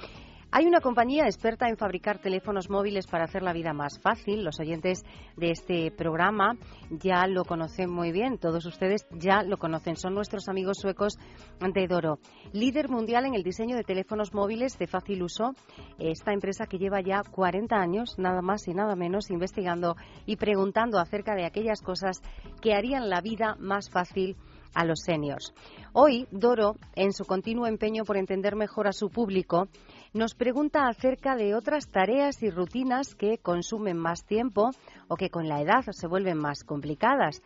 Hay 0.58 0.64
una 0.64 0.80
compañía 0.80 1.24
experta 1.26 1.68
en 1.68 1.76
fabricar 1.76 2.18
teléfonos 2.18 2.70
móviles 2.70 3.06
para 3.06 3.24
hacer 3.24 3.42
la 3.42 3.52
vida 3.52 3.74
más 3.74 4.00
fácil. 4.00 4.42
Los 4.42 4.58
oyentes 4.58 5.04
de 5.36 5.50
este 5.50 5.90
programa 5.90 6.56
ya 6.88 7.26
lo 7.26 7.44
conocen 7.44 7.90
muy 7.90 8.10
bien. 8.10 8.38
Todos 8.38 8.64
ustedes 8.64 9.06
ya 9.10 9.42
lo 9.42 9.58
conocen. 9.58 9.96
Son 9.96 10.14
nuestros 10.14 10.48
amigos 10.48 10.78
suecos 10.80 11.18
de 11.60 11.86
Doro. 11.86 12.20
Líder 12.54 12.88
mundial 12.88 13.26
en 13.26 13.34
el 13.34 13.42
diseño 13.42 13.76
de 13.76 13.84
teléfonos 13.84 14.32
móviles 14.32 14.78
de 14.78 14.86
fácil 14.86 15.24
uso. 15.24 15.52
Esta 15.98 16.32
empresa 16.32 16.64
que 16.64 16.78
lleva 16.78 17.02
ya 17.02 17.20
40 17.22 17.76
años, 17.76 18.18
nada 18.18 18.40
más 18.40 18.66
y 18.66 18.72
nada 18.72 18.96
menos, 18.96 19.30
investigando 19.30 19.96
y 20.24 20.36
preguntando 20.36 20.98
acerca 20.98 21.34
de 21.34 21.44
aquellas 21.44 21.82
cosas 21.82 22.22
que 22.62 22.72
harían 22.72 23.10
la 23.10 23.20
vida 23.20 23.56
más 23.58 23.90
fácil 23.90 24.38
a 24.76 24.84
los 24.84 25.00
seniors. 25.00 25.52
Hoy, 25.92 26.28
Doro, 26.30 26.76
en 26.94 27.12
su 27.12 27.24
continuo 27.24 27.66
empeño 27.66 28.04
por 28.04 28.16
entender 28.16 28.56
mejor 28.56 28.86
a 28.86 28.92
su 28.92 29.08
público, 29.08 29.68
nos 30.16 30.34
pregunta 30.34 30.88
acerca 30.88 31.36
de 31.36 31.54
otras 31.54 31.90
tareas 31.90 32.42
y 32.42 32.48
rutinas 32.48 33.14
que 33.14 33.36
consumen 33.36 33.98
más 33.98 34.24
tiempo 34.24 34.70
o 35.08 35.16
que 35.16 35.28
con 35.28 35.46
la 35.46 35.60
edad 35.60 35.84
se 35.90 36.06
vuelven 36.06 36.38
más 36.38 36.64
complicadas. 36.64 37.42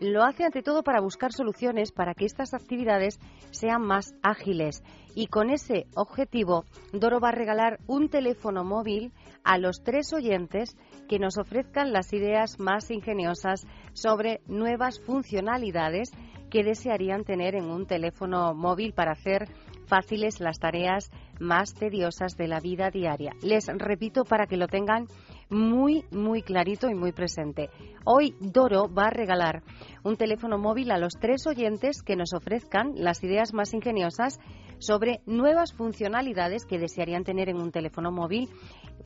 Lo 0.00 0.24
hace 0.24 0.44
ante 0.44 0.62
todo 0.62 0.82
para 0.82 1.00
buscar 1.00 1.32
soluciones 1.32 1.92
para 1.92 2.14
que 2.14 2.24
estas 2.24 2.54
actividades 2.54 3.20
sean 3.52 3.82
más 3.82 4.14
ágiles 4.22 4.82
y 5.14 5.28
con 5.28 5.50
ese 5.50 5.86
objetivo 5.94 6.64
Doro 6.92 7.20
va 7.20 7.28
a 7.28 7.32
regalar 7.32 7.78
un 7.86 8.08
teléfono 8.08 8.64
móvil 8.64 9.12
a 9.44 9.58
los 9.58 9.82
tres 9.84 10.12
oyentes 10.12 10.76
que 11.08 11.20
nos 11.20 11.38
ofrezcan 11.38 11.92
las 11.92 12.12
ideas 12.12 12.58
más 12.58 12.90
ingeniosas 12.90 13.64
sobre 13.92 14.40
nuevas 14.46 15.00
funcionalidades 15.00 16.10
que 16.50 16.64
desearían 16.64 17.24
tener 17.24 17.54
en 17.54 17.70
un 17.70 17.86
teléfono 17.86 18.54
móvil 18.54 18.92
para 18.92 19.12
hacer 19.12 19.48
fáciles 19.88 20.40
las 20.40 20.58
tareas 20.58 21.10
más 21.40 21.74
tediosas 21.74 22.36
de 22.36 22.48
la 22.48 22.60
vida 22.60 22.90
diaria. 22.90 23.32
Les 23.42 23.66
repito 23.66 24.24
para 24.24 24.46
que 24.46 24.56
lo 24.56 24.68
tengan 24.68 25.06
muy, 25.50 26.04
muy 26.10 26.42
clarito 26.42 26.88
y 26.88 26.94
muy 26.94 27.12
presente. 27.12 27.70
Hoy 28.04 28.34
Doro 28.40 28.92
va 28.92 29.06
a 29.06 29.10
regalar 29.10 29.62
un 30.04 30.16
teléfono 30.16 30.58
móvil 30.58 30.90
a 30.90 30.98
los 30.98 31.14
tres 31.14 31.46
oyentes 31.46 32.02
que 32.02 32.16
nos 32.16 32.32
ofrezcan 32.34 32.92
las 32.96 33.22
ideas 33.24 33.54
más 33.54 33.72
ingeniosas 33.72 34.38
sobre 34.78 35.20
nuevas 35.26 35.72
funcionalidades 35.72 36.64
que 36.64 36.78
desearían 36.78 37.24
tener 37.24 37.48
en 37.48 37.60
un 37.60 37.72
teléfono 37.72 38.12
móvil, 38.12 38.48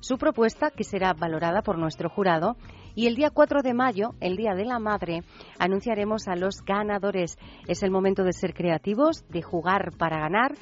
su 0.00 0.16
propuesta 0.18 0.70
que 0.70 0.84
será 0.84 1.14
valorada 1.14 1.62
por 1.62 1.78
nuestro 1.78 2.10
jurado 2.10 2.56
y 2.94 3.06
el 3.06 3.14
día 3.14 3.30
4 3.30 3.62
de 3.62 3.74
mayo, 3.74 4.14
el 4.20 4.36
Día 4.36 4.54
de 4.54 4.64
la 4.64 4.78
Madre, 4.78 5.22
anunciaremos 5.58 6.28
a 6.28 6.36
los 6.36 6.62
ganadores. 6.64 7.36
Es 7.66 7.82
el 7.82 7.90
momento 7.90 8.22
de 8.22 8.32
ser 8.32 8.54
creativos, 8.54 9.24
de 9.30 9.42
jugar 9.42 9.90
para 9.98 10.20
ganar, 10.20 10.52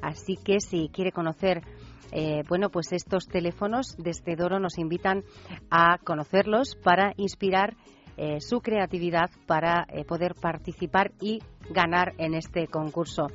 así 0.00 0.36
que 0.36 0.60
si 0.60 0.88
quiere 0.88 1.12
conocer 1.12 1.62
eh, 2.12 2.42
bueno, 2.48 2.68
pues 2.68 2.92
estos 2.92 3.26
teléfonos 3.26 3.96
desde 3.96 4.36
Doro 4.36 4.60
nos 4.60 4.78
invitan 4.78 5.24
a 5.70 5.96
conocerlos 5.98 6.76
para 6.76 7.14
inspirar 7.16 7.74
eh, 8.18 8.40
su 8.40 8.60
creatividad 8.60 9.30
para 9.46 9.86
eh, 9.88 10.04
poder 10.04 10.34
participar 10.34 11.12
y 11.20 11.38
ganar 11.70 12.12
en 12.18 12.34
este 12.34 12.66
concurso. 12.66 13.28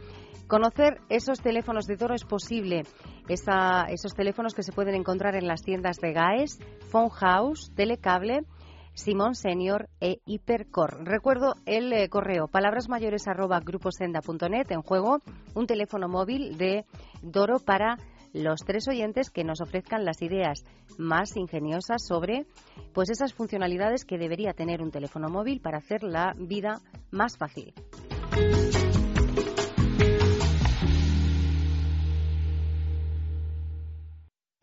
Conocer 0.48 1.00
esos 1.10 1.42
teléfonos 1.42 1.88
de 1.88 1.96
Doro 1.98 2.14
es 2.14 2.24
posible, 2.24 2.84
esos 3.28 4.14
teléfonos 4.14 4.54
que 4.54 4.62
se 4.64 4.72
pueden 4.72 4.96
encontrar 4.96 5.36
en 5.36 5.48
las 5.48 5.62
tiendas 5.62 5.98
de 5.98 6.14
GAES, 6.14 6.60
Phone 6.90 7.10
House, 7.10 7.70
Telecable, 7.76 8.46
Simón 8.94 9.36
Senior 9.36 9.90
e 10.00 10.22
Hipercor. 10.26 11.04
Recuerdo 11.04 11.56
el 11.66 12.10
correo 12.10 12.48
palabrasmayores@gruposenda.net 12.48 14.72
en 14.72 14.84
juego 14.84 15.20
un 15.54 15.68
teléfono 15.68 16.08
móvil 16.08 16.58
de 16.58 16.86
Doro 17.22 17.60
para 17.60 17.98
los 18.34 18.62
tres 18.66 18.88
oyentes 18.88 19.30
que 19.30 19.44
nos 19.44 19.62
ofrezcan 19.62 20.06
las 20.06 20.22
ideas 20.22 20.64
más 20.98 21.36
ingeniosas 21.36 22.06
sobre 22.06 22.46
pues 22.94 23.10
esas 23.10 23.34
funcionalidades 23.34 24.06
que 24.06 24.18
debería 24.18 24.54
tener 24.54 24.82
un 24.82 24.92
teléfono 24.92 25.30
móvil 25.30 25.62
para 25.62 25.78
hacer 25.78 26.04
la 26.04 26.34
vida 26.38 26.82
más 27.12 27.38
fácil. 27.38 27.74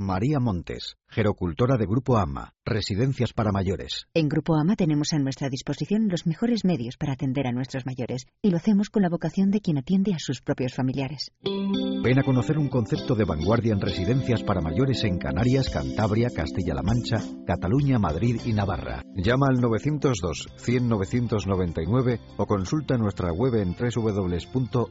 María 0.04 0.38
Montes, 0.38 0.96
gerocultora 1.08 1.76
de 1.76 1.86
Grupo 1.86 2.18
AMA, 2.18 2.52
Residencias 2.64 3.32
para 3.32 3.52
Mayores. 3.52 4.06
En 4.14 4.28
Grupo 4.28 4.54
AMA 4.54 4.76
tenemos 4.76 5.12
a 5.12 5.18
nuestra 5.18 5.48
disposición 5.48 6.08
los 6.08 6.26
mejores 6.26 6.64
medios 6.64 6.96
para 6.96 7.14
atender 7.14 7.46
a 7.46 7.52
nuestros 7.52 7.86
mayores 7.86 8.26
y 8.42 8.50
lo 8.50 8.58
hacemos 8.58 8.90
con 8.90 9.02
la 9.02 9.08
vocación 9.08 9.50
de 9.50 9.60
quien 9.60 9.78
atiende 9.78 10.12
a 10.14 10.18
sus 10.18 10.42
propios 10.42 10.74
familiares. 10.74 11.32
Ven 11.42 12.18
a 12.18 12.22
conocer 12.22 12.58
un 12.58 12.68
concepto 12.68 13.14
de 13.14 13.24
vanguardia 13.24 13.72
en 13.72 13.80
residencias 13.80 14.42
para 14.42 14.60
mayores 14.60 15.02
en 15.04 15.18
Canarias, 15.18 15.70
Cantabria, 15.70 16.28
Castilla-La 16.30 16.82
Mancha, 16.82 17.22
Cataluña, 17.46 17.98
Madrid 17.98 18.40
y 18.44 18.52
Navarra. 18.52 19.02
Llama 19.16 19.46
al 19.48 19.60
902 19.60 20.48
100 20.56 20.88
999 20.88 22.20
o 22.36 22.46
consulta 22.46 22.98
nuestra 22.98 23.32
web 23.32 23.54
en 23.54 23.74
www.amma.es. 23.74 24.82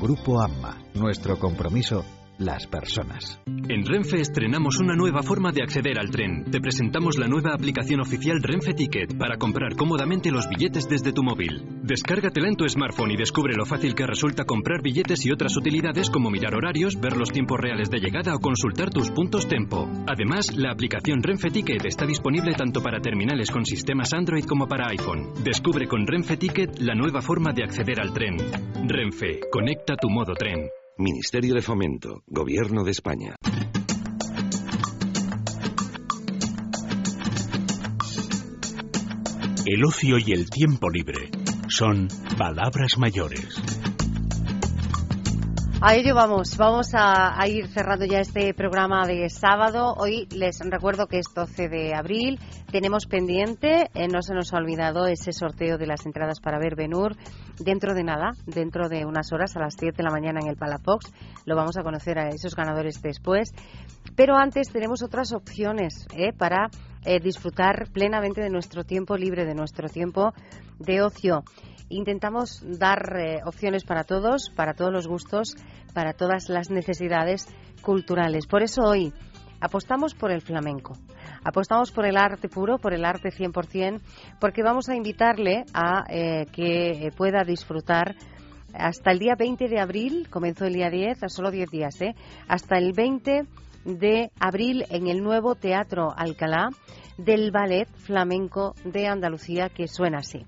Grupo 0.00 0.40
AMA, 0.40 0.78
nuestro 0.94 1.38
compromiso 1.38 2.04
las 2.40 2.66
personas. 2.66 3.40
En 3.46 3.84
Renfe 3.86 4.20
estrenamos 4.20 4.80
una 4.80 4.96
nueva 4.96 5.22
forma 5.22 5.52
de 5.52 5.62
acceder 5.62 5.98
al 6.00 6.10
tren. 6.10 6.50
Te 6.50 6.60
presentamos 6.60 7.18
la 7.18 7.28
nueva 7.28 7.52
aplicación 7.54 8.00
oficial 8.00 8.42
Renfe 8.42 8.72
Ticket 8.74 9.16
para 9.16 9.36
comprar 9.36 9.76
cómodamente 9.76 10.32
los 10.32 10.48
billetes 10.48 10.88
desde 10.88 11.12
tu 11.12 11.22
móvil. 11.22 11.62
Descárgatela 11.82 12.48
en 12.48 12.56
tu 12.56 12.68
smartphone 12.68 13.12
y 13.12 13.16
descubre 13.16 13.54
lo 13.54 13.66
fácil 13.66 13.94
que 13.94 14.06
resulta 14.06 14.44
comprar 14.44 14.82
billetes 14.82 15.24
y 15.26 15.30
otras 15.30 15.56
utilidades 15.56 16.10
como 16.10 16.30
mirar 16.30 16.54
horarios, 16.54 16.98
ver 16.98 17.16
los 17.16 17.30
tiempos 17.30 17.60
reales 17.60 17.90
de 17.90 17.98
llegada 17.98 18.34
o 18.34 18.40
consultar 18.40 18.90
tus 18.90 19.10
puntos 19.10 19.46
tempo. 19.46 19.88
Además, 20.08 20.56
la 20.56 20.72
aplicación 20.72 21.22
Renfe 21.22 21.50
Ticket 21.50 21.84
está 21.84 22.06
disponible 22.06 22.54
tanto 22.54 22.82
para 22.82 23.00
terminales 23.00 23.50
con 23.50 23.64
sistemas 23.66 24.12
Android 24.14 24.44
como 24.44 24.66
para 24.66 24.88
iPhone. 24.88 25.34
Descubre 25.44 25.86
con 25.86 26.06
Renfe 26.06 26.38
Ticket 26.38 26.78
la 26.80 26.94
nueva 26.94 27.20
forma 27.20 27.52
de 27.52 27.64
acceder 27.64 28.00
al 28.00 28.14
tren. 28.14 28.36
Renfe, 28.88 29.40
conecta 29.52 29.96
tu 29.96 30.08
modo 30.08 30.32
tren. 30.34 30.79
Ministerio 31.00 31.54
de 31.54 31.62
Fomento, 31.62 32.22
Gobierno 32.26 32.84
de 32.84 32.90
España. 32.90 33.34
El 39.64 39.82
ocio 39.86 40.18
y 40.18 40.32
el 40.32 40.50
tiempo 40.50 40.90
libre 40.90 41.30
son 41.70 42.08
palabras 42.36 42.98
mayores. 42.98 43.89
A 45.82 45.94
ello 45.94 46.14
vamos, 46.14 46.58
vamos 46.58 46.90
a, 46.92 47.34
ir 47.48 47.66
cerrando 47.68 48.04
ya 48.04 48.20
este 48.20 48.52
programa 48.52 49.06
de 49.06 49.30
sábado. 49.30 49.94
Hoy 49.96 50.28
les 50.30 50.58
recuerdo 50.60 51.06
que 51.06 51.18
es 51.18 51.28
12 51.34 51.70
de 51.70 51.94
abril, 51.94 52.38
tenemos 52.70 53.06
pendiente, 53.06 53.88
eh, 53.94 54.06
no 54.06 54.20
se 54.20 54.34
nos 54.34 54.52
ha 54.52 54.58
olvidado 54.58 55.06
ese 55.06 55.32
sorteo 55.32 55.78
de 55.78 55.86
las 55.86 56.04
entradas 56.04 56.38
para 56.38 56.58
ver 56.58 56.76
Benur 56.76 57.16
dentro 57.58 57.94
de 57.94 58.04
nada, 58.04 58.32
dentro 58.44 58.90
de 58.90 59.06
unas 59.06 59.32
horas, 59.32 59.56
a 59.56 59.60
las 59.60 59.78
10 59.78 59.96
de 59.96 60.02
la 60.02 60.10
mañana 60.10 60.40
en 60.42 60.48
el 60.48 60.56
Palafox. 60.56 61.10
Lo 61.46 61.56
vamos 61.56 61.78
a 61.78 61.82
conocer 61.82 62.18
a 62.18 62.28
esos 62.28 62.54
ganadores 62.54 63.00
después. 63.00 63.54
Pero 64.14 64.36
antes 64.36 64.68
tenemos 64.70 65.02
otras 65.02 65.32
opciones 65.32 66.06
eh, 66.14 66.34
para 66.34 66.68
eh, 67.06 67.20
disfrutar 67.20 67.88
plenamente 67.90 68.42
de 68.42 68.50
nuestro 68.50 68.84
tiempo 68.84 69.16
libre, 69.16 69.46
de 69.46 69.54
nuestro 69.54 69.88
tiempo 69.88 70.34
de 70.78 71.00
ocio. 71.00 71.42
Intentamos 71.90 72.62
dar 72.78 73.16
eh, 73.18 73.40
opciones 73.44 73.84
para 73.84 74.04
todos, 74.04 74.50
para 74.56 74.74
todos 74.74 74.92
los 74.92 75.06
gustos, 75.06 75.54
para 75.92 76.14
todas 76.14 76.48
las 76.48 76.70
necesidades 76.70 77.46
culturales. 77.82 78.46
Por 78.46 78.62
eso 78.62 78.82
hoy 78.82 79.12
apostamos 79.60 80.14
por 80.14 80.30
el 80.30 80.40
flamenco. 80.40 80.94
Apostamos 81.44 81.92
por 81.92 82.06
el 82.06 82.16
arte 82.16 82.48
puro, 82.48 82.78
por 82.78 82.94
el 82.94 83.04
arte 83.04 83.30
100%, 83.30 84.00
porque 84.40 84.62
vamos 84.62 84.88
a 84.88 84.96
invitarle 84.96 85.64
a 85.74 86.04
eh, 86.08 86.46
que 86.52 87.10
pueda 87.16 87.42
disfrutar 87.44 88.14
hasta 88.74 89.10
el 89.10 89.18
día 89.18 89.34
20 89.36 89.68
de 89.68 89.80
abril, 89.80 90.28
comenzó 90.30 90.64
el 90.64 90.74
día 90.74 90.90
10, 90.90 91.24
a 91.24 91.28
solo 91.28 91.50
10 91.50 91.70
días, 91.70 92.00
¿eh? 92.00 92.14
hasta 92.48 92.78
el 92.78 92.92
20 92.92 93.46
de 93.84 94.30
abril 94.38 94.84
en 94.90 95.08
el 95.08 95.22
nuevo 95.22 95.54
Teatro 95.54 96.12
Alcalá 96.16 96.68
del 97.16 97.50
Ballet 97.50 97.88
Flamenco 97.96 98.74
de 98.84 99.06
Andalucía, 99.06 99.68
que 99.68 99.88
suena 99.88 100.18
así. 100.18 100.46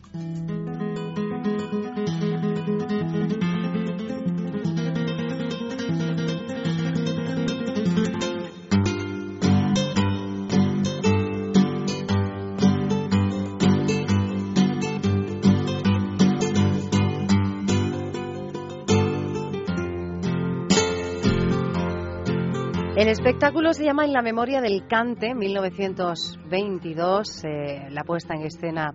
El 23.02 23.08
espectáculo 23.08 23.72
se 23.72 23.84
llama 23.84 24.04
En 24.04 24.12
la 24.12 24.22
memoria 24.22 24.60
del 24.60 24.86
cante, 24.86 25.34
1922, 25.34 27.44
eh, 27.44 27.88
la 27.90 28.04
puesta 28.04 28.34
en 28.34 28.42
escena 28.42 28.94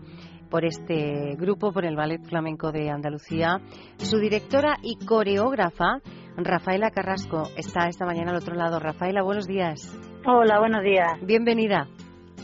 por 0.49 0.63
este 0.63 1.35
grupo, 1.35 1.73
por 1.73 1.83
el 1.83 1.97
Ballet 1.97 2.23
Flamenco 2.23 2.71
de 2.71 2.89
Andalucía. 2.89 3.59
Su 3.97 4.19
directora 4.19 4.77
y 4.81 4.95
coreógrafa, 5.05 5.99
Rafaela 6.37 6.89
Carrasco, 6.89 7.49
está 7.57 7.89
esta 7.89 8.05
mañana 8.05 8.31
al 8.31 8.37
otro 8.37 8.55
lado. 8.55 8.79
Rafaela, 8.79 9.23
buenos 9.23 9.45
días. 9.45 9.93
Hola, 10.25 10.59
buenos 10.59 10.83
días. 10.83 11.19
Bienvenida. 11.23 11.89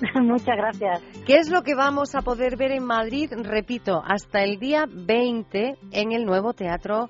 Muchas 0.21 0.57
gracias. 0.57 1.01
¿Qué 1.25 1.37
es 1.37 1.49
lo 1.49 1.61
que 1.61 1.75
vamos 1.75 2.13
a 2.13 2.23
poder 2.23 2.57
ver 2.57 2.73
en 2.73 2.83
Madrid? 2.83 3.31
Repito, 3.41 4.03
hasta 4.05 4.43
el 4.43 4.59
día 4.59 4.83
20 4.85 5.77
en 5.93 6.11
el 6.11 6.25
nuevo 6.25 6.51
Teatro 6.51 7.07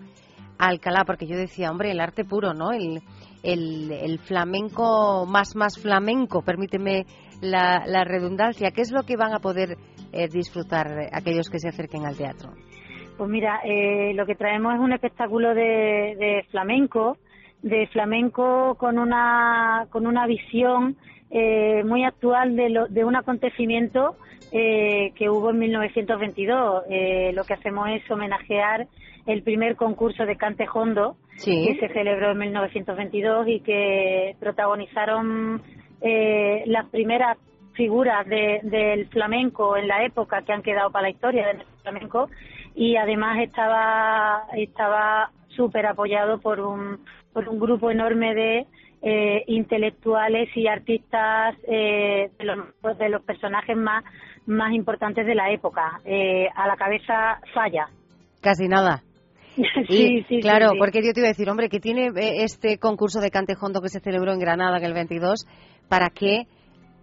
Alcalá, 0.59 1.05
porque 1.05 1.25
yo 1.25 1.37
decía, 1.37 1.71
hombre, 1.71 1.89
el 1.89 1.99
arte 1.99 2.23
puro, 2.23 2.53
¿no? 2.53 2.71
El, 2.71 3.01
el, 3.43 3.91
el 3.91 4.19
flamenco 4.19 5.25
más, 5.27 5.55
más 5.55 5.79
flamenco, 5.79 6.41
permíteme 6.41 7.05
la, 7.41 7.83
la 7.85 8.03
redundancia. 8.03 8.71
¿Qué 8.71 8.81
es 8.81 8.91
lo 8.91 9.03
que 9.03 9.17
van 9.17 9.33
a 9.33 9.39
poder 9.39 9.77
eh, 10.11 10.27
disfrutar 10.29 10.87
aquellos 11.11 11.49
que 11.49 11.59
se 11.59 11.69
acerquen 11.69 12.05
al 12.05 12.17
teatro? 12.17 12.51
Pues 13.17 13.29
mira, 13.29 13.59
eh, 13.63 14.13
lo 14.15 14.25
que 14.25 14.35
traemos 14.35 14.73
es 14.73 14.79
un 14.79 14.93
espectáculo 14.93 15.53
de, 15.53 16.15
de 16.17 16.45
flamenco, 16.49 17.17
de 17.61 17.87
flamenco 17.87 18.75
con 18.75 18.97
una, 18.97 19.87
con 19.91 20.07
una 20.07 20.25
visión 20.25 20.97
eh, 21.29 21.83
muy 21.83 22.03
actual 22.03 22.55
de, 22.55 22.69
lo, 22.69 22.87
de 22.87 23.03
un 23.03 23.15
acontecimiento 23.15 24.15
eh, 24.51 25.11
que 25.15 25.29
hubo 25.29 25.49
en 25.49 25.59
1922. 25.59 26.83
Eh, 26.89 27.31
lo 27.33 27.43
que 27.43 27.55
hacemos 27.55 27.89
es 27.89 28.09
homenajear 28.09 28.87
el 29.25 29.43
primer 29.43 29.75
concurso 29.75 30.25
de 30.25 30.35
cante 30.35 30.65
hondo 30.73 31.15
Sí. 31.37 31.65
que 31.79 31.87
se 31.87 31.93
celebró 31.93 32.31
en 32.31 32.37
1922 32.39 33.47
y 33.47 33.59
que 33.61 34.35
protagonizaron 34.39 35.61
eh, 36.01 36.63
las 36.67 36.85
primeras 36.89 37.37
figuras 37.73 38.27
de- 38.27 38.59
del 38.63 39.07
flamenco 39.07 39.77
en 39.77 39.87
la 39.87 40.03
época 40.05 40.41
que 40.43 40.51
han 40.53 40.61
quedado 40.61 40.91
para 40.91 41.03
la 41.03 41.09
historia 41.09 41.47
del 41.47 41.63
flamenco 41.81 42.29
y 42.75 42.97
además 42.97 43.39
estaba 43.39 44.43
estaba 44.55 45.31
súper 45.55 45.85
apoyado 45.87 46.39
por 46.39 46.59
un 46.59 46.99
por 47.33 47.47
un 47.49 47.59
grupo 47.59 47.89
enorme 47.89 48.35
de 48.35 48.65
eh, 49.01 49.43
intelectuales 49.47 50.49
y 50.55 50.67
artistas 50.67 51.55
eh, 51.67 52.29
de, 52.37 52.45
los, 52.45 52.59
pues, 52.81 52.97
de 52.99 53.09
los 53.09 53.21
personajes 53.23 53.75
más 53.75 54.03
más 54.45 54.71
importantes 54.73 55.25
de 55.25 55.35
la 55.35 55.49
época 55.51 55.99
Eh, 56.05 56.47
a 56.55 56.67
la 56.67 56.75
cabeza 56.75 57.39
Falla 57.53 57.87
Casi 58.41 58.67
nada. 58.67 59.01
sí, 59.87 60.25
sí, 60.27 60.39
claro, 60.41 60.69
sí, 60.69 60.73
sí. 60.73 60.79
porque 60.79 61.01
yo 61.03 61.13
te 61.13 61.19
iba 61.19 61.27
a 61.27 61.31
decir, 61.31 61.49
hombre, 61.49 61.69
que 61.69 61.79
tiene 61.79 62.07
eh, 62.07 62.43
este 62.43 62.77
concurso 62.77 63.19
de 63.19 63.29
cantejondo 63.29 63.81
que 63.81 63.89
se 63.89 63.99
celebró 63.99 64.33
en 64.33 64.39
Granada 64.39 64.77
en 64.77 64.83
el 64.85 64.93
22, 64.93 65.45
para 65.87 66.09
que 66.09 66.47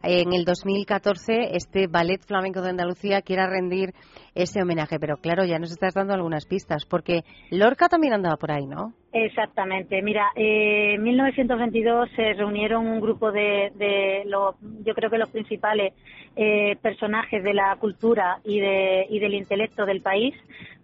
en 0.03 0.33
el 0.33 0.45
2014 0.45 1.55
este 1.57 1.87
Ballet 1.87 2.21
Flamenco 2.27 2.63
de 2.63 2.71
Andalucía 2.71 3.21
quiera 3.23 3.47
rendir 3.47 3.91
ese 4.35 4.63
homenaje. 4.63 4.99
Pero 4.99 5.17
claro, 5.17 5.45
ya 5.45 5.59
nos 5.59 5.71
estás 5.71 5.95
dando 5.95 6.15
algunas 6.15 6.47
pistas, 6.47 6.85
porque 6.87 7.21
Lorca 7.51 7.89
también 7.89 8.15
andaba 8.15 8.37
por 8.37 8.51
ahí, 8.51 8.67
¿no? 8.67 8.95
Exactamente. 9.13 10.01
Mira, 10.03 10.29
eh, 10.37 10.95
en 10.95 11.03
1922 11.03 12.11
se 12.15 12.33
reunieron 12.35 12.87
un 12.87 13.01
grupo 13.01 13.33
de, 13.33 13.73
de 13.75 14.23
los, 14.27 14.55
yo 14.85 14.95
creo 14.95 15.11
que 15.11 15.19
los 15.19 15.31
principales 15.31 15.95
eh, 16.37 16.77
personajes 16.81 17.43
de 17.43 17.55
la 17.55 17.77
cultura 17.77 18.39
y, 18.45 18.61
de, 18.61 19.07
y 19.11 19.19
del 19.19 19.35
intelecto 19.35 19.85
del 19.85 20.01
país 20.01 20.35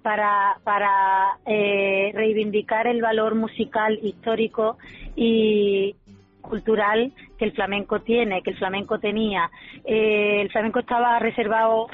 para, 0.06 0.60
para 0.62 1.36
eh, 1.46 2.12
reivindicar 2.14 2.86
el 2.86 3.02
valor 3.02 3.34
musical, 3.34 3.98
histórico 4.00 4.78
y 5.16 5.96
cultural 6.40 7.12
que 7.36 7.44
el 7.44 7.50
flamenco 7.50 8.02
tiene, 8.02 8.40
que 8.42 8.50
el 8.50 8.56
flamenco 8.56 9.00
tenía. 9.00 9.50
Eh, 9.84 10.42
el 10.42 10.52
flamenco 10.52 10.78
estaba 10.78 11.18
reservado 11.18 11.88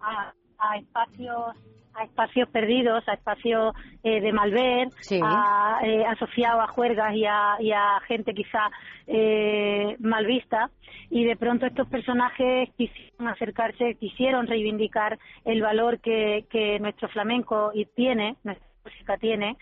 a, 0.00 0.32
a 0.60 0.76
espacios 0.76 1.56
a 1.98 2.04
espacios 2.04 2.48
perdidos, 2.50 3.06
a 3.08 3.14
espacios 3.14 3.74
eh, 4.02 4.20
de 4.20 4.32
malver, 4.32 4.88
Sí. 5.00 5.20
a, 5.22 5.78
eh, 5.82 6.04
asociado 6.06 6.60
a 6.60 6.66
juergas 6.68 7.14
y 7.14 7.24
a, 7.24 7.56
y 7.60 7.72
a 7.72 8.00
gente 8.06 8.34
quizá 8.34 8.70
eh, 9.06 9.96
mal 10.00 10.26
vista. 10.26 10.70
Y 11.10 11.24
de 11.24 11.36
pronto 11.36 11.66
estos 11.66 11.88
personajes 11.88 12.68
quisieron 12.76 13.28
acercarse, 13.28 13.94
quisieron 13.94 14.46
reivindicar 14.46 15.18
el 15.44 15.62
valor 15.62 16.00
que, 16.00 16.44
que 16.50 16.78
nuestro 16.80 17.08
flamenco 17.08 17.70
y 17.74 17.86
tiene, 17.86 18.36
nuestra 18.44 18.66
música 18.84 19.16
tiene. 19.16 19.56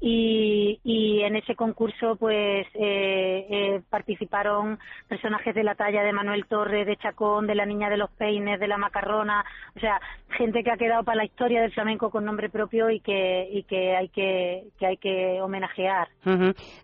Y, 0.00 0.78
y 0.84 1.22
en 1.22 1.34
ese 1.36 1.56
concurso 1.56 2.16
pues 2.16 2.66
eh, 2.74 3.46
eh, 3.50 3.80
participaron 3.90 4.78
personajes 5.08 5.54
de 5.54 5.64
la 5.64 5.74
talla 5.74 6.02
de 6.02 6.12
Manuel 6.12 6.46
Torres, 6.46 6.86
de 6.86 6.96
Chacón, 6.96 7.46
de 7.46 7.56
la 7.56 7.66
Niña 7.66 7.90
de 7.90 7.96
los 7.96 8.10
Peines, 8.12 8.60
de 8.60 8.68
la 8.68 8.78
Macarrona, 8.78 9.44
o 9.76 9.80
sea, 9.80 10.00
gente 10.30 10.62
que 10.62 10.70
ha 10.70 10.76
quedado 10.76 11.02
para 11.02 11.16
la 11.16 11.24
historia 11.24 11.62
del 11.62 11.72
flamenco 11.72 12.10
con 12.10 12.24
nombre 12.24 12.48
propio 12.48 12.90
y 12.90 13.00
que, 13.00 13.48
y 13.50 13.64
que 13.64 13.96
hay 13.96 14.08
que, 14.08 14.64
que 14.78 14.86
hay 14.86 14.96
que 14.98 15.40
homenajear. 15.42 16.08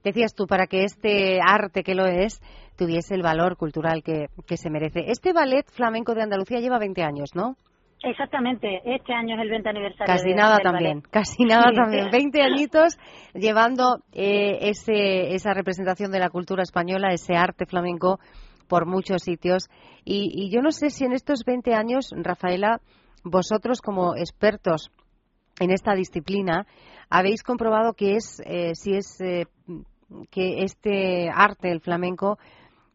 Decías 0.02 0.34
tú, 0.34 0.46
para 0.46 0.66
que 0.66 0.82
este 0.82 1.38
arte 1.40 1.82
que 1.82 1.94
lo 1.94 2.06
es 2.06 2.40
tuviese 2.76 3.14
el 3.14 3.22
valor 3.22 3.56
cultural 3.56 4.02
que, 4.02 4.26
que 4.46 4.56
se 4.56 4.70
merece. 4.70 5.04
Este 5.06 5.32
ballet 5.32 5.64
flamenco 5.70 6.14
de 6.14 6.22
Andalucía 6.22 6.60
lleva 6.60 6.78
20 6.78 7.02
años, 7.02 7.30
¿no? 7.34 7.56
Exactamente, 8.02 8.82
este 8.84 9.14
año 9.14 9.34
es 9.36 9.40
el 9.42 9.48
20 9.50 9.68
aniversario. 9.70 10.06
Casi 10.14 10.28
de- 10.28 10.34
nada 10.34 10.58
también, 10.58 11.00
ballet. 11.00 11.10
casi 11.10 11.44
nada 11.44 11.70
Sí. 11.70 11.76
también. 11.76 12.10
20 12.10 12.42
añitos 12.68 12.98
llevando 13.32 13.98
eh, 14.12 14.58
ese, 14.68 15.34
esa 15.34 15.54
representación 15.54 16.10
de 16.10 16.18
la 16.18 16.28
cultura 16.28 16.62
española, 16.62 17.12
ese 17.12 17.34
arte 17.34 17.64
flamenco 17.66 18.18
por 18.68 18.86
muchos 18.86 19.22
sitios. 19.22 19.68
Y, 20.04 20.30
y 20.34 20.50
yo 20.50 20.60
no 20.60 20.70
sé 20.70 20.90
si 20.90 21.04
en 21.04 21.12
estos 21.12 21.44
20 21.46 21.72
años, 21.74 22.10
Rafaela, 22.14 22.80
vosotros 23.24 23.80
como 23.80 24.14
expertos 24.16 24.90
en 25.60 25.70
esta 25.70 25.94
disciplina, 25.94 26.66
habéis 27.08 27.42
comprobado 27.42 27.94
que 27.94 28.16
es, 28.16 28.42
eh, 28.44 28.74
si 28.74 28.94
es 28.96 29.18
eh, 29.22 29.46
que 30.30 30.62
este 30.62 31.30
arte, 31.34 31.70
el 31.70 31.80
flamenco, 31.80 32.38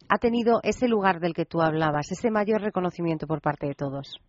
ha 0.07 0.17
tenido 0.19 0.59
ese 0.63 0.87
lugar 0.87 1.19
del 1.19 1.33
que 1.33 1.45
tú 1.45 1.61
hablabas, 1.61 2.11
ese 2.11 2.29
mayor 2.31 2.61
reconocimiento 2.61 3.25
por 3.27 3.41
parte 3.41 3.67
de 3.67 3.75
todos. 3.75 4.19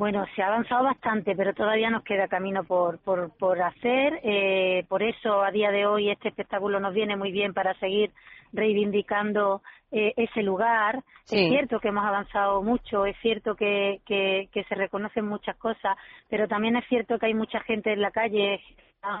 Bueno, 0.00 0.24
se 0.34 0.42
ha 0.42 0.46
avanzado 0.46 0.84
bastante, 0.84 1.36
pero 1.36 1.52
todavía 1.52 1.90
nos 1.90 2.02
queda 2.04 2.26
camino 2.26 2.64
por, 2.64 3.00
por, 3.00 3.36
por 3.36 3.60
hacer. 3.60 4.18
Eh, 4.22 4.86
por 4.88 5.02
eso, 5.02 5.42
a 5.42 5.50
día 5.50 5.70
de 5.70 5.84
hoy, 5.84 6.08
este 6.08 6.28
espectáculo 6.28 6.80
nos 6.80 6.94
viene 6.94 7.16
muy 7.16 7.30
bien 7.30 7.52
para 7.52 7.74
seguir 7.74 8.10
reivindicando 8.50 9.60
eh, 9.92 10.14
ese 10.16 10.42
lugar. 10.42 11.02
Sí. 11.24 11.44
Es 11.44 11.50
cierto 11.50 11.80
que 11.80 11.88
hemos 11.88 12.06
avanzado 12.06 12.62
mucho, 12.62 13.04
es 13.04 13.14
cierto 13.20 13.54
que, 13.56 14.00
que, 14.06 14.48
que 14.50 14.64
se 14.64 14.74
reconocen 14.74 15.26
muchas 15.26 15.58
cosas, 15.58 15.98
pero 16.30 16.48
también 16.48 16.76
es 16.76 16.86
cierto 16.88 17.18
que 17.18 17.26
hay 17.26 17.34
mucha 17.34 17.60
gente 17.60 17.92
en 17.92 18.00
la 18.00 18.10
calle 18.10 18.58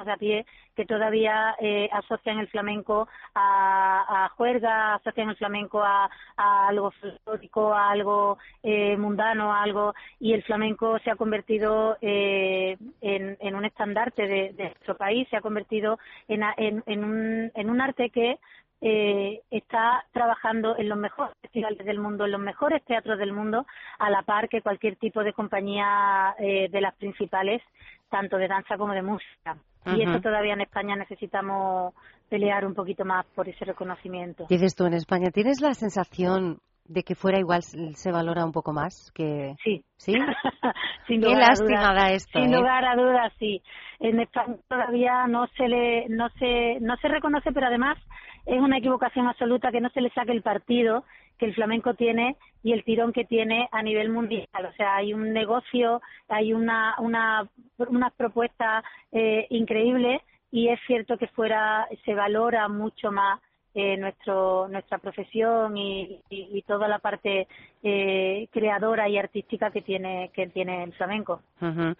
de 0.04 0.12
a 0.12 0.16
pie 0.16 0.46
que 0.76 0.84
todavía 0.84 1.56
eh, 1.58 1.88
asocian 1.92 2.38
el 2.38 2.48
flamenco 2.48 3.08
a, 3.34 4.24
a 4.24 4.28
juerga, 4.30 4.94
asocian 4.94 5.30
el 5.30 5.36
flamenco 5.36 5.82
a, 5.82 6.08
algo 6.36 6.90
folclórico, 6.92 7.72
a 7.74 7.90
algo 7.90 8.38
eh, 8.62 8.96
mundano, 8.96 9.52
a 9.52 9.62
algo 9.62 9.94
y 10.18 10.34
el 10.34 10.42
flamenco 10.42 10.98
se 11.00 11.10
ha 11.10 11.16
convertido 11.16 11.96
eh, 12.00 12.76
en, 13.00 13.54
un 13.54 13.64
estandarte 13.64 14.26
de, 14.26 14.52
nuestro 14.52 14.96
país, 14.96 15.26
se 15.30 15.36
ha 15.36 15.40
convertido 15.40 15.98
en, 16.28 16.42
en, 16.56 16.82
en 16.86 17.04
un, 17.04 17.50
un 17.54 17.80
arte 17.80 18.10
que 18.10 18.38
eh, 18.82 19.42
está 19.50 20.04
trabajando 20.12 20.76
en 20.78 20.88
los 20.88 20.96
mejores 20.96 21.36
festivales 21.42 21.84
del 21.84 21.98
mundo, 21.98 22.24
en 22.24 22.32
los 22.32 22.40
mejores 22.40 22.82
teatros 22.84 23.18
del 23.18 23.32
mundo, 23.32 23.66
a 23.98 24.10
la 24.10 24.22
par 24.22 24.48
que 24.48 24.62
cualquier 24.62 24.96
tipo 24.96 25.22
de 25.22 25.34
compañía 25.34 26.34
eh, 26.38 26.68
de 26.70 26.80
las 26.80 26.94
principales, 26.94 27.62
tanto 28.08 28.38
de 28.38 28.48
danza 28.48 28.78
como 28.78 28.94
de 28.94 29.02
música. 29.02 29.56
Y 29.86 30.02
eso 30.02 30.20
todavía 30.20 30.54
en 30.54 30.60
España 30.60 30.94
necesitamos 30.96 31.94
pelear 32.28 32.66
un 32.66 32.74
poquito 32.74 33.04
más 33.04 33.26
por 33.34 33.48
ese 33.48 33.64
reconocimiento. 33.64 34.46
Dices 34.48 34.74
tú 34.76 34.84
en 34.84 34.94
España, 34.94 35.30
¿tienes 35.30 35.60
la 35.60 35.74
sensación 35.74 36.58
de 36.84 37.02
que 37.02 37.14
fuera 37.14 37.38
igual 37.38 37.62
se 37.62 38.12
valora 38.12 38.44
un 38.44 38.52
poco 38.52 38.72
más? 38.72 39.10
que 39.14 39.54
Sí. 39.64 39.82
¿Sí? 39.96 40.12
Sin 41.06 41.22
Qué 41.22 41.34
lástima 41.34 41.94
da 41.94 42.10
esto, 42.12 42.38
Sin 42.38 42.52
¿eh? 42.52 42.56
lugar 42.56 42.84
a 42.84 42.94
dudas, 42.94 43.32
sí. 43.38 43.62
En 44.00 44.20
España 44.20 44.56
todavía 44.68 45.26
no 45.26 45.46
se 45.56 45.68
le, 45.68 46.08
no 46.08 46.28
se, 46.38 46.78
no 46.80 46.96
se 46.96 47.08
reconoce, 47.08 47.50
pero 47.52 47.66
además 47.66 47.98
es 48.46 48.60
una 48.60 48.78
equivocación 48.78 49.26
absoluta 49.26 49.70
que 49.70 49.80
no 49.80 49.90
se 49.90 50.00
le 50.00 50.10
saque 50.10 50.32
el 50.32 50.42
partido 50.42 51.04
que 51.40 51.46
el 51.46 51.54
flamenco 51.54 51.94
tiene 51.94 52.36
y 52.62 52.72
el 52.72 52.84
tirón 52.84 53.12
que 53.14 53.24
tiene 53.24 53.66
a 53.72 53.82
nivel 53.82 54.10
mundial. 54.10 54.46
O 54.68 54.72
sea, 54.74 54.96
hay 54.96 55.14
un 55.14 55.32
negocio, 55.32 56.02
hay 56.28 56.52
una, 56.52 56.94
una, 56.98 57.48
unas 57.78 58.12
propuestas 58.12 58.84
eh, 59.10 59.46
increíbles 59.48 60.20
y 60.52 60.68
es 60.68 60.78
cierto 60.86 61.16
que 61.16 61.28
fuera 61.28 61.88
se 62.04 62.14
valora 62.14 62.68
mucho 62.68 63.10
más 63.10 63.40
eh, 63.72 63.96
nuestro 63.96 64.68
nuestra 64.68 64.98
profesión 64.98 65.76
y, 65.76 66.20
y- 66.28 66.62
toda 66.62 66.88
la 66.88 66.98
parte 66.98 67.46
eh, 67.84 68.48
creadora 68.50 69.08
y 69.08 69.16
artística 69.16 69.70
que 69.70 69.80
tiene 69.80 70.30
que 70.34 70.48
tiene 70.48 70.82
el 70.84 70.92
flamenco. 70.92 71.40
Ujú. 71.62 71.94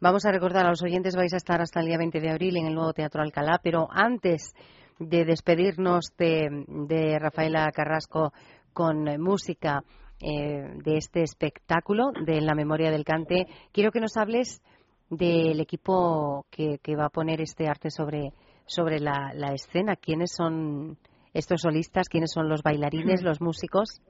Vamos 0.00 0.24
a 0.24 0.30
recordar 0.32 0.64
a 0.64 0.70
los 0.70 0.82
oyentes, 0.82 1.16
vais 1.16 1.34
a 1.34 1.38
estar 1.38 1.60
hasta 1.60 1.80
el 1.80 1.86
día 1.86 1.98
20 1.98 2.20
de 2.20 2.30
abril 2.30 2.56
en 2.56 2.66
el 2.68 2.74
nuevo 2.74 2.92
Teatro 2.92 3.20
Alcalá, 3.20 3.58
pero 3.62 3.88
antes 3.90 4.54
de 5.00 5.24
despedirnos 5.24 6.12
de, 6.18 6.48
de 6.88 7.18
Rafaela 7.18 7.68
Carrasco 7.72 8.32
con 8.78 9.08
eh, 9.08 9.18
música 9.18 9.82
eh, 10.20 10.70
de 10.84 10.98
este 10.98 11.24
espectáculo 11.24 12.12
de 12.24 12.40
La 12.40 12.54
Memoria 12.54 12.92
del 12.92 13.02
Cante, 13.02 13.48
quiero 13.72 13.90
que 13.90 13.98
nos 13.98 14.16
hables 14.16 14.62
del 15.10 15.58
equipo 15.58 16.46
que, 16.48 16.78
que 16.80 16.94
va 16.94 17.06
a 17.06 17.10
poner 17.10 17.40
este 17.40 17.66
arte 17.66 17.90
sobre, 17.90 18.32
sobre 18.66 19.00
la, 19.00 19.32
la 19.34 19.52
escena. 19.52 19.96
¿Quiénes 19.96 20.30
son 20.32 20.96
estos 21.34 21.62
solistas? 21.62 22.08
¿Quiénes 22.08 22.30
son 22.32 22.48
los 22.48 22.62
bailarines, 22.62 23.20
los 23.24 23.40
músicos? 23.40 24.00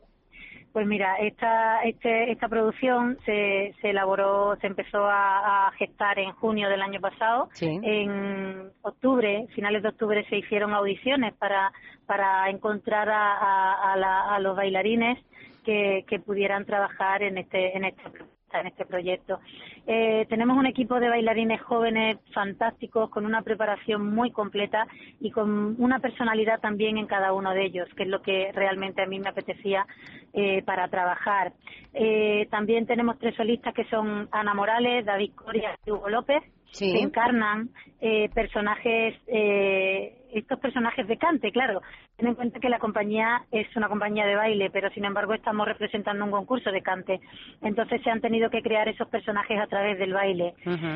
Pues 0.78 0.86
mira, 0.86 1.16
esta, 1.16 1.82
este, 1.82 2.30
esta 2.30 2.48
producción 2.48 3.18
se, 3.26 3.74
se 3.80 3.90
elaboró, 3.90 4.54
se 4.60 4.68
empezó 4.68 5.06
a, 5.08 5.66
a 5.66 5.72
gestar 5.72 6.20
en 6.20 6.30
junio 6.34 6.68
del 6.68 6.82
año 6.82 7.00
pasado. 7.00 7.48
Sí. 7.52 7.80
En 7.82 8.70
octubre, 8.82 9.48
finales 9.56 9.82
de 9.82 9.88
octubre, 9.88 10.24
se 10.28 10.36
hicieron 10.36 10.72
audiciones 10.74 11.34
para, 11.34 11.72
para 12.06 12.48
encontrar 12.48 13.08
a, 13.10 13.32
a, 13.32 13.92
a 13.92 13.96
la- 13.96 14.32
a 14.36 14.38
los 14.38 14.54
bailarines 14.54 15.18
que, 15.64 16.04
que 16.06 16.20
pudieran 16.20 16.64
trabajar 16.64 17.24
en 17.24 17.38
este, 17.38 17.76
en 17.76 17.84
este 17.84 18.02
en 18.52 18.66
este 18.68 18.84
proyecto. 18.86 19.40
Eh, 19.86 20.26
tenemos 20.28 20.56
un 20.56 20.66
equipo 20.66 20.98
de 20.98 21.08
bailarines 21.08 21.60
jóvenes 21.62 22.18
fantásticos 22.32 23.10
con 23.10 23.26
una 23.26 23.42
preparación 23.42 24.14
muy 24.14 24.30
completa 24.30 24.86
y 25.20 25.30
con 25.30 25.76
una 25.78 25.98
personalidad 25.98 26.60
también 26.60 26.98
en 26.98 27.06
cada 27.06 27.32
uno 27.32 27.52
de 27.52 27.66
ellos, 27.66 27.88
que 27.96 28.04
es 28.04 28.08
lo 28.08 28.22
que 28.22 28.50
realmente 28.52 29.02
a 29.02 29.06
mí 29.06 29.18
me 29.18 29.28
apetecía 29.28 29.86
eh, 30.32 30.62
para 30.62 30.88
trabajar. 30.88 31.52
Eh, 31.94 32.46
también 32.50 32.86
tenemos 32.86 33.18
tres 33.18 33.34
solistas 33.36 33.74
que 33.74 33.84
son 33.84 34.28
Ana 34.32 34.54
Morales, 34.54 35.04
David 35.04 35.32
Coria 35.34 35.76
y 35.84 35.90
Hugo 35.90 36.08
López, 36.08 36.42
Sí. 36.70 36.92
que 36.92 37.00
encarnan 37.00 37.70
eh, 38.00 38.28
personajes, 38.34 39.14
eh, 39.26 40.17
estos 40.32 40.58
personajes 40.60 41.06
de 41.06 41.16
cante, 41.16 41.50
claro. 41.52 41.80
Ten 42.16 42.28
en 42.28 42.34
cuenta 42.34 42.60
que 42.60 42.68
la 42.68 42.78
compañía 42.78 43.42
es 43.50 43.74
una 43.76 43.88
compañía 43.88 44.26
de 44.26 44.36
baile, 44.36 44.70
pero 44.70 44.90
sin 44.90 45.04
embargo 45.04 45.34
estamos 45.34 45.66
representando 45.66 46.24
un 46.24 46.30
concurso 46.30 46.70
de 46.70 46.82
cante. 46.82 47.20
Entonces 47.62 48.02
se 48.02 48.10
han 48.10 48.20
tenido 48.20 48.50
que 48.50 48.62
crear 48.62 48.88
esos 48.88 49.08
personajes 49.08 49.58
a 49.60 49.66
través 49.66 49.98
del 49.98 50.12
baile. 50.12 50.54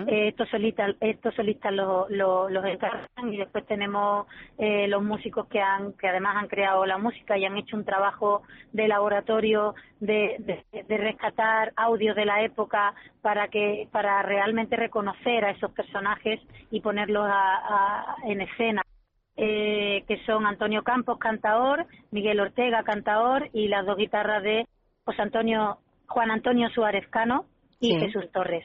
Eh, 0.09 0.29
estos 0.29 0.49
solistas, 0.49 0.95
estos 1.01 1.35
solistas 1.35 1.73
lo- 1.73 2.07
lo- 2.09 2.49
los 2.51 2.65
encargan 2.65 3.33
y 3.33 3.37
después 3.37 3.67
tenemos 3.67 4.27
eh, 4.59 4.87
los 4.89 5.03
músicos 5.03 5.47
que 5.49 5.61
han, 5.61 5.93
que 5.95 6.09
además 6.09 6.37
han 6.37 6.49
creado 6.49 6.85
la 6.87 6.99
música 6.99 7.39
y 7.39 7.45
han 7.45 7.57
hecho 7.57 7.77
un 7.77 7.85
trabajo 7.85 8.43
de 8.73 8.89
laboratorio 8.89 9.75
de, 10.01 10.37
de- 10.41 10.83
de 10.83 10.97
rescatar 10.99 11.73
audios 11.77 12.17
de 12.17 12.25
la 12.25 12.43
época 12.43 12.95
para 13.23 13.49
que, 13.49 13.89
para 13.93 14.23
realmente 14.23 14.77
reconocer 14.77 15.45
a 15.45 15.51
esos 15.51 15.71
personajes 15.73 16.41
y 16.71 16.81
ponerlos 16.81 17.25
a- 17.27 17.57
a- 17.57 18.17
en 18.25 18.41
escena. 18.41 18.82
Eh, 19.45 20.05
que 20.07 20.25
son 20.25 20.47
Antonio 20.47 20.85
Campos, 20.85 21.19
cantaor, 21.19 21.87
Miguel 22.13 22.39
Ortega, 22.39 22.85
cantaor, 22.85 23.51
y 23.53 23.67
las 23.67 23.85
dos 23.85 23.97
guitarras 23.97 24.41
de 24.45 24.69
José 25.05 25.21
Antonio, 25.21 25.79
Juan 26.07 26.31
Antonio 26.31 26.69
Suárez 26.71 27.09
Cano 27.11 27.47
y 27.81 27.91
Sí. 27.91 27.99
Jesús 27.99 28.31
Torres. 28.33 28.65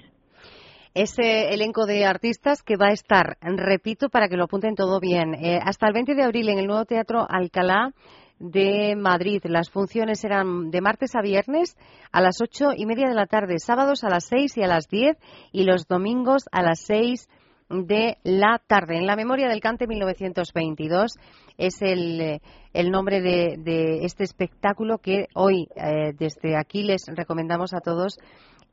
Ese 0.93 1.51
elenco 1.51 1.87
de 1.87 2.05
artistas 2.05 2.61
que 2.61 2.75
va 2.77 2.89
a 2.89 2.93
estar, 2.93 3.37
repito, 3.41 4.09
para 4.09 4.27
que 4.27 4.37
lo 4.37 4.43
apunten 4.43 4.75
todo 4.75 4.99
bien, 4.99 5.33
eh, 5.33 5.59
hasta 5.59 5.87
el 5.87 5.93
20 5.93 6.13
de 6.13 6.23
abril 6.23 6.47
en 6.49 6.59
el 6.59 6.67
nuevo 6.67 6.85
Teatro 6.85 7.25
Alcalá 7.27 7.91
de 8.37 8.95
Madrid. 8.95 9.41
Las 9.45 9.71
funciones 9.71 10.19
serán 10.19 10.69
de 10.69 10.81
martes 10.81 11.15
a 11.15 11.21
viernes 11.23 11.75
a 12.11 12.21
las 12.21 12.39
ocho 12.39 12.67
y 12.75 12.85
media 12.85 13.07
de 13.07 13.15
la 13.15 13.25
tarde, 13.25 13.57
sábados 13.57 14.03
a 14.03 14.09
las 14.09 14.25
seis 14.25 14.55
y 14.57 14.61
a 14.61 14.67
las 14.67 14.87
diez 14.87 15.17
y 15.51 15.63
los 15.63 15.87
domingos 15.87 16.43
a 16.51 16.61
las 16.61 16.81
seis 16.81 17.27
de 17.69 18.17
la 18.23 18.61
tarde. 18.65 18.97
En 18.97 19.07
la 19.07 19.15
memoria 19.15 19.47
del 19.47 19.59
Cante 19.59 19.87
1922 19.87 21.13
es 21.57 21.81
el, 21.81 22.21
eh, 22.21 22.41
el 22.73 22.91
nombre 22.91 23.21
de, 23.21 23.55
de 23.57 24.05
este 24.05 24.23
espectáculo 24.23 24.99
que 24.99 25.27
hoy 25.33 25.67
eh, 25.75 26.13
desde 26.17 26.55
aquí 26.57 26.83
les 26.83 27.05
recomendamos 27.07 27.73
a 27.73 27.81
todos 27.81 28.17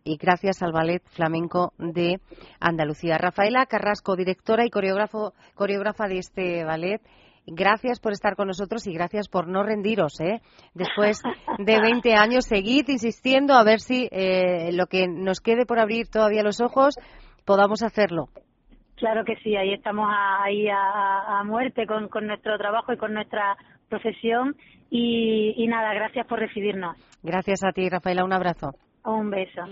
y 0.05 0.17
gracias 0.17 0.63
al 0.63 0.73
Ballet 0.73 1.03
Flamenco 1.11 1.73
de 1.79 2.21
Andalucía. 2.61 3.19
Rafaela 3.19 3.67
Carrasco, 3.67 4.17
directora 4.17 4.65
y 4.67 4.71
coreógrafo, 4.71 5.33
coreógrafa 5.55 6.07
de 6.07 6.19
este 6.19 6.65
ballet. 6.65 7.01
Gracias 7.47 8.01
por 8.01 8.13
estar 8.13 8.37
con 8.37 8.49
nosotros 8.49 8.87
y 8.87 8.93
gracias 8.93 9.29
por 9.29 9.49
no 9.49 9.63
rendiros. 9.63 10.21
¿eh? 10.21 10.41
Después 10.75 11.21
de 11.59 11.81
20 11.81 12.15
años, 12.19 12.45
seguid 12.45 12.89
insistiendo 12.89 13.55
a 13.55 13.65
ver 13.65 13.81
si 13.81 14.09
eh, 14.11 14.73
lo 14.73 14.87
que 14.87 15.09
nos 15.09 15.41
quede 15.41 15.67
por 15.67 15.79
abrir 15.79 16.09
todavía 16.09 16.43
los 16.43 16.61
ojos 16.61 16.95
podamos 17.45 17.83
hacerlo. 17.83 18.29
Claro 18.97 19.25
que 19.25 19.37
sí, 19.37 19.57
ahí 19.57 19.73
estamos 19.73 20.09
a- 20.11 20.45
ahí 20.45 20.69
a, 20.69 21.39
a 21.41 21.45
muerte 21.45 21.87
con, 21.87 22.09
con 22.09 22.27
nuestro 22.27 22.57
trabajo 22.59 22.93
y 22.93 22.97
con 22.97 23.13
nuestra 23.13 23.57
profesión. 23.89 24.57
Y, 24.91 25.55
y 25.57 25.67
nada, 25.67 25.93
gracias 25.95 26.27
por 26.27 26.39
recibirnos. 26.39 26.97
Gracias 27.23 27.65
a 27.65 27.73
ti, 27.73 27.89
Rafaela. 27.89 28.25
Un 28.25 28.33
abrazo. 28.33 28.75
Un 29.05 29.31
beso. 29.31 29.63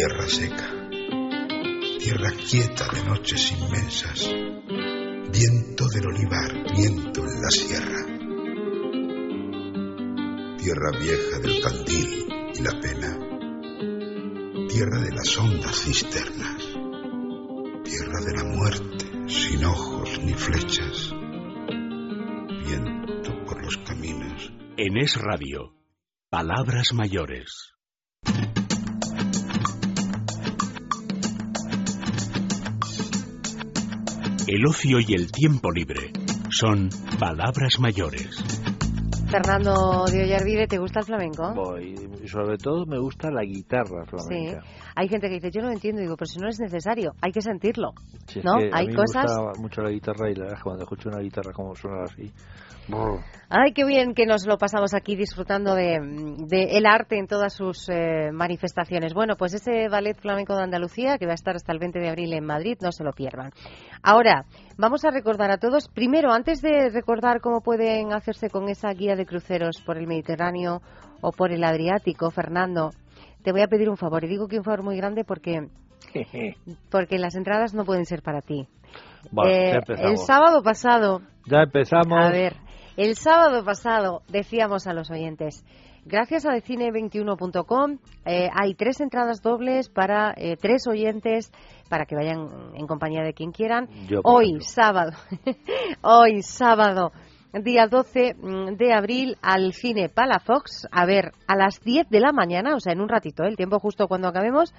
Tierra 0.00 0.26
seca, 0.26 0.66
tierra 1.98 2.30
quieta 2.32 2.88
de 2.88 3.04
noches 3.04 3.52
inmensas, 3.52 4.30
viento 5.30 5.86
del 5.92 6.06
olivar, 6.06 6.74
viento 6.74 7.20
en 7.20 7.42
la 7.42 7.50
sierra, 7.50 8.06
tierra 10.56 10.90
vieja 10.98 11.38
del 11.40 11.60
candil 11.60 12.26
y 12.54 12.62
la 12.62 12.80
pena, 12.80 13.18
tierra 14.68 15.00
de 15.02 15.10
las 15.10 15.36
hondas 15.36 15.76
cisternas, 15.82 16.64
tierra 17.84 18.20
de 18.24 18.36
la 18.38 18.44
muerte, 18.44 19.04
sin 19.28 19.62
ojos 19.66 20.18
ni 20.24 20.32
flechas, 20.32 21.12
viento 22.64 23.44
por 23.44 23.62
los 23.62 23.76
caminos. 23.76 24.50
En 24.78 24.96
Es 24.96 25.20
Radio, 25.20 25.74
Palabras 26.30 26.94
Mayores. 26.94 27.74
El 34.50 34.66
ocio 34.66 34.98
y 34.98 35.14
el 35.14 35.30
tiempo 35.30 35.70
libre 35.70 36.10
son 36.50 36.88
palabras 37.20 37.78
mayores. 37.78 38.42
Fernando 39.30 40.06
de 40.10 40.24
Ollarvide, 40.24 40.66
¿te 40.66 40.76
gusta 40.76 40.98
el 40.98 41.06
flamenco? 41.06 41.54
Voy, 41.54 41.94
sobre 42.26 42.58
todo 42.58 42.84
me 42.84 42.98
gusta 42.98 43.30
la 43.30 43.44
guitarra 43.44 44.04
Sí. 44.28 44.48
Hay 44.96 45.08
gente 45.08 45.28
que 45.28 45.34
dice, 45.34 45.50
yo 45.50 45.60
no 45.62 45.68
lo 45.68 45.72
entiendo. 45.74 46.00
Digo, 46.00 46.16
pero 46.16 46.26
si 46.26 46.38
no 46.38 46.48
es 46.48 46.58
necesario, 46.60 47.12
hay 47.20 47.32
que 47.32 47.40
sentirlo. 47.40 47.92
Es 48.28 48.44
¿No? 48.44 48.54
a 48.54 48.78
Hay 48.78 48.88
mí 48.88 48.94
cosas... 48.94 49.26
me 49.26 49.44
gusta 49.44 49.60
mucho 49.62 49.82
la 49.82 49.90
guitarra 49.90 50.30
y 50.30 50.34
la 50.34 50.44
verdad 50.44 50.58
cuando 50.62 50.82
escucho 50.84 51.08
una 51.08 51.20
guitarra 51.20 51.52
como 51.52 51.74
suena 51.74 52.04
así, 52.04 52.32
brr, 52.88 53.20
Ay, 53.48 53.72
qué 53.72 53.84
bien 53.84 54.14
que 54.14 54.26
nos 54.26 54.46
lo 54.46 54.58
pasamos 54.58 54.94
aquí 54.94 55.16
disfrutando 55.16 55.74
de, 55.74 55.98
de 56.46 56.76
el 56.78 56.86
arte 56.86 57.18
en 57.18 57.26
todas 57.26 57.52
sus 57.52 57.88
eh, 57.88 58.30
manifestaciones. 58.32 59.12
Bueno, 59.12 59.34
pues 59.36 59.54
ese 59.54 59.88
Ballet 59.88 60.16
Flamenco 60.16 60.54
de 60.54 60.62
Andalucía, 60.62 61.18
que 61.18 61.26
va 61.26 61.32
a 61.32 61.34
estar 61.34 61.56
hasta 61.56 61.72
el 61.72 61.80
20 61.80 61.98
de 61.98 62.08
abril 62.08 62.32
en 62.32 62.44
Madrid, 62.46 62.78
no 62.80 62.92
se 62.92 63.02
lo 63.02 63.12
pierdan. 63.12 63.50
Ahora, 64.02 64.44
vamos 64.78 65.04
a 65.04 65.10
recordar 65.10 65.50
a 65.50 65.58
todos, 65.58 65.88
primero, 65.88 66.32
antes 66.32 66.62
de 66.62 66.90
recordar 66.90 67.40
cómo 67.40 67.60
pueden 67.60 68.12
hacerse 68.12 68.50
con 68.50 68.68
esa 68.68 68.92
guía 68.92 69.16
de 69.16 69.26
cruceros 69.26 69.82
por 69.84 69.98
el 69.98 70.06
Mediterráneo 70.06 70.80
o 71.20 71.32
por 71.32 71.52
el 71.52 71.64
Adriático, 71.64 72.30
Fernando, 72.30 72.90
te 73.42 73.52
voy 73.52 73.62
a 73.62 73.66
pedir 73.66 73.88
un 73.88 73.96
favor. 73.96 74.24
Y 74.24 74.28
digo 74.28 74.46
que 74.48 74.58
un 74.58 74.64
favor 74.64 74.82
muy 74.82 74.96
grande 74.96 75.24
porque, 75.24 75.68
porque 76.90 77.18
las 77.18 77.34
entradas 77.36 77.74
no 77.74 77.84
pueden 77.84 78.04
ser 78.06 78.22
para 78.22 78.40
ti. 78.42 78.66
Bueno, 79.30 79.50
Eh, 79.52 79.78
el 79.98 80.18
sábado 80.18 80.62
pasado 80.62 81.20
Ya 81.46 81.62
empezamos. 81.62 82.18
a 82.18 82.30
ver, 82.30 82.56
el 82.96 83.14
sábado 83.16 83.64
pasado 83.64 84.22
decíamos 84.28 84.86
a 84.86 84.92
los 84.94 85.10
oyentes, 85.10 85.64
gracias 86.04 86.46
a 86.46 86.50
decine21.com 86.56 87.98
eh, 88.24 88.48
hay 88.52 88.74
tres 88.74 89.00
entradas 89.00 89.42
dobles 89.42 89.88
para 89.88 90.32
eh, 90.36 90.56
tres 90.60 90.86
oyentes 90.88 91.52
para 91.88 92.06
que 92.06 92.14
vayan 92.16 92.48
en 92.74 92.86
compañía 92.86 93.22
de 93.22 93.34
quien 93.34 93.52
quieran. 93.52 93.88
Yo, 94.08 94.20
hoy, 94.24 94.46
ejemplo. 94.56 94.66
sábado, 94.68 95.12
hoy, 96.02 96.42
sábado, 96.42 97.12
día 97.52 97.86
12 97.86 98.36
de 98.76 98.92
abril, 98.92 99.36
al 99.42 99.72
cine 99.72 100.08
Palafox, 100.08 100.86
a 100.90 101.04
ver, 101.06 101.32
a 101.46 101.56
las 101.56 101.80
10 101.80 102.08
de 102.08 102.20
la 102.20 102.32
mañana, 102.32 102.74
o 102.74 102.80
sea, 102.80 102.92
en 102.92 103.00
un 103.00 103.08
ratito, 103.08 103.44
¿eh? 103.44 103.48
el 103.48 103.56
tiempo 103.56 103.78
justo 103.78 104.06
cuando 104.06 104.28
acabemos, 104.28 104.72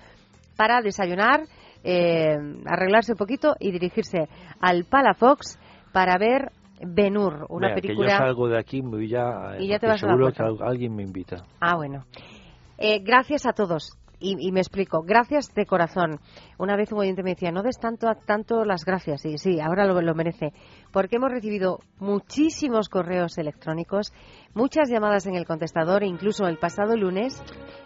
para 0.56 0.82
desayunar, 0.82 1.44
eh, 1.84 2.38
arreglarse 2.66 3.14
un 3.14 3.18
poquito 3.18 3.56
y 3.60 3.72
dirigirse 3.72 4.30
al 4.60 4.86
Palafox 4.86 5.60
para 5.92 6.18
ver 6.18 6.52
Benur, 6.84 7.46
una 7.50 7.68
Mira, 7.68 7.76
que 7.76 7.82
película. 7.82 8.12
yo 8.12 8.18
salgo 8.18 8.48
de 8.48 8.58
aquí 8.58 8.82
me 8.82 8.90
voy 8.90 9.08
ya, 9.08 9.56
Y 9.60 9.68
ya 9.68 9.78
te 9.80 9.88
vas 9.88 10.04
a 10.04 10.08
la 10.08 10.14
seguro 10.14 10.32
que 10.32 10.64
alguien 10.64 10.96
me 10.96 11.04
invita. 11.04 11.44
Ah, 11.60 11.76
bueno. 11.76 12.06
Eh, 12.78 13.00
gracias 13.00 13.46
a 13.46 13.54
todos. 13.54 14.01
Y, 14.22 14.48
y 14.48 14.52
me 14.52 14.60
explico. 14.60 15.02
Gracias 15.04 15.54
de 15.54 15.66
corazón. 15.66 16.20
Una 16.58 16.78
vez 16.78 16.92
un 16.92 17.00
oyente 17.00 17.24
me 17.24 17.32
decía, 17.32 17.52
no 17.52 17.64
des 17.64 17.80
tanto, 17.80 18.08
tanto 18.26 18.64
las 18.64 18.86
gracias. 18.86 19.26
Y 19.26 19.38
sí, 19.38 19.60
ahora 19.60 19.86
lo, 19.86 20.00
lo 20.02 20.16
merece. 20.16 20.54
Porque 20.94 21.18
hemos 21.18 21.32
recibido 21.32 21.80
muchísimos 22.00 22.88
correos 22.88 23.38
electrónicos, 23.38 24.14
muchas 24.54 24.90
llamadas 24.90 25.26
en 25.26 25.36
el 25.36 25.46
contestador, 25.46 26.04
incluso 26.04 26.48
el 26.48 26.58
pasado 26.58 26.96
lunes, 26.96 27.42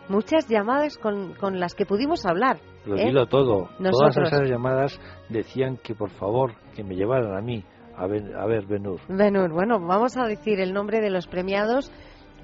muchas 0.10 0.48
llamadas 0.48 0.98
con, 0.98 1.34
con 1.36 1.60
las 1.60 1.74
que 1.74 1.86
pudimos 1.86 2.26
hablar. 2.26 2.60
Lo 2.86 2.98
¿eh? 2.98 3.06
dilo 3.06 3.28
todo. 3.28 3.70
Todas 3.80 4.18
esas 4.18 4.50
llamadas 4.50 5.00
decían 5.30 5.78
que 5.78 5.96
por 5.96 6.10
favor 6.12 6.54
que 6.76 6.84
me 6.84 6.96
llevaran 6.96 7.38
a 7.38 7.42
mí. 7.42 7.64
A 7.98 8.08
ver, 8.08 8.36
a 8.36 8.46
ver 8.46 8.66
Benur. 8.66 9.00
Benur, 9.08 9.54
bueno, 9.54 9.80
vamos 9.80 10.18
a 10.18 10.28
decir 10.28 10.60
el 10.60 10.74
nombre 10.74 11.00
de 11.00 11.10
los 11.10 11.28
premiados. 11.28 11.92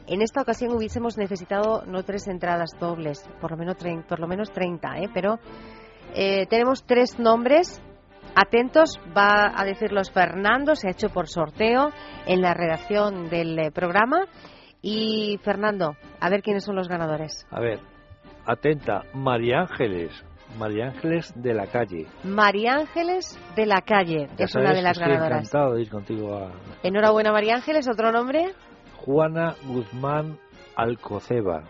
En 0.08 0.22
esta 0.22 0.42
ocasión 0.42 0.74
hubiésemos 0.74 1.18
necesitado 1.18 1.84
no 1.86 2.04
tres 2.04 2.28
entradas 2.28 2.72
dobles, 2.80 3.28
por 3.40 3.52
lo 3.52 3.58
menos, 3.58 3.78
trein- 3.78 4.04
por 4.06 4.20
lo 4.20 4.28
menos 4.28 4.52
30, 4.52 5.00
¿eh? 5.00 5.10
pero 5.14 5.40
eh, 6.16 6.46
tenemos 6.48 6.84
tres 6.86 7.18
nombres. 7.20 7.82
Atentos, 8.36 9.00
va 9.18 9.52
a 9.56 9.66
decirlos 9.66 10.10
Fernando, 10.12 10.76
se 10.76 10.88
ha 10.88 10.92
hecho 10.92 11.10
por 11.10 11.28
sorteo 11.28 11.90
en 12.26 12.42
la 12.42 12.54
redacción 12.54 13.30
del 13.30 13.60
eh, 13.60 13.72
programa. 13.72 14.26
Y 14.82 15.38
Fernando, 15.44 15.96
a 16.20 16.30
ver 16.30 16.42
quiénes 16.42 16.64
son 16.64 16.76
los 16.76 16.88
ganadores. 16.88 17.46
A 17.52 17.60
ver, 17.60 17.80
atenta, 18.46 19.04
María 19.14 19.62
Ángeles. 19.62 20.12
María 20.58 20.88
Ángeles 20.88 21.32
de 21.36 21.54
la 21.54 21.68
calle. 21.68 22.08
María 22.26 22.74
Ángeles 22.76 23.40
de 23.56 23.66
la 23.66 23.80
Calle 23.82 24.28
Ya 24.38 24.46
es 24.46 24.56
una 24.56 24.74
de 24.74 24.82
las 24.82 24.98
estoy 24.98 25.08
ganadoras. 25.14 25.40
encantado 25.48 25.74
de 25.76 25.82
ir 25.82 25.90
contigo 25.90 26.36
a 26.36 26.52
Enhorabuena, 26.84 27.32
María 27.32 27.56
Ángeles. 27.56 27.88
¿Otro 27.90 28.12
nombre? 28.12 28.54
Juana 29.06 29.56
Guzmán 29.66 30.38
Alcoceba. 30.76 31.64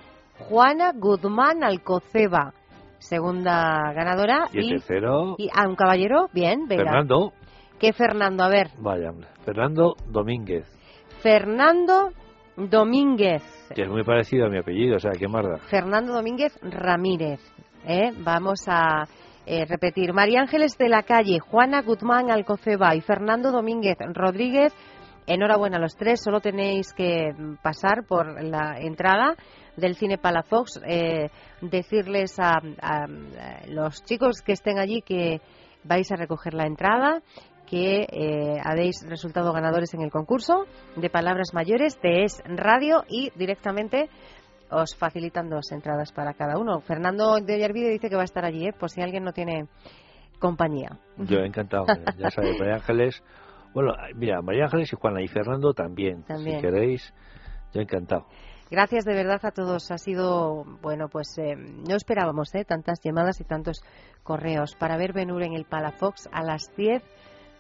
Juana 0.49 0.91
Guzmán 0.95 1.63
Alcoceba, 1.63 2.53
segunda 2.99 3.93
ganadora. 3.93 4.47
Y 4.53 4.59
el 4.59 4.69
tercero, 4.69 5.35
y- 5.37 5.49
ah, 5.53 5.67
un 5.67 5.75
caballero, 5.75 6.27
bien, 6.33 6.67
venga. 6.67 6.83
Fernando. 6.83 7.33
¿Qué 7.79 7.93
Fernando? 7.93 8.43
A 8.43 8.49
ver, 8.49 8.67
Vaya. 8.77 9.11
Fernando 9.43 9.95
Domínguez, 10.07 10.65
Fernando 11.21 12.09
Domínguez. 12.55 13.43
que 13.75 13.83
es 13.83 13.89
muy 13.89 14.03
parecido 14.03 14.45
a 14.45 14.49
mi 14.49 14.59
apellido, 14.59 14.97
o 14.97 14.99
sea, 14.99 15.11
qué 15.11 15.27
marda. 15.27 15.57
Fernando 15.69 16.13
Domínguez 16.13 16.57
Ramírez. 16.61 17.39
¿eh? 17.87 18.11
Vamos 18.19 18.59
a 18.67 19.05
eh, 19.45 19.65
repetir. 19.65 20.13
María 20.13 20.41
Ángeles 20.41 20.77
de 20.77 20.89
la 20.89 21.01
Calle, 21.03 21.39
Juana 21.39 21.81
Guzmán 21.81 22.29
Alcoceba 22.29 22.95
y 22.95 23.01
Fernando 23.01 23.51
Domínguez 23.51 23.97
Rodríguez. 24.13 24.73
Enhorabuena 25.33 25.77
a 25.77 25.79
los 25.79 25.95
tres. 25.95 26.21
Solo 26.23 26.39
tenéis 26.41 26.93
que 26.93 27.31
pasar 27.61 28.05
por 28.07 28.43
la 28.43 28.77
entrada 28.79 29.35
del 29.77 29.95
Cine 29.95 30.17
Palafox. 30.17 30.79
eh, 30.85 31.29
decirles 31.61 32.37
a, 32.39 32.59
a- 32.81 33.07
los 33.67 34.03
chicos 34.03 34.41
que 34.45 34.53
estén 34.53 34.79
allí 34.79 35.01
que 35.01 35.41
vais 35.83 36.11
a 36.11 36.15
recoger 36.15 36.53
la 36.53 36.65
entrada 36.65 37.21
que 37.67 38.01
eh, 38.11 38.57
habéis 38.63 38.95
resultado 39.07 39.53
ganadores 39.53 39.93
en 39.93 40.01
el 40.01 40.11
concurso 40.11 40.65
de 40.97 41.09
palabras 41.09 41.53
mayores 41.53 41.97
de 42.01 42.23
Es 42.25 42.41
Radio 42.45 43.03
y 43.07 43.31
directamente 43.37 44.09
os 44.69 44.95
facilitan 44.95 45.49
dos 45.49 45.71
entradas 45.71 46.11
para 46.11 46.33
cada 46.33 46.57
uno. 46.57 46.81
Fernando 46.81 47.35
de 47.39 47.55
Ollarvide 47.55 47.89
dice 47.89 48.09
que 48.09 48.15
va 48.15 48.21
a 48.23 48.25
estar 48.25 48.43
allí, 48.43 48.67
¿eh? 48.67 48.73
por 48.77 48.89
si 48.89 49.01
alguien 49.01 49.23
no 49.23 49.31
tiene 49.31 49.67
compañía. 50.39 50.97
Yo 51.17 51.39
encantado, 51.39 51.85
ya 52.17 52.29
sabes, 52.31 52.59
Ángeles. 52.61 53.23
Bueno, 53.73 53.93
mira, 54.15 54.41
María 54.41 54.65
Ángeles 54.65 54.91
y 54.91 54.95
Juana 54.95 55.21
y 55.21 55.27
Fernando 55.27 55.73
también, 55.73 56.23
También. 56.23 56.57
si 56.57 56.61
queréis, 56.61 57.13
yo 57.73 57.81
encantado. 57.81 58.25
Gracias 58.69 59.03
de 59.05 59.13
verdad 59.13 59.39
a 59.43 59.51
todos. 59.51 59.91
Ha 59.91 59.97
sido, 59.97 60.63
bueno, 60.81 61.07
pues 61.09 61.37
eh, 61.37 61.55
no 61.55 61.95
esperábamos 61.95 62.53
¿eh? 62.55 62.63
tantas 62.65 62.99
llamadas 63.03 63.39
y 63.41 63.43
tantos 63.43 63.81
correos 64.23 64.75
para 64.75 64.97
ver 64.97 65.11
Benur 65.13 65.43
en 65.43 65.53
el 65.53 65.65
Palafox 65.65 66.29
a 66.31 66.41
las 66.43 66.63
10 66.77 67.03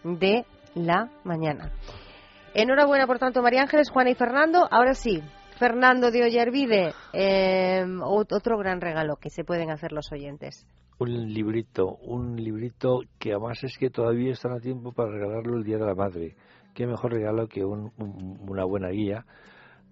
de 0.03 0.45
la 0.75 1.09
mañana. 1.25 1.71
Enhorabuena, 2.53 3.07
por 3.07 3.19
tanto, 3.19 3.41
María 3.41 3.61
Ángeles, 3.61 3.89
Juana 3.89 4.09
y 4.09 4.15
Fernando. 4.15 4.67
Ahora 4.71 4.93
sí, 4.93 5.21
Fernando 5.57 6.11
de 6.11 6.23
Ollarvide, 6.23 6.93
eh, 7.13 7.83
ot- 7.85 8.33
otro 8.33 8.57
gran 8.57 8.79
regalo 8.81 9.15
que 9.17 9.29
se 9.29 9.43
pueden 9.43 9.69
hacer 9.69 9.91
los 9.91 10.11
oyentes 10.11 10.65
un 11.01 11.33
librito, 11.33 11.97
un 12.03 12.35
librito 12.35 13.01
que 13.17 13.31
además 13.31 13.63
es 13.63 13.75
que 13.77 13.89
todavía 13.89 14.33
están 14.33 14.51
a 14.51 14.59
tiempo 14.59 14.91
para 14.91 15.09
regalarlo 15.09 15.57
el 15.57 15.63
Día 15.63 15.79
de 15.79 15.85
la 15.87 15.95
Madre. 15.95 16.35
Qué 16.75 16.85
mejor 16.85 17.13
regalo 17.13 17.47
que 17.47 17.65
un, 17.65 17.91
un, 17.97 18.37
una 18.47 18.65
buena 18.65 18.89
guía, 18.89 19.25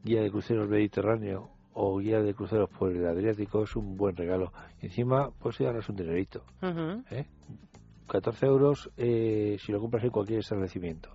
guía 0.03 0.21
de 0.21 0.29
cruceros 0.29 0.69
mediterráneo 0.69 1.49
o 1.73 1.97
guía 1.97 2.21
de 2.21 2.35
cruceros 2.35 2.69
por 2.69 2.91
el 2.91 3.07
Adriático 3.07 3.63
es 3.63 3.75
un 3.75 3.97
buen 3.97 4.15
regalo. 4.15 4.53
encima, 4.81 5.31
pues 5.39 5.57
ya 5.57 5.71
es 5.71 5.89
un 5.89 5.95
dinerito. 5.95 6.43
Uh 6.61 7.01
¿Eh? 7.09 7.25
14 8.07 8.45
euros 8.45 8.91
eh, 8.97 9.57
si 9.59 9.71
lo 9.71 9.79
compras 9.79 10.03
en 10.03 10.11
cualquier 10.11 10.37
establecimiento. 10.39 11.09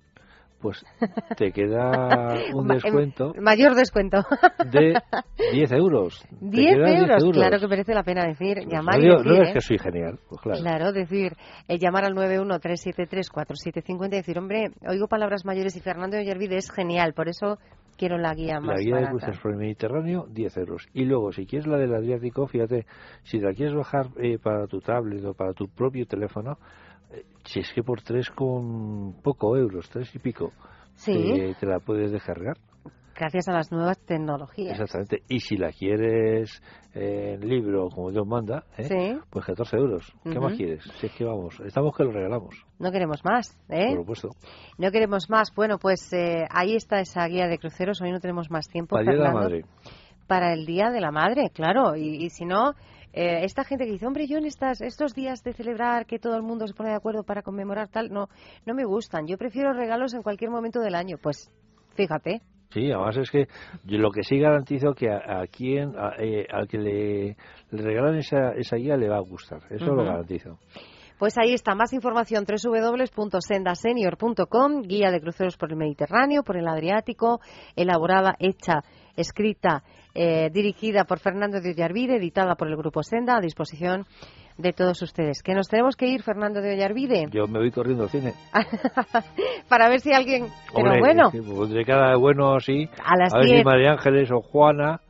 pues 0.60 0.84
te 1.36 1.52
queda 1.52 2.34
un 2.54 2.66
Ma- 2.66 2.74
descuento 2.74 3.34
em, 3.34 3.42
Mayor 3.42 3.74
descuento. 3.74 4.18
de 4.70 4.94
10 5.52 5.72
euros. 5.72 6.22
Te 6.28 6.36
10 6.40 6.74
quedan 6.76 6.96
euros. 7.02 7.24
Claro 7.32 7.58
que 7.60 7.68
merece 7.68 7.92
la 7.94 8.02
pena 8.02 8.24
decir, 8.26 8.56
Pues 8.62 8.68
llamar 8.68 8.98
no, 8.98 9.04
y 9.04 9.08
decir. 9.08 9.26
no 9.26 9.42
es 9.42 9.48
¿eh? 9.50 9.52
que 9.52 9.60
soy 9.60 9.78
genial, 9.78 10.18
pues 10.28 10.40
claro. 10.40 10.60
Claro, 10.60 10.92
decir, 10.92 11.32
eh, 11.68 11.78
llamar 11.78 12.04
al 12.06 12.14
913734750 12.14 14.06
y 14.06 14.10
decir, 14.16 14.38
hombre, 14.38 14.64
oigo 14.88 15.06
palabras 15.08 15.44
mayores 15.44 15.76
y 15.76 15.80
Fernando 15.80 16.16
Ollervide 16.16 16.56
es 16.56 16.70
genial, 16.70 17.12
por 17.14 17.28
eso 17.28 17.58
quiero 17.96 18.18
la 18.18 18.34
guía 18.34 18.54
La 18.60 18.60
más 18.60 18.80
guía 18.80 18.96
de 18.96 19.08
cruceros 19.08 19.38
por 19.40 19.52
el 19.52 19.58
Mediterráneo, 19.58 20.26
10 20.28 20.56
euros. 20.58 20.86
Y 20.92 21.04
luego, 21.04 21.32
si 21.32 21.46
quieres 21.46 21.66
la 21.66 21.78
del 21.78 21.94
Adriático, 21.94 22.46
fíjate, 22.46 22.86
si 23.24 23.38
la 23.40 23.52
quieres 23.52 23.74
bajar 23.74 24.06
eh, 24.18 24.38
para 24.38 24.66
tu 24.66 24.80
tablet 24.80 25.24
o 25.24 25.34
para 25.34 25.52
tu 25.52 25.68
propio 25.68 26.06
teléfono, 26.06 26.58
eh, 27.10 27.24
si 27.44 27.60
es 27.60 27.72
que 27.74 27.82
por 27.82 28.02
tres 28.02 28.30
con 28.30 29.20
poco 29.22 29.56
euros, 29.56 29.88
tres 29.90 30.14
y 30.14 30.18
pico, 30.18 30.52
Sí. 30.94 31.12
te, 31.12 31.54
te 31.54 31.66
la 31.66 31.80
puedes 31.80 32.12
descargar. 32.12 32.56
Gracias 33.14 33.48
a 33.48 33.52
las 33.52 33.70
nuevas 33.70 33.98
tecnologías. 33.98 34.72
Exactamente. 34.72 35.22
Y 35.28 35.40
si 35.40 35.56
la 35.56 35.70
quieres 35.70 36.62
en 36.92 37.40
libro, 37.48 37.88
como 37.88 38.10
Dios 38.10 38.26
manda, 38.26 38.64
¿eh? 38.76 38.84
Sí. 38.84 39.20
pues 39.30 39.44
14 39.44 39.76
euros. 39.76 40.12
¿Qué 40.22 40.38
más 40.38 40.54
quieres? 40.54 40.84
Si 41.00 41.06
es 41.06 41.12
que 41.12 41.24
vamos, 41.24 41.60
estamos 41.64 41.96
que 41.96 42.04
lo 42.04 42.12
regalamos, 42.12 42.54
No 42.78 42.90
queremos 42.92 43.24
más, 43.24 43.56
¿eh? 43.68 43.88
por 43.88 43.98
supuesto. 43.98 44.28
No 44.78 44.90
queremos 44.90 45.30
más. 45.30 45.52
Bueno, 45.54 45.78
pues 45.78 46.12
eh, 46.12 46.44
ahí 46.50 46.74
está 46.74 47.00
esa 47.00 47.26
guía 47.26 47.46
de 47.46 47.58
cruceros. 47.58 48.00
Hoy 48.00 48.12
no 48.12 48.20
tenemos 48.20 48.50
más 48.50 48.68
tiempo. 48.68 48.96
Para 48.96 49.02
el 49.12 49.16
Día 49.16 49.16
de 49.16 49.24
la. 49.24 49.34
Madre. 49.34 49.64
Para 50.26 50.52
el 50.52 50.66
Día 50.66 50.90
de 50.90 51.00
la 51.00 51.10
Madre, 51.10 51.50
claro. 51.52 51.96
Y, 51.96 52.24
y 52.24 52.30
si 52.30 52.44
no, 52.44 52.74
eh, 53.16 53.44
esta 53.44 53.62
gente 53.62 53.84
que 53.84 53.92
dice, 53.92 54.06
hombre, 54.06 54.26
yo 54.26 54.38
en 54.38 54.46
estas, 54.46 54.80
estos 54.80 55.14
días 55.14 55.44
de 55.44 55.52
celebrar 55.52 56.04
que 56.04 56.18
todo 56.18 56.36
el 56.36 56.42
mundo 56.42 56.66
se 56.66 56.74
pone 56.74 56.90
de 56.90 56.96
acuerdo 56.96 57.22
para 57.22 57.42
conmemorar 57.42 57.88
tal, 57.88 58.10
no, 58.10 58.28
no 58.66 58.74
me 58.74 58.84
gustan. 58.84 59.26
Yo 59.28 59.38
prefiero 59.38 59.72
regalos 59.72 60.14
en 60.14 60.22
cualquier 60.22 60.50
momento 60.50 60.80
del 60.80 60.96
año. 60.96 61.16
Pues 61.22 61.48
fíjate. 61.94 62.42
Sí, 62.70 62.90
además 62.90 63.16
es 63.18 63.30
que 63.30 63.46
yo 63.84 63.98
lo 63.98 64.10
que 64.10 64.22
sí 64.24 64.38
garantizo 64.38 64.94
que 64.94 65.08
a, 65.10 65.42
a 65.42 65.46
quien, 65.46 65.94
a- 65.96 66.14
eh, 66.18 66.44
al 66.50 66.66
que 66.66 66.78
le, 66.78 67.36
le 67.70 67.82
regalan 67.82 68.16
esa, 68.16 68.50
esa 68.56 68.76
guía 68.76 68.96
le 68.96 69.08
va 69.08 69.18
a 69.18 69.20
gustar. 69.20 69.60
Eso 69.70 69.94
lo 69.94 70.04
garantizo. 70.04 70.58
Pues 71.18 71.38
ahí 71.38 71.52
está, 71.54 71.76
más 71.76 71.92
información 71.92 72.44
www.sendasenior.com, 72.44 74.82
guía 74.82 75.12
de 75.12 75.20
cruceros 75.20 75.56
por 75.56 75.70
el 75.70 75.76
Mediterráneo, 75.76 76.42
por 76.42 76.56
el 76.56 76.66
Adriático, 76.66 77.40
elaborada, 77.76 78.34
hecha, 78.40 78.80
escrita, 79.16 79.84
eh, 80.14 80.50
dirigida 80.52 81.04
por 81.04 81.20
Fernando 81.20 81.60
de 81.60 81.70
Ollarvide, 81.70 82.16
editada 82.16 82.56
por 82.56 82.66
el 82.68 82.76
Grupo 82.76 83.02
Senda, 83.04 83.36
a 83.36 83.40
disposición 83.40 84.06
de 84.56 84.72
todos 84.72 85.02
ustedes. 85.02 85.42
Que 85.42 85.54
nos 85.54 85.68
tenemos 85.68 85.96
que 85.96 86.06
ir, 86.06 86.22
Fernando 86.22 86.60
de 86.60 86.74
Ollarvide, 86.74 87.28
Yo 87.30 87.46
me 87.46 87.58
voy 87.58 87.70
corriendo 87.70 88.04
al 88.04 88.10
cine. 88.10 88.34
para 89.68 89.88
ver 89.88 90.00
si 90.00 90.12
alguien... 90.12 90.46
Pero 90.74 90.86
Hombre, 90.86 91.00
bueno, 91.00 91.30
sí, 91.30 91.40
pues 91.40 91.58
pondré 91.58 91.84
cada 91.84 92.16
bueno 92.16 92.54
así. 92.54 92.88
A 93.04 93.16
las 93.16 93.32
ver 93.32 93.44
si 93.44 93.52
10. 93.54 93.64
María 93.64 93.92
Ángeles 93.92 94.30
o 94.30 94.40
Juana 94.40 95.00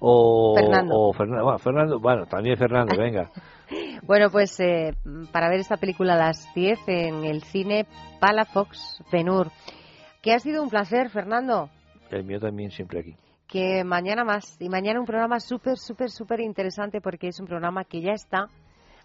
o 0.00 0.54
Fernando. 0.56 0.94
o. 0.94 1.12
Bueno, 1.12 1.58
Fernando, 1.58 2.00
bueno, 2.00 2.26
también 2.26 2.56
Fernando, 2.56 2.96
venga. 2.96 3.30
bueno, 4.02 4.30
pues 4.30 4.58
eh, 4.60 4.94
para 5.32 5.48
ver 5.48 5.60
esta 5.60 5.76
película 5.76 6.14
a 6.14 6.18
las 6.18 6.52
10 6.54 6.78
en 6.88 7.24
el 7.24 7.42
cine 7.42 7.86
Palafox 8.20 9.02
Benur. 9.12 9.48
Que 10.22 10.32
ha 10.32 10.38
sido 10.38 10.62
un 10.62 10.70
placer, 10.70 11.10
Fernando. 11.10 11.68
El 12.10 12.24
mío 12.24 12.38
también 12.38 12.70
siempre 12.70 13.00
aquí. 13.00 13.16
que 13.48 13.84
mañana 13.84 14.24
más. 14.24 14.60
Y 14.60 14.68
mañana 14.68 15.00
un 15.00 15.06
programa 15.06 15.40
súper, 15.40 15.76
súper, 15.78 16.10
súper 16.10 16.40
interesante 16.40 17.00
porque 17.00 17.28
es 17.28 17.40
un 17.40 17.46
programa 17.46 17.84
que 17.84 18.00
ya 18.00 18.12
está 18.12 18.48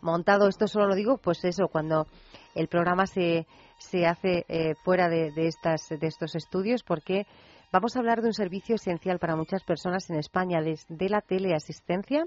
montado. 0.02 0.48
Esto 0.48 0.68
solo 0.68 0.88
lo 0.88 0.96
digo, 0.96 1.18
pues 1.18 1.44
eso, 1.46 1.68
cuando 1.68 2.08
el 2.56 2.68
programa 2.68 3.06
se, 3.06 3.48
se 3.78 4.06
hace 4.06 4.46
eh, 4.48 4.76
fuera 4.84 5.10
de, 5.10 5.32
de, 5.32 5.48
estas, 5.48 5.88
de 5.90 6.08
estos 6.08 6.36
estudios 6.36 6.84
porque 6.84 7.26
Vamos 7.72 7.96
a 7.96 8.00
hablar 8.00 8.24
de 8.24 8.28
un 8.30 8.34
servicio 8.34 8.74
esencial 8.74 9.20
para 9.20 9.36
muchas 9.36 9.64
personas 9.64 10.10
en 10.10 10.16
España, 10.18 10.60
de 10.60 11.10
la 11.10 11.22
teleasistencia 11.22 12.26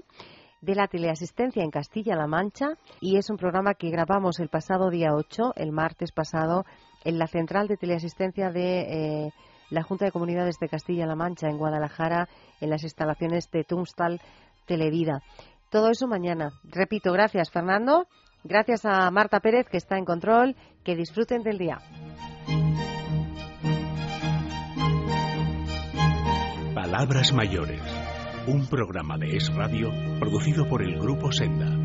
de 0.63 0.75
la 0.75 0.87
teleasistencia 0.87 1.61
en 1.61 1.71
Castilla-La 1.71 2.25
Mancha 2.25 2.77
y 3.01 3.17
es 3.17 3.29
un 3.29 3.35
programa 3.35 3.73
que 3.73 3.89
grabamos 3.89 4.39
el 4.39 4.47
pasado 4.47 4.89
día 4.89 5.13
8, 5.13 5.55
el 5.57 5.73
martes 5.73 6.13
pasado, 6.13 6.63
en 7.03 7.19
la 7.19 7.27
central 7.27 7.67
de 7.67 7.75
teleasistencia 7.75 8.49
de 8.49 9.25
eh, 9.25 9.33
la 9.69 9.83
Junta 9.83 10.05
de 10.05 10.13
Comunidades 10.13 10.55
de 10.61 10.69
Castilla-La 10.69 11.17
Mancha 11.17 11.49
en 11.49 11.57
Guadalajara, 11.57 12.29
en 12.61 12.69
las 12.69 12.83
instalaciones 12.83 13.51
de 13.51 13.65
Tunstal 13.65 14.21
Televida. 14.65 15.21
Todo 15.73 15.89
eso 15.89 16.07
mañana. 16.07 16.51
Repito, 16.63 17.11
gracias 17.11 17.49
Fernando, 17.49 18.05
gracias 18.43 18.85
a 18.85 19.09
Marta 19.09 19.39
Pérez 19.39 19.65
que 19.67 19.77
está 19.77 19.97
en 19.97 20.05
control, 20.05 20.55
que 20.83 20.95
disfruten 20.95 21.41
del 21.41 21.57
día. 21.57 21.79
Palabras 26.75 27.33
mayores 27.33 27.81
un 28.45 28.67
programa 28.67 29.17
de 29.17 29.37
Es 29.37 29.53
Radio 29.55 29.89
producido 30.19 30.67
por 30.67 30.83
el 30.83 30.99
Grupo 30.99 31.31
Senda. 31.31 31.82